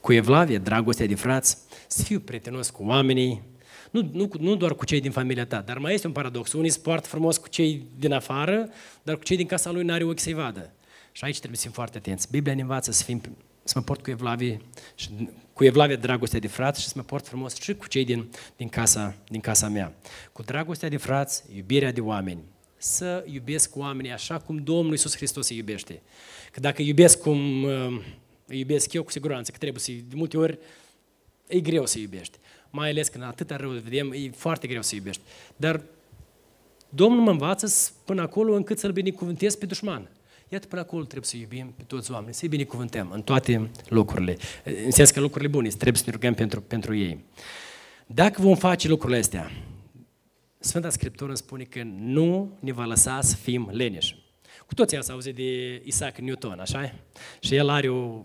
Cu 0.00 0.12
evlavie, 0.12 0.58
dragostea 0.58 1.06
de 1.06 1.14
frați, 1.14 1.56
să 1.86 2.02
fiu 2.02 2.20
prietenos 2.20 2.70
cu 2.70 2.84
oamenii, 2.84 3.42
nu, 3.90 4.10
nu, 4.12 4.30
nu 4.38 4.54
doar 4.54 4.74
cu 4.74 4.84
cei 4.84 5.00
din 5.00 5.10
familia 5.10 5.46
ta, 5.46 5.60
dar 5.60 5.78
mai 5.78 5.94
este 5.94 6.06
un 6.06 6.12
paradox. 6.12 6.52
Unii 6.52 6.70
se 6.70 6.78
poartă 6.78 7.08
frumos 7.08 7.36
cu 7.36 7.48
cei 7.48 7.86
din 7.98 8.12
afară, 8.12 8.68
dar 9.02 9.16
cu 9.16 9.22
cei 9.22 9.36
din 9.36 9.46
casa 9.46 9.70
lui 9.70 9.84
n-are 9.84 10.04
ochi 10.04 10.18
să-i 10.18 10.32
vadă. 10.32 10.72
Și 11.12 11.24
aici 11.24 11.36
trebuie 11.36 11.58
să 11.58 11.62
fim 11.62 11.72
foarte 11.72 11.98
atenți. 11.98 12.30
Biblia 12.30 12.54
ne 12.54 12.60
învață 12.60 12.92
să 12.92 13.04
fim 13.04 13.20
să 13.64 13.72
mă 13.76 13.82
port 13.82 14.02
cu 14.02 14.10
evlavie, 14.10 14.60
și 14.94 15.08
cu 15.52 15.64
evlavie 15.64 15.96
dragostea 15.96 16.38
de 16.38 16.48
frați 16.48 16.80
și 16.80 16.86
să 16.86 16.92
mă 16.96 17.02
port 17.02 17.26
frumos 17.26 17.54
și 17.54 17.74
cu 17.74 17.86
cei 17.86 18.04
din, 18.04 18.30
din, 18.56 18.68
casa, 18.68 19.14
din 19.28 19.40
casa 19.40 19.68
mea. 19.68 19.94
Cu 20.32 20.42
dragostea 20.42 20.88
de 20.88 20.96
frați, 20.96 21.42
iubirea 21.54 21.92
de 21.92 22.00
oameni. 22.00 22.42
Să 22.84 23.24
iubesc 23.26 23.76
oamenii 23.76 24.10
așa 24.10 24.38
cum 24.38 24.56
Domnul 24.56 24.90
Iisus 24.90 25.16
Hristos 25.16 25.48
îi 25.48 25.56
iubește. 25.56 26.02
Că 26.52 26.60
dacă 26.60 26.82
iubesc 26.82 27.20
cum 27.20 27.62
uh, 27.62 28.02
îi 28.46 28.58
iubesc 28.58 28.92
eu, 28.92 29.02
cu 29.02 29.10
siguranță 29.10 29.50
că 29.50 29.58
trebuie 29.58 29.80
să 29.80 29.92
de 30.08 30.14
multe 30.14 30.36
ori 30.36 30.58
e 31.46 31.60
greu 31.60 31.86
să 31.86 31.98
iubești. 31.98 32.38
Mai 32.70 32.90
ales 32.90 33.08
când 33.08 33.24
atâta 33.24 33.56
rău 33.56 33.70
vedem, 33.70 34.12
e 34.12 34.30
foarte 34.30 34.66
greu 34.66 34.82
să 34.82 34.94
iubești. 34.94 35.22
Dar 35.56 35.82
Domnul 36.88 37.22
mă 37.22 37.30
învață 37.30 37.92
până 38.04 38.22
acolo 38.22 38.54
încât 38.54 38.78
să-l 38.78 38.92
binecuvântez 38.92 39.54
pe 39.54 39.66
dușman. 39.66 40.08
Iată, 40.48 40.66
până 40.66 40.80
acolo 40.80 41.02
trebuie 41.02 41.24
să 41.24 41.36
iubim 41.36 41.72
pe 41.76 41.82
toți 41.86 42.10
oamenii, 42.10 42.34
să-i 42.34 42.48
binecuvântăm 42.48 43.10
în 43.12 43.22
toate 43.22 43.70
locurile. 43.88 44.36
În 44.84 44.90
sens 44.90 45.10
că 45.10 45.20
lucrurile 45.20 45.50
bune, 45.50 45.68
trebuie 45.68 45.96
să 45.96 46.02
ne 46.06 46.12
rugăm 46.12 46.34
pentru, 46.34 46.60
pentru 46.60 46.94
ei. 46.94 47.18
Dacă 48.06 48.42
vom 48.42 48.56
face 48.56 48.88
lucrurile 48.88 49.18
astea, 49.18 49.50
Sfânta 50.64 50.90
Scriptură 50.90 51.34
spune 51.34 51.64
că 51.64 51.82
nu 51.98 52.56
ne 52.60 52.72
va 52.72 52.84
lăsa 52.84 53.20
să 53.20 53.36
fim 53.36 53.68
leneși. 53.72 54.16
Cu 54.66 54.74
toții 54.74 54.96
ați 54.96 55.10
auzit 55.10 55.34
de 55.34 55.82
Isaac 55.84 56.18
Newton, 56.18 56.58
așa 56.58 56.94
Și 57.40 57.54
el 57.54 57.68
are 57.68 57.88
o 57.88 58.24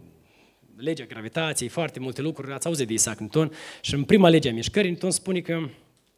legea 0.75 1.05
gravitației, 1.05 1.69
foarte 1.69 1.99
multe 1.99 2.21
lucruri, 2.21 2.53
ați 2.53 2.67
auzit 2.67 2.87
de 2.87 2.93
Isaac 2.93 3.19
Newton. 3.19 3.51
Și 3.81 3.93
în 3.93 4.03
prima 4.03 4.29
lege 4.29 4.49
a 4.49 4.53
mișcării, 4.53 4.89
Newton 4.89 5.11
spune 5.11 5.39
că 5.39 5.69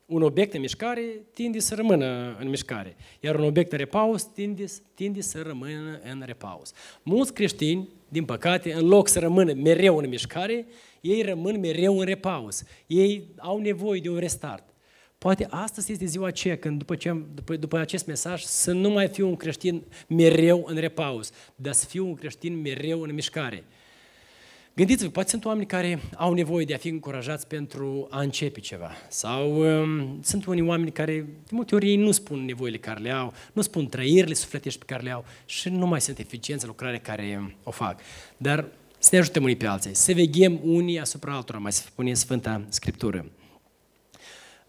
un 0.06 0.22
obiect 0.22 0.54
în 0.54 0.60
mișcare 0.60 1.02
tinde 1.34 1.60
să 1.60 1.76
rămână 1.76 2.38
în 2.40 2.50
mișcare, 2.50 2.96
iar 3.20 3.36
un 3.36 3.44
obiect 3.44 3.72
în 3.72 3.78
repaus 3.78 4.24
tinde, 4.24 4.66
tinde 4.94 5.22
să 5.22 5.42
rămână 5.42 6.00
în 6.04 6.24
repaus. 6.26 6.72
Mulți 7.04 7.34
creștini, 7.34 7.90
din 8.08 8.26
păcate, 8.26 8.74
în 8.74 8.88
loc 8.88 9.08
să 9.08 9.20
rămână 9.20 9.54
mereu 9.54 9.98
în 9.98 10.10
mișcare, 10.10 10.66
ei 11.02 11.22
rămân 11.22 11.60
mereu 11.60 12.00
în 12.00 12.06
repaus. 12.06 12.64
Ei 12.88 13.28
au 13.38 13.60
nevoie 13.60 14.00
de 14.00 14.10
un 14.10 14.18
restart. 14.18 14.69
Poate 15.20 15.48
astăzi 15.50 15.92
este 15.92 16.06
ziua 16.06 16.28
aceea 16.28 16.58
când 16.58 16.78
după, 16.78 16.96
ce, 16.96 17.24
după, 17.34 17.56
după 17.56 17.78
acest 17.78 18.06
mesaj 18.06 18.42
să 18.42 18.72
nu 18.72 18.90
mai 18.90 19.08
fiu 19.08 19.28
un 19.28 19.36
creștin 19.36 19.84
mereu 20.08 20.64
în 20.68 20.76
repaus, 20.76 21.32
dar 21.56 21.74
să 21.74 21.86
fiu 21.86 22.08
un 22.08 22.16
creștin 22.16 22.62
mereu 22.62 23.02
în 23.02 23.14
mișcare. 23.14 23.64
Gândiți-vă, 24.74 25.10
poate 25.10 25.30
sunt 25.30 25.46
oameni 25.46 25.66
care 25.66 26.00
au 26.16 26.34
nevoie 26.34 26.66
de 26.66 26.74
a 26.74 26.78
fi 26.78 26.88
încurajați 26.88 27.48
pentru 27.48 28.08
a 28.10 28.22
începe 28.22 28.60
ceva. 28.60 28.92
Sau 29.10 29.60
um, 29.82 30.20
sunt 30.22 30.46
unii 30.46 30.62
oameni 30.62 30.92
care, 30.92 31.14
de 31.44 31.52
multe 31.52 31.76
ori, 31.76 31.90
ei 31.90 31.96
nu 31.96 32.12
spun 32.12 32.46
nevoile 32.46 32.78
care 32.78 33.00
le 33.00 33.12
au, 33.12 33.34
nu 33.54 33.62
spun 33.62 33.88
trăirile 33.88 34.34
sufletești 34.34 34.80
pe 34.80 34.86
care 34.86 35.04
le 35.04 35.12
au 35.12 35.26
și 35.46 35.70
nu 35.70 35.86
mai 35.86 36.02
sunt 36.02 36.20
eficienți 36.20 36.64
în 36.64 36.70
lucrarea 36.70 37.00
care 37.00 37.56
o 37.64 37.72
fac. 37.72 38.00
Dar 38.38 38.66
să 39.00 39.10
ne 39.12 39.18
ajutăm 39.18 39.44
unii 39.44 39.56
pe 39.56 39.68
alții, 39.68 39.96
să 39.96 40.14
veghem 40.14 40.60
unii 40.64 41.00
asupra 41.00 41.34
altora, 41.36 41.58
mai 41.58 41.72
spune 41.72 42.14
Sfânta 42.14 42.66
Scriptură. 42.70 43.26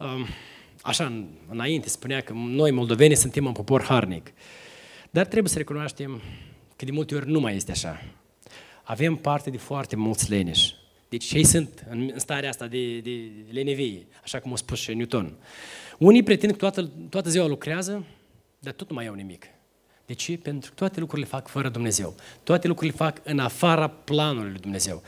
Um, 0.01 0.27
așa, 0.83 1.25
înainte 1.49 1.89
spunea 1.89 2.21
că 2.21 2.33
noi, 2.33 2.71
moldoveni, 2.71 3.17
suntem 3.17 3.45
un 3.45 3.53
popor 3.53 3.83
harnic. 3.83 4.33
Dar 5.11 5.27
trebuie 5.27 5.51
să 5.51 5.59
recunoaștem 5.59 6.21
că 6.77 6.85
de 6.85 6.91
multe 6.91 7.15
ori 7.15 7.31
nu 7.31 7.41
mai 7.41 7.57
este 7.57 7.71
așa 7.71 8.01
avem 8.91 9.17
parte 9.17 9.51
de 9.51 9.57
foarte 9.57 9.97
mulți 9.97 10.31
leneși. 10.31 10.75
Deci 11.09 11.25
cei 11.25 11.45
sunt 11.45 11.85
în 11.91 12.13
starea 12.17 12.49
asta 12.49 12.67
de, 12.67 12.99
de 12.99 13.31
lenevie, 13.51 14.07
așa 14.23 14.39
cum 14.39 14.53
a 14.53 14.57
spus 14.57 14.79
și 14.79 14.95
Newton. 14.95 15.37
Unii 15.99 16.23
pretind 16.23 16.53
că 16.53 16.59
toată, 16.59 16.91
toată 17.09 17.29
ziua 17.29 17.47
lucrează, 17.47 18.05
dar 18.59 18.73
tot 18.73 18.89
nu 18.89 18.95
mai 18.95 19.07
au 19.07 19.15
nimic. 19.15 19.45
De 20.07 20.13
ce? 20.13 20.39
Pentru 20.39 20.71
că 20.71 20.77
toate 20.77 21.01
lucrurile 21.01 21.29
fac 21.29 21.49
fără 21.49 21.69
Dumnezeu. 21.69 22.15
Toate 22.43 22.67
lucrurile 22.67 22.97
fac 22.97 23.21
în 23.25 23.39
afara 23.39 23.89
planului 23.89 24.51
lui 24.51 24.61
Dumnezeu. 24.61 25.03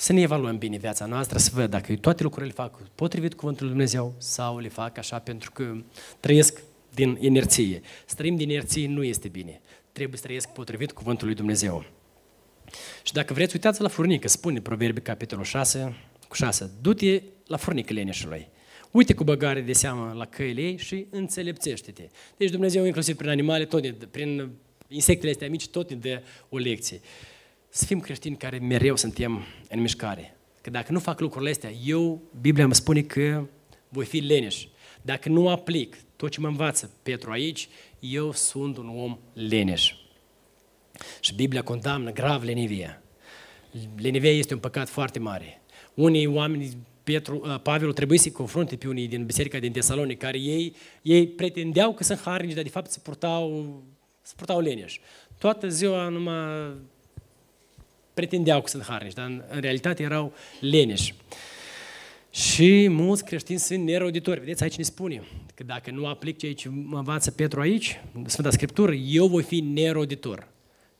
Să 0.00 0.12
ne 0.12 0.20
evaluăm 0.20 0.58
bine 0.58 0.76
viața 0.76 1.06
noastră, 1.06 1.38
să 1.38 1.50
văd 1.54 1.70
dacă 1.70 1.96
toate 1.96 2.22
lucrurile 2.22 2.52
le 2.56 2.62
fac 2.62 2.82
potrivit 2.94 3.34
cuvântului 3.34 3.72
lui 3.72 3.78
Dumnezeu 3.78 4.14
sau 4.18 4.58
le 4.58 4.68
fac 4.68 4.98
așa 4.98 5.18
pentru 5.18 5.50
că 5.50 5.74
trăiesc 6.20 6.62
din 6.94 7.16
inerție. 7.20 7.80
Să 8.06 8.14
trăim 8.14 8.36
din 8.36 8.50
inerție 8.50 8.88
nu 8.88 9.04
este 9.04 9.28
bine. 9.28 9.60
Trebuie 9.92 10.16
să 10.16 10.24
trăiesc 10.24 10.48
potrivit 10.48 10.92
cuvântului 10.92 11.34
lui 11.34 11.42
Dumnezeu. 11.42 11.84
Și 13.02 13.12
dacă 13.12 13.32
vreți, 13.32 13.54
uitați 13.54 13.80
la 13.80 13.88
furnică, 13.88 14.28
spune 14.28 14.60
Proverbii 14.60 15.02
capitolul 15.02 15.44
6, 15.44 15.96
cu 16.28 16.34
6, 16.34 16.70
du-te 16.80 17.22
la 17.46 17.56
furnică 17.56 17.92
leneșului. 17.92 18.48
Uite 18.90 19.14
cu 19.14 19.24
băgare 19.24 19.60
de 19.60 19.72
seamă 19.72 20.12
la 20.16 20.24
căile 20.24 20.60
ei 20.60 20.76
și 20.76 21.06
înțelepțește-te. 21.10 22.08
Deci 22.36 22.50
Dumnezeu, 22.50 22.84
inclusiv 22.84 23.16
prin 23.16 23.30
animale, 23.30 23.64
tot 23.64 23.82
ne, 23.82 23.92
prin 24.10 24.50
insectele 24.88 25.30
astea 25.30 25.48
mici, 25.48 25.68
tot 25.68 25.90
ne 25.90 25.96
dă 25.96 26.22
o 26.48 26.56
lecție. 26.56 27.00
Să 27.68 27.84
fim 27.84 28.00
creștini 28.00 28.36
care 28.36 28.58
mereu 28.58 28.96
suntem 28.96 29.44
în 29.68 29.80
mișcare. 29.80 30.36
Că 30.60 30.70
dacă 30.70 30.92
nu 30.92 30.98
fac 30.98 31.20
lucrurile 31.20 31.50
astea, 31.50 31.70
eu, 31.84 32.22
Biblia 32.40 32.64
îmi 32.64 32.74
spune 32.74 33.02
că 33.02 33.46
voi 33.88 34.04
fi 34.04 34.18
leneș. 34.18 34.66
Dacă 35.02 35.28
nu 35.28 35.48
aplic 35.48 35.96
tot 36.16 36.30
ce 36.30 36.40
mă 36.40 36.46
învață 36.46 36.90
Petru 37.02 37.30
aici, 37.30 37.68
eu 37.98 38.32
sunt 38.32 38.76
un 38.76 38.88
om 38.88 39.18
leneș. 39.32 39.94
Și 41.20 41.34
Biblia 41.34 41.62
condamnă 41.62 42.12
grav 42.12 42.42
lenivia. 42.42 43.02
Lenivia 43.96 44.32
este 44.32 44.54
un 44.54 44.60
păcat 44.60 44.88
foarte 44.88 45.18
mare. 45.18 45.62
Unii 45.94 46.26
oameni, 46.26 46.76
Petru, 47.02 47.40
uh, 47.44 47.60
Pavel 47.62 47.92
trebuie 47.92 48.18
să-i 48.18 48.30
confrunte 48.30 48.76
pe 48.76 48.88
unii 48.88 49.08
din 49.08 49.24
biserica 49.24 49.58
din 49.58 49.72
Tesalonic, 49.72 50.18
care 50.18 50.38
ei, 50.38 50.74
ei 51.02 51.28
pretendeau 51.28 51.94
că 51.94 52.04
sunt 52.04 52.20
harnici, 52.20 52.54
dar 52.54 52.62
de 52.62 52.68
fapt 52.68 52.90
se 52.90 53.00
purtau, 53.02 53.82
se 54.22 54.32
purtau 54.36 54.60
leneși. 54.60 55.00
Toată 55.38 55.68
ziua 55.68 56.08
numai 56.08 56.74
pretendeau 58.18 58.60
că 58.60 58.68
sunt 58.68 58.82
harnici, 58.82 59.12
dar 59.12 59.26
în, 59.26 59.42
în 59.48 59.60
realitate 59.60 60.02
erau 60.02 60.32
leneși. 60.60 61.14
Și 62.30 62.88
mulți 62.88 63.24
creștini 63.24 63.58
sunt 63.58 63.84
neroditori. 63.84 64.40
Vedeți, 64.40 64.62
aici 64.62 64.76
ne 64.76 64.82
spune 64.82 65.22
că 65.54 65.62
dacă 65.62 65.90
nu 65.90 66.06
aplic 66.06 66.38
ceea 66.38 66.54
ce 66.54 66.68
mă 66.68 66.98
învață 66.98 67.30
Petru 67.30 67.60
aici, 67.60 68.00
Sfânta 68.26 68.50
Scriptură, 68.50 68.92
eu 68.92 69.26
voi 69.26 69.42
fi 69.42 69.60
neroditor. 69.60 70.48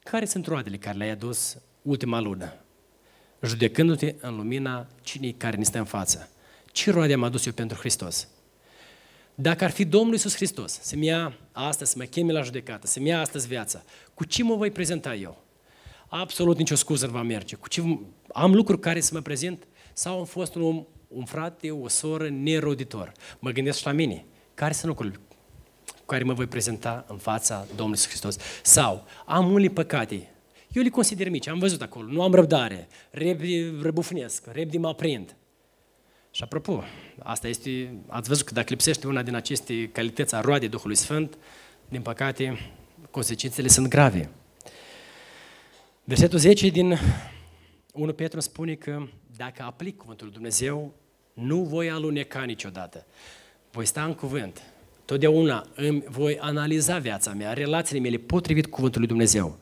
Care 0.03 0.25
sunt 0.25 0.47
roadele 0.47 0.77
care 0.77 0.97
le-ai 0.97 1.11
adus 1.11 1.59
ultima 1.83 2.21
lună? 2.21 2.55
Judecându-te 3.43 4.15
în 4.21 4.37
lumina 4.37 4.87
cinei 5.03 5.33
care 5.33 5.57
ne 5.57 5.65
stă 5.65 5.79
în 5.79 5.85
față. 5.85 6.31
Ce 6.73 6.91
roade 6.91 7.13
am 7.13 7.23
adus 7.23 7.47
eu 7.47 7.53
pentru 7.53 7.79
Hristos? 7.79 8.29
Dacă 9.35 9.65
ar 9.65 9.71
fi 9.71 9.85
Domnul 9.85 10.13
Iisus 10.13 10.35
Hristos 10.35 10.79
să-mi 10.81 11.07
ia 11.07 11.39
astăzi, 11.53 11.91
să 11.91 11.99
mă 11.99 12.05
cheme 12.05 12.33
la 12.33 12.43
judecată, 12.43 12.87
să-mi 12.87 13.09
ia 13.09 13.21
astăzi 13.21 13.47
viața, 13.47 13.83
cu 14.15 14.25
ce 14.25 14.43
mă 14.43 14.55
voi 14.55 14.71
prezenta 14.71 15.15
eu? 15.15 15.47
Absolut 16.09 16.59
nicio 16.59 16.75
scuză 16.75 17.07
nu 17.07 17.13
va 17.13 17.23
merge. 17.23 17.57
Cu 17.57 17.69
ce 17.69 17.99
am 18.33 18.55
lucruri 18.55 18.81
care 18.81 19.01
să 19.01 19.11
mă 19.15 19.21
prezint 19.21 19.67
sau 19.93 20.19
am 20.19 20.25
fost 20.25 20.55
un 20.55 20.63
om, 20.63 20.87
un 21.09 21.25
frate, 21.25 21.71
o 21.71 21.89
soră 21.89 22.29
neroditor. 22.29 23.13
Mă 23.39 23.51
gândesc 23.51 23.79
și 23.79 23.87
la 23.87 23.93
mine. 23.93 24.25
Care 24.55 24.73
sunt 24.73 24.87
lucrurile 24.87 25.21
care 26.07 26.25
mă 26.25 26.33
voi 26.33 26.47
prezenta 26.47 27.05
în 27.09 27.17
fața 27.17 27.67
Domnului 27.77 28.03
Hristos. 28.03 28.37
Sau 28.63 29.07
am 29.27 29.53
unele 29.53 29.69
păcate, 29.69 30.31
eu 30.73 30.83
le 30.83 30.89
consider 30.89 31.29
mici, 31.29 31.49
am 31.49 31.59
văzut 31.59 31.83
acolo, 31.83 32.11
nu 32.11 32.23
am 32.23 32.33
răbdare, 32.33 32.89
repede 33.11 33.75
răbufnesc, 33.83 34.47
repede 34.47 34.79
mă 34.79 34.89
aprind. 34.89 35.37
Și 36.31 36.43
apropo, 36.43 36.83
asta 37.23 37.49
este, 37.49 37.95
ați 38.07 38.29
văzut 38.29 38.47
că 38.47 38.55
dacă 38.55 38.67
lipsește 38.69 39.07
una 39.07 39.23
din 39.23 39.35
aceste 39.35 39.89
calități 39.89 40.35
a 40.35 40.41
roadei 40.41 40.69
Duhului 40.69 40.97
Sfânt, 40.97 41.39
din 41.89 42.01
păcate, 42.01 42.59
consecințele 43.11 43.69
sunt 43.69 43.89
grave. 43.89 44.31
Versetul 46.09 46.39
10 46.39 46.69
din 46.69 46.99
1 47.93 48.13
Petru 48.13 48.41
spune 48.41 48.75
că 48.75 49.03
dacă 49.37 49.63
aplic 49.63 49.97
cuvântul 49.97 50.27
lui 50.27 50.35
Dumnezeu, 50.35 50.95
nu 51.33 51.63
voi 51.63 51.91
aluneca 51.91 52.43
niciodată. 52.43 53.07
Voi 53.71 53.87
sta 53.87 54.05
în 54.05 54.15
cuvânt, 54.15 54.63
Totdeauna 55.05 55.67
îmi 55.75 56.05
voi 56.09 56.39
analiza 56.39 56.99
viața 56.99 57.33
mea, 57.33 57.53
relațiile 57.53 58.01
mele 58.01 58.17
potrivit 58.17 58.67
cuvântului 58.67 59.07
Dumnezeu. 59.07 59.59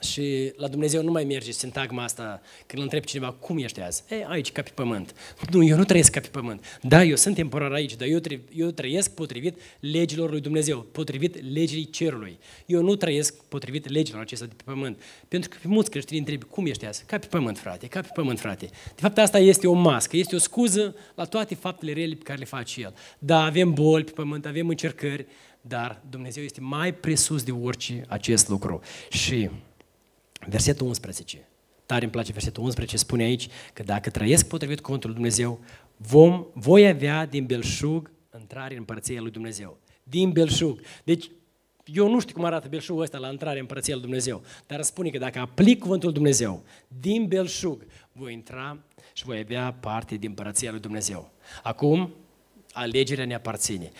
Și 0.00 0.52
la 0.56 0.68
Dumnezeu 0.68 1.02
nu 1.02 1.10
mai 1.10 1.24
merge 1.24 1.50
sintagma 1.50 2.02
asta 2.02 2.40
când 2.66 2.78
îl 2.78 2.82
întreb 2.82 3.04
cineva, 3.04 3.32
cum 3.32 3.58
ești 3.58 3.80
azi? 3.80 4.02
E, 4.08 4.24
aici, 4.28 4.52
ca 4.52 4.62
pe 4.62 4.70
pământ. 4.74 5.14
Nu, 5.50 5.64
eu 5.64 5.76
nu 5.76 5.84
trăiesc 5.84 6.10
ca 6.10 6.20
pe 6.20 6.28
pământ. 6.30 6.78
Da, 6.82 7.04
eu 7.04 7.16
sunt 7.16 7.34
temporar 7.34 7.72
aici, 7.72 7.96
dar 7.96 8.08
eu, 8.08 8.18
tre- 8.18 8.42
eu 8.54 8.70
trăiesc 8.70 9.14
potrivit 9.14 9.58
legilor 9.80 10.30
lui 10.30 10.40
Dumnezeu, 10.40 10.80
potrivit 10.80 11.52
legii 11.52 11.90
cerului. 11.90 12.38
Eu 12.66 12.82
nu 12.82 12.96
trăiesc 12.96 13.44
potrivit 13.44 13.88
legilor 13.88 14.20
acestea 14.20 14.46
de 14.46 14.54
pe 14.56 14.62
pământ. 14.64 15.02
Pentru 15.28 15.48
că 15.48 15.56
pe 15.62 15.68
mulți 15.68 15.90
creștini 15.90 16.18
întreb, 16.18 16.42
cum 16.42 16.66
ești 16.66 16.86
azi? 16.86 17.04
Ca 17.04 17.18
pe 17.18 17.26
pământ, 17.26 17.58
frate, 17.58 17.86
ca 17.86 18.00
pe 18.00 18.10
pământ, 18.14 18.38
frate. 18.40 18.66
De 18.66 19.00
fapt, 19.00 19.18
asta 19.18 19.38
este 19.38 19.66
o 19.66 19.72
mască, 19.72 20.16
este 20.16 20.34
o 20.34 20.38
scuză 20.38 20.94
la 21.14 21.24
toate 21.24 21.54
faptele 21.54 21.92
rele 21.92 22.14
pe 22.14 22.22
care 22.24 22.38
le 22.38 22.44
face 22.44 22.80
El. 22.80 22.94
Da, 23.18 23.44
avem 23.44 23.72
boli 23.72 24.04
pe 24.04 24.10
pământ, 24.10 24.46
avem 24.46 24.68
încercări, 24.68 25.26
dar 25.60 26.02
Dumnezeu 26.10 26.42
este 26.42 26.60
mai 26.60 26.94
presus 26.94 27.42
de 27.42 27.52
orice 27.52 28.04
acest 28.08 28.48
lucru. 28.48 28.80
Și 29.10 29.50
Versetul 30.48 30.86
11. 30.86 31.48
Tare 31.86 32.02
îmi 32.02 32.12
place 32.12 32.32
versetul 32.32 32.62
11, 32.62 32.96
spune 32.96 33.22
aici 33.22 33.48
că 33.72 33.82
dacă 33.82 34.10
trăiesc 34.10 34.48
potrivit 34.48 34.80
cuvântul 34.80 35.10
lui 35.10 35.18
Dumnezeu, 35.18 35.60
vom, 35.96 36.46
voi 36.52 36.88
avea 36.88 37.26
din 37.26 37.46
belșug 37.46 38.10
intrare 38.38 38.72
în 38.72 38.78
împărăția 38.78 39.20
lui 39.20 39.30
Dumnezeu. 39.30 39.78
Din 40.02 40.30
belșug. 40.30 40.80
Deci, 41.04 41.30
Eu 41.84 42.10
nu 42.10 42.20
știu 42.20 42.34
cum 42.34 42.44
arată 42.44 42.68
belșugul 42.68 43.02
ăsta 43.02 43.18
la 43.18 43.30
intrare 43.30 43.54
în 43.54 43.60
Împărăția 43.60 43.94
lui 43.94 44.02
Dumnezeu, 44.02 44.42
dar 44.66 44.82
spune 44.82 45.10
că 45.10 45.18
dacă 45.18 45.38
aplic 45.38 45.78
cuvântul 45.78 46.08
lui 46.08 46.16
Dumnezeu 46.16 46.64
din 46.88 47.26
belșug, 47.26 47.84
voi 48.12 48.32
intra 48.32 48.78
și 49.12 49.24
voi 49.24 49.38
avea 49.38 49.72
parte 49.80 50.16
din 50.16 50.28
Împărăția 50.28 50.70
lui 50.70 50.80
Dumnezeu. 50.80 51.30
Acum, 51.62 52.14
alegerea 52.72 53.24
ne 53.24 53.34
aparține. 53.34 53.90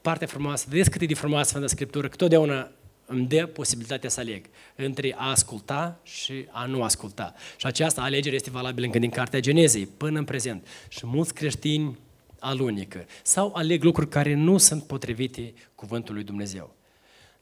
Partea 0.00 0.26
frumoasă, 0.26 0.66
vedeți 0.68 0.90
cât 0.90 1.00
e 1.00 1.06
de 1.06 1.14
frumoasă 1.14 1.48
Sfânta 1.48 1.66
Scriptură, 1.66 2.08
că 2.08 2.16
totdeauna 2.16 2.70
îmi 3.10 3.26
dă 3.26 3.46
posibilitatea 3.46 4.10
să 4.10 4.20
aleg 4.20 4.46
între 4.76 5.14
a 5.18 5.30
asculta 5.30 6.00
și 6.02 6.46
a 6.50 6.66
nu 6.66 6.82
asculta. 6.82 7.34
Și 7.56 7.66
această 7.66 8.00
alegere 8.00 8.34
este 8.34 8.50
valabilă 8.50 8.86
încă 8.86 8.98
din 8.98 9.10
Cartea 9.10 9.40
Genezei 9.40 9.86
până 9.86 10.18
în 10.18 10.24
prezent. 10.24 10.66
Și 10.88 11.06
mulți 11.06 11.34
creștini 11.34 11.98
alunică 12.38 13.06
sau 13.22 13.52
aleg 13.54 13.82
lucruri 13.82 14.08
care 14.08 14.34
nu 14.34 14.58
sunt 14.58 14.82
potrivite 14.82 15.54
cuvântului 15.74 16.24
Dumnezeu. 16.24 16.74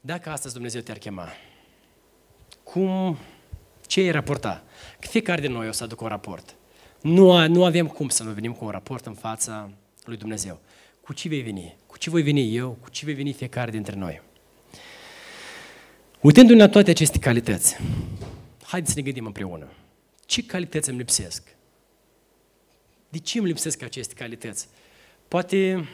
Dacă 0.01 0.29
astăzi 0.29 0.53
Dumnezeu 0.53 0.81
te-ar 0.81 0.97
chema, 0.97 1.27
cum, 2.63 3.17
ce 3.87 3.99
ai 3.99 4.11
raporta? 4.11 4.63
Că 4.99 5.07
fiecare 5.07 5.41
din 5.41 5.51
noi 5.51 5.67
o 5.67 5.71
să 5.71 5.83
aducă 5.83 6.03
un 6.03 6.09
raport. 6.09 6.55
Nu, 7.01 7.47
nu 7.47 7.65
avem 7.65 7.87
cum 7.87 8.09
să 8.09 8.23
nu 8.23 8.31
venim 8.31 8.53
cu 8.53 8.65
un 8.65 8.71
raport 8.71 9.05
în 9.05 9.13
fața 9.13 9.69
lui 10.05 10.17
Dumnezeu. 10.17 10.59
Cu 11.01 11.13
ce 11.13 11.27
vei 11.27 11.41
veni? 11.41 11.75
Cu 11.85 11.97
ce 11.97 12.09
voi 12.09 12.21
veni 12.21 12.55
eu? 12.55 12.77
Cu 12.81 12.89
ce 12.89 13.05
vei 13.05 13.13
veni 13.13 13.33
fiecare 13.33 13.71
dintre 13.71 13.95
noi? 13.95 14.21
Uitându-ne 16.21 16.59
la 16.59 16.69
toate 16.69 16.89
aceste 16.89 17.19
calități, 17.19 17.77
haideți 18.63 18.91
să 18.91 18.97
ne 18.97 19.05
gândim 19.05 19.25
împreună. 19.25 19.67
Ce 20.25 20.43
calități 20.43 20.89
îmi 20.89 20.97
lipsesc? 20.97 21.55
De 23.09 23.17
ce 23.17 23.37
îmi 23.37 23.47
lipsesc 23.47 23.81
aceste 23.81 24.13
calități? 24.13 24.67
Poate 25.27 25.87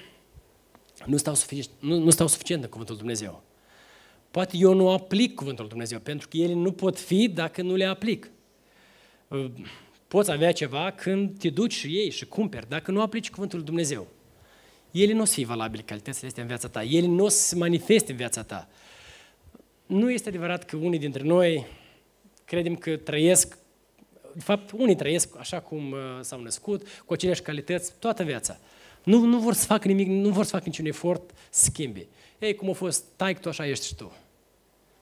nu 1.06 1.18
stau, 1.18 1.34
suficient, 1.36 1.70
nu, 1.80 2.00
nu 2.00 2.10
stau 2.10 2.28
suficient 2.28 2.64
în 2.64 2.70
Cuvântul 2.70 2.96
Dumnezeu. 2.96 3.44
Poate 4.32 4.58
eu 4.58 4.74
nu 4.74 4.90
aplic 4.90 5.36
Cuvântul 5.36 5.68
Dumnezeu, 5.68 6.00
pentru 6.00 6.28
că 6.28 6.38
ele 6.38 6.54
nu 6.54 6.72
pot 6.72 7.00
fi 7.00 7.28
dacă 7.28 7.62
nu 7.62 7.76
le 7.76 7.86
aplic. 7.86 8.32
Uh, 9.28 9.52
poți 10.08 10.32
avea 10.32 10.52
ceva 10.52 10.92
când 10.92 11.40
te 11.40 11.50
duci 11.50 11.74
și 11.74 11.94
iei 11.94 12.10
și 12.10 12.26
cumperi, 12.26 12.70
dacă 12.70 12.92
nu 12.92 13.02
aplici 13.02 13.30
Cuvântul 13.30 13.64
Dumnezeu. 13.64 14.08
Ele 14.92 15.14
nu 15.14 15.22
o 15.22 15.26
să 15.26 15.34
fie 15.34 15.46
valabile 15.46 15.82
calitățile 15.82 16.28
astea 16.28 16.42
în 16.42 16.50
viața 16.50 16.68
ta. 16.68 16.84
Ele 16.84 17.08
nu 17.08 17.24
o 17.24 17.28
să 17.28 17.48
se 17.48 17.56
manifeste 17.56 18.12
în 18.12 18.18
viața 18.18 18.44
ta. 18.44 18.70
Nu 19.94 20.12
este 20.12 20.30
adevărat 20.30 20.64
că 20.64 20.76
unii 20.76 21.00
dintre 21.00 21.24
noi 21.24 21.66
credem 22.46 22.76
că 22.76 22.98
trăiesc, 22.98 23.58
de 24.34 24.40
fapt, 24.40 24.72
unii 24.72 24.96
trăiesc 24.96 25.38
așa 25.38 25.60
cum 25.60 25.92
uh, 25.92 25.98
s-au 26.22 26.42
născut, 26.42 26.88
cu 27.06 27.14
aceleași 27.14 27.42
calități, 27.42 27.94
toată 28.00 28.24
viața. 28.24 28.58
Nu, 29.04 29.20
nu 29.20 29.40
vor 29.40 29.54
să 29.54 29.66
facă 29.66 29.88
nimic, 29.88 30.08
nu 30.08 30.30
vor 30.30 30.44
să 30.44 30.50
facă 30.50 30.64
niciun 30.66 30.86
efort 30.86 31.32
să 31.50 31.64
schimbe. 31.64 32.08
Ei, 32.40 32.56
cum 32.56 32.70
a 32.70 32.74
fost 32.74 33.04
tai 33.16 33.34
tu, 33.34 33.50
așa 33.50 33.68
ești 33.68 33.86
și 33.86 33.96
tu. 33.96 34.12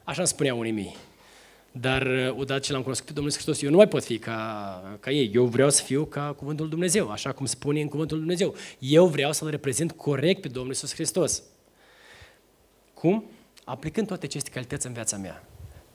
Așa 0.03 0.19
îmi 0.19 0.27
spuneau 0.27 0.59
unii 0.59 0.71
mii. 0.71 0.95
Dar 1.71 2.01
uh, 2.07 2.35
odată 2.37 2.59
ce 2.59 2.71
l-am 2.71 2.81
cunoscut 2.81 3.07
pe 3.07 3.13
Domnul 3.13 3.33
Hristos, 3.33 3.61
eu 3.61 3.69
nu 3.69 3.75
mai 3.75 3.87
pot 3.87 4.03
fi 4.03 4.17
ca, 4.17 4.97
ca 4.99 5.11
ei. 5.11 5.31
Eu 5.33 5.45
vreau 5.45 5.69
să 5.69 5.83
fiu 5.83 6.05
ca 6.05 6.33
Cuvântul 6.37 6.69
Dumnezeu, 6.69 7.09
așa 7.09 7.31
cum 7.31 7.45
spune 7.45 7.81
în 7.81 7.87
Cuvântul 7.87 8.17
Dumnezeu. 8.17 8.55
Eu 8.79 9.05
vreau 9.07 9.31
să-L 9.31 9.49
reprezint 9.49 9.91
corect 9.91 10.41
pe 10.41 10.47
Domnul 10.47 10.71
Iisus 10.71 10.93
Hristos. 10.93 11.43
Cum? 12.93 13.25
Aplicând 13.63 14.07
toate 14.07 14.25
aceste 14.25 14.49
calități 14.49 14.87
în 14.87 14.93
viața 14.93 15.17
mea. 15.17 15.47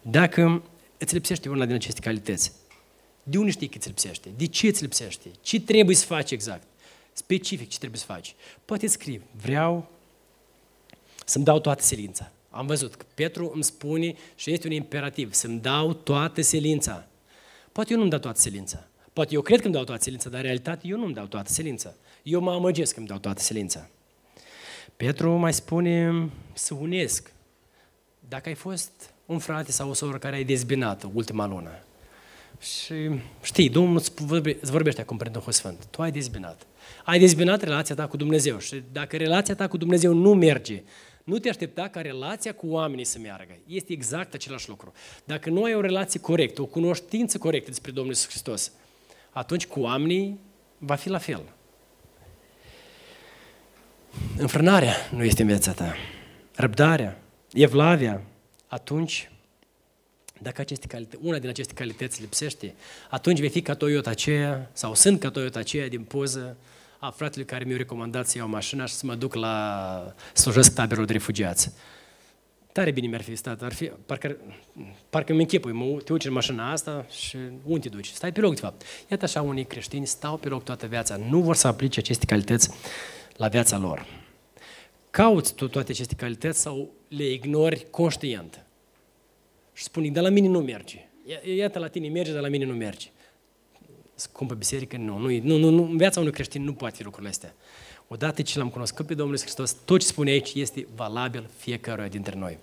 Dacă 0.03 0.63
îți 0.99 1.15
lipsește 1.15 1.49
una 1.49 1.65
din 1.65 1.75
aceste 1.75 2.01
calități, 2.01 2.53
de 3.23 3.39
unde 3.39 3.51
știi 3.51 3.69
că 3.69 3.77
îți 3.77 3.89
lipsește? 3.89 4.29
De 4.37 4.47
ce 4.47 4.67
îți 4.67 4.83
lipsește? 4.83 5.31
Ce 5.41 5.61
trebuie 5.61 5.97
să 5.97 6.07
faci 6.07 6.31
exact? 6.31 6.67
specific 7.17 7.69
ce 7.69 7.79
trebuie 7.79 8.01
să 8.01 8.07
faci. 8.07 8.35
Poate 8.65 8.87
scrii, 8.87 9.21
vreau 9.41 9.91
să-mi 11.25 11.45
dau 11.45 11.61
toată 11.61 11.83
silința. 11.83 12.31
Am 12.51 12.67
văzut 12.67 12.95
că 12.95 13.05
Petru 13.15 13.51
îmi 13.55 13.65
spune 13.65 14.15
și 14.35 14.53
este 14.53 14.67
un 14.67 14.73
imperativ, 14.73 15.33
să-mi 15.33 15.61
dau 15.61 15.93
toată 15.93 16.41
silința. 16.41 17.07
Poate 17.73 17.93
eu 17.93 17.99
nu-mi 17.99 18.11
dau 18.11 18.19
toată 18.19 18.41
silința. 18.41 18.87
Poate 19.13 19.35
eu 19.35 19.41
cred 19.41 19.59
că 19.59 19.65
îmi 19.65 19.75
dau 19.75 19.85
toată 19.85 20.03
silința, 20.03 20.29
dar 20.29 20.39
în 20.39 20.45
realitate 20.45 20.87
eu 20.87 20.99
nu-mi 20.99 21.15
dau 21.15 21.27
toată 21.27 21.53
silința. 21.53 21.95
Eu 22.23 22.41
mă 22.41 22.53
amăgesc 22.53 22.93
că 22.93 22.99
îmi 22.99 23.09
dau 23.09 23.19
toată 23.19 23.43
silința. 23.43 23.89
Petru 24.97 25.31
mai 25.31 25.53
spune 25.53 26.29
să 26.53 26.75
unesc. 26.75 27.33
Dacă 28.29 28.49
ai 28.49 28.55
fost 28.55 28.91
un 29.27 29.39
frate 29.39 29.73
sau 29.73 29.89
o 29.89 29.93
soră 29.93 30.19
care 30.19 30.37
ai 30.37 30.45
dezbinat 30.45 31.07
ultima 31.13 31.47
lună 31.47 31.71
și 32.61 32.95
știi, 33.43 33.69
Domnul 33.69 33.97
îți 34.61 34.71
vorbește 34.71 35.01
acum 35.01 35.17
prin 35.17 35.33
Duhul 35.33 35.53
Sfânt, 35.53 35.85
tu 35.91 36.03
ai 36.03 36.11
dezbinat 36.11 36.67
ai 37.05 37.19
dezbinat 37.19 37.63
relația 37.63 37.95
ta 37.95 38.07
cu 38.07 38.17
Dumnezeu. 38.17 38.59
Și 38.59 38.83
dacă 38.93 39.17
relația 39.17 39.55
ta 39.55 39.69
cu 39.69 39.77
Dumnezeu 39.77 40.13
nu 40.13 40.35
merge, 40.35 40.83
nu 41.25 41.39
te 41.39 41.49
aștepta 41.49 41.89
ca 41.89 42.01
relația 42.01 42.55
cu 42.55 42.67
oamenii 42.67 43.05
să 43.05 43.19
meargă. 43.19 43.59
Este 43.67 43.93
exact 43.93 44.35
același 44.35 44.69
lucru. 44.69 44.93
Dacă 45.25 45.51
nu 45.51 45.63
ai 45.63 45.75
o 45.75 45.81
relație 45.81 46.21
corectă, 46.21 46.63
o 46.63 46.67
cunoștință 46.67 47.39
corectă 47.39 47.71
despre 47.71 47.91
Domnul 47.91 48.13
Iisus 48.13 48.29
Hristos, 48.29 48.73
atunci 49.31 49.67
cu 49.67 49.81
oamenii 49.81 50.41
va 50.79 50.95
fi 50.95 51.09
la 51.09 51.19
fel. 51.19 51.43
Înfrânarea 54.37 54.95
nu 55.11 55.25
este 55.25 55.43
în 55.43 55.49
viața 55.49 55.73
ta. 55.73 55.95
Răbdarea, 56.55 57.19
evlavia, 57.57 58.23
atunci, 58.67 59.31
dacă 60.41 60.61
aceste 60.61 60.87
calități, 60.87 61.23
una 61.23 61.39
din 61.39 61.49
aceste 61.49 61.73
calități 61.73 62.21
lipsește, 62.21 62.75
atunci 63.11 63.41
vei 63.41 63.49
fi 63.49 63.63
ca 63.63 63.75
Toyota 63.75 64.11
aceea, 64.11 64.71
sau 64.73 64.95
sunt 64.95 65.21
ca 65.21 65.31
Toyota 65.31 65.59
aceea 65.59 65.89
din 65.89 66.03
poză, 66.03 66.57
a 66.99 67.11
fratele 67.11 67.45
care 67.45 67.65
mi-a 67.65 67.77
recomandat 67.77 68.27
să 68.27 68.39
iau 68.39 68.49
mașina 68.49 68.87
și 68.87 68.95
să 68.95 69.07
mă 69.07 69.15
duc 69.15 69.35
la 69.35 70.15
slujesc 70.33 70.75
taberul 70.75 71.07
de 71.07 71.13
refugiați. 71.13 71.73
Tare 72.73 72.91
bine 72.91 73.07
mi-ar 73.07 73.23
fi 73.23 73.35
stat, 73.35 73.63
ar 73.63 73.73
fi, 73.73 73.91
parcă, 74.07 74.37
parcă 75.11 75.33
mi 75.33 75.41
închipui, 75.41 75.73
mă, 75.73 76.01
te 76.05 76.13
uci 76.13 76.25
în 76.25 76.33
mașina 76.33 76.71
asta 76.71 77.07
și 77.11 77.37
unde 77.65 77.89
te 77.89 77.95
duci? 77.95 78.09
Stai 78.09 78.33
pe 78.33 78.41
loc, 78.41 78.55
de 78.55 78.61
fapt. 78.61 78.83
Iată 79.11 79.25
așa 79.25 79.43
unii 79.43 79.65
creștini 79.65 80.07
stau 80.07 80.37
pe 80.37 80.49
loc 80.49 80.65
toată 80.65 80.87
viața, 80.87 81.17
nu 81.17 81.41
vor 81.41 81.55
să 81.55 81.67
aplice 81.67 81.99
aceste 81.99 82.27
calități 82.27 82.71
la 83.37 83.49
viața 83.49 83.79
lor. 83.79 84.26
Cauți 85.17 85.55
tu 85.55 85.69
toate 85.69 85.93
aceste 85.93 86.15
calități 86.15 86.61
sau 86.61 86.91
le 87.09 87.31
ignori 87.31 87.87
conștient? 87.91 88.65
Și 89.73 89.83
spuni, 89.83 90.11
de 90.11 90.21
la 90.21 90.29
mine 90.29 90.49
nu 90.49 90.61
merge. 90.61 91.09
Iată 91.57 91.79
la 91.79 91.89
tine 91.89 92.09
merge, 92.09 92.33
dar 92.33 92.43
la 92.43 92.49
mine 92.49 92.65
nu 92.65 92.75
merge 92.75 93.09
scumpă 94.17 94.55
biserică, 94.55 94.97
nu, 94.97 95.19
nu, 95.19 95.41
nu, 95.43 95.57
nu, 95.57 95.71
nu, 95.71 95.83
în 95.83 95.97
viața 95.97 96.21
unui 96.21 96.33
creștin 96.33 96.65
nu 96.65 96.73
poate 96.73 96.97
fi 96.97 97.03
lucrurile 97.03 97.31
astea. 97.31 97.55
Odată 98.09 98.43
ce 98.43 98.59
l-am 98.59 98.69
cunoscut 98.69 99.07
pe 99.07 99.15
Domnul 99.15 99.39
Hristos, 99.39 99.77
tot 99.85 100.01
ce 100.01 100.07
spune 100.07 100.31
aici 100.31 100.55
este 100.55 100.87
valabil 100.95 101.51
fiecăruia 101.57 102.09
dintre 102.09 102.37
noi. 102.37 102.59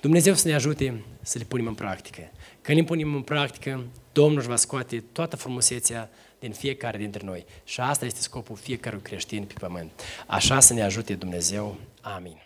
Dumnezeu 0.00 0.34
să 0.34 0.48
ne 0.48 0.54
ajute 0.54 1.04
să 1.22 1.38
le 1.38 1.44
punem 1.44 1.66
în 1.66 1.74
practică. 1.74 2.30
Când 2.60 2.78
le 2.78 2.84
punem 2.84 3.14
în 3.14 3.22
practică, 3.22 3.84
Domnul 4.12 4.38
își 4.38 4.48
va 4.48 4.56
scoate 4.56 5.04
toată 5.12 5.36
frumusețea 5.36 6.10
din 6.44 6.52
fiecare 6.52 6.98
dintre 6.98 7.20
noi. 7.24 7.44
Și 7.64 7.80
asta 7.80 8.04
este 8.04 8.20
scopul 8.20 8.56
fiecărui 8.56 9.00
creștin 9.00 9.44
pe 9.44 9.54
pământ. 9.58 9.90
Așa 10.26 10.60
să 10.60 10.72
ne 10.72 10.82
ajute 10.82 11.14
Dumnezeu. 11.14 11.76
Amin. 12.00 12.43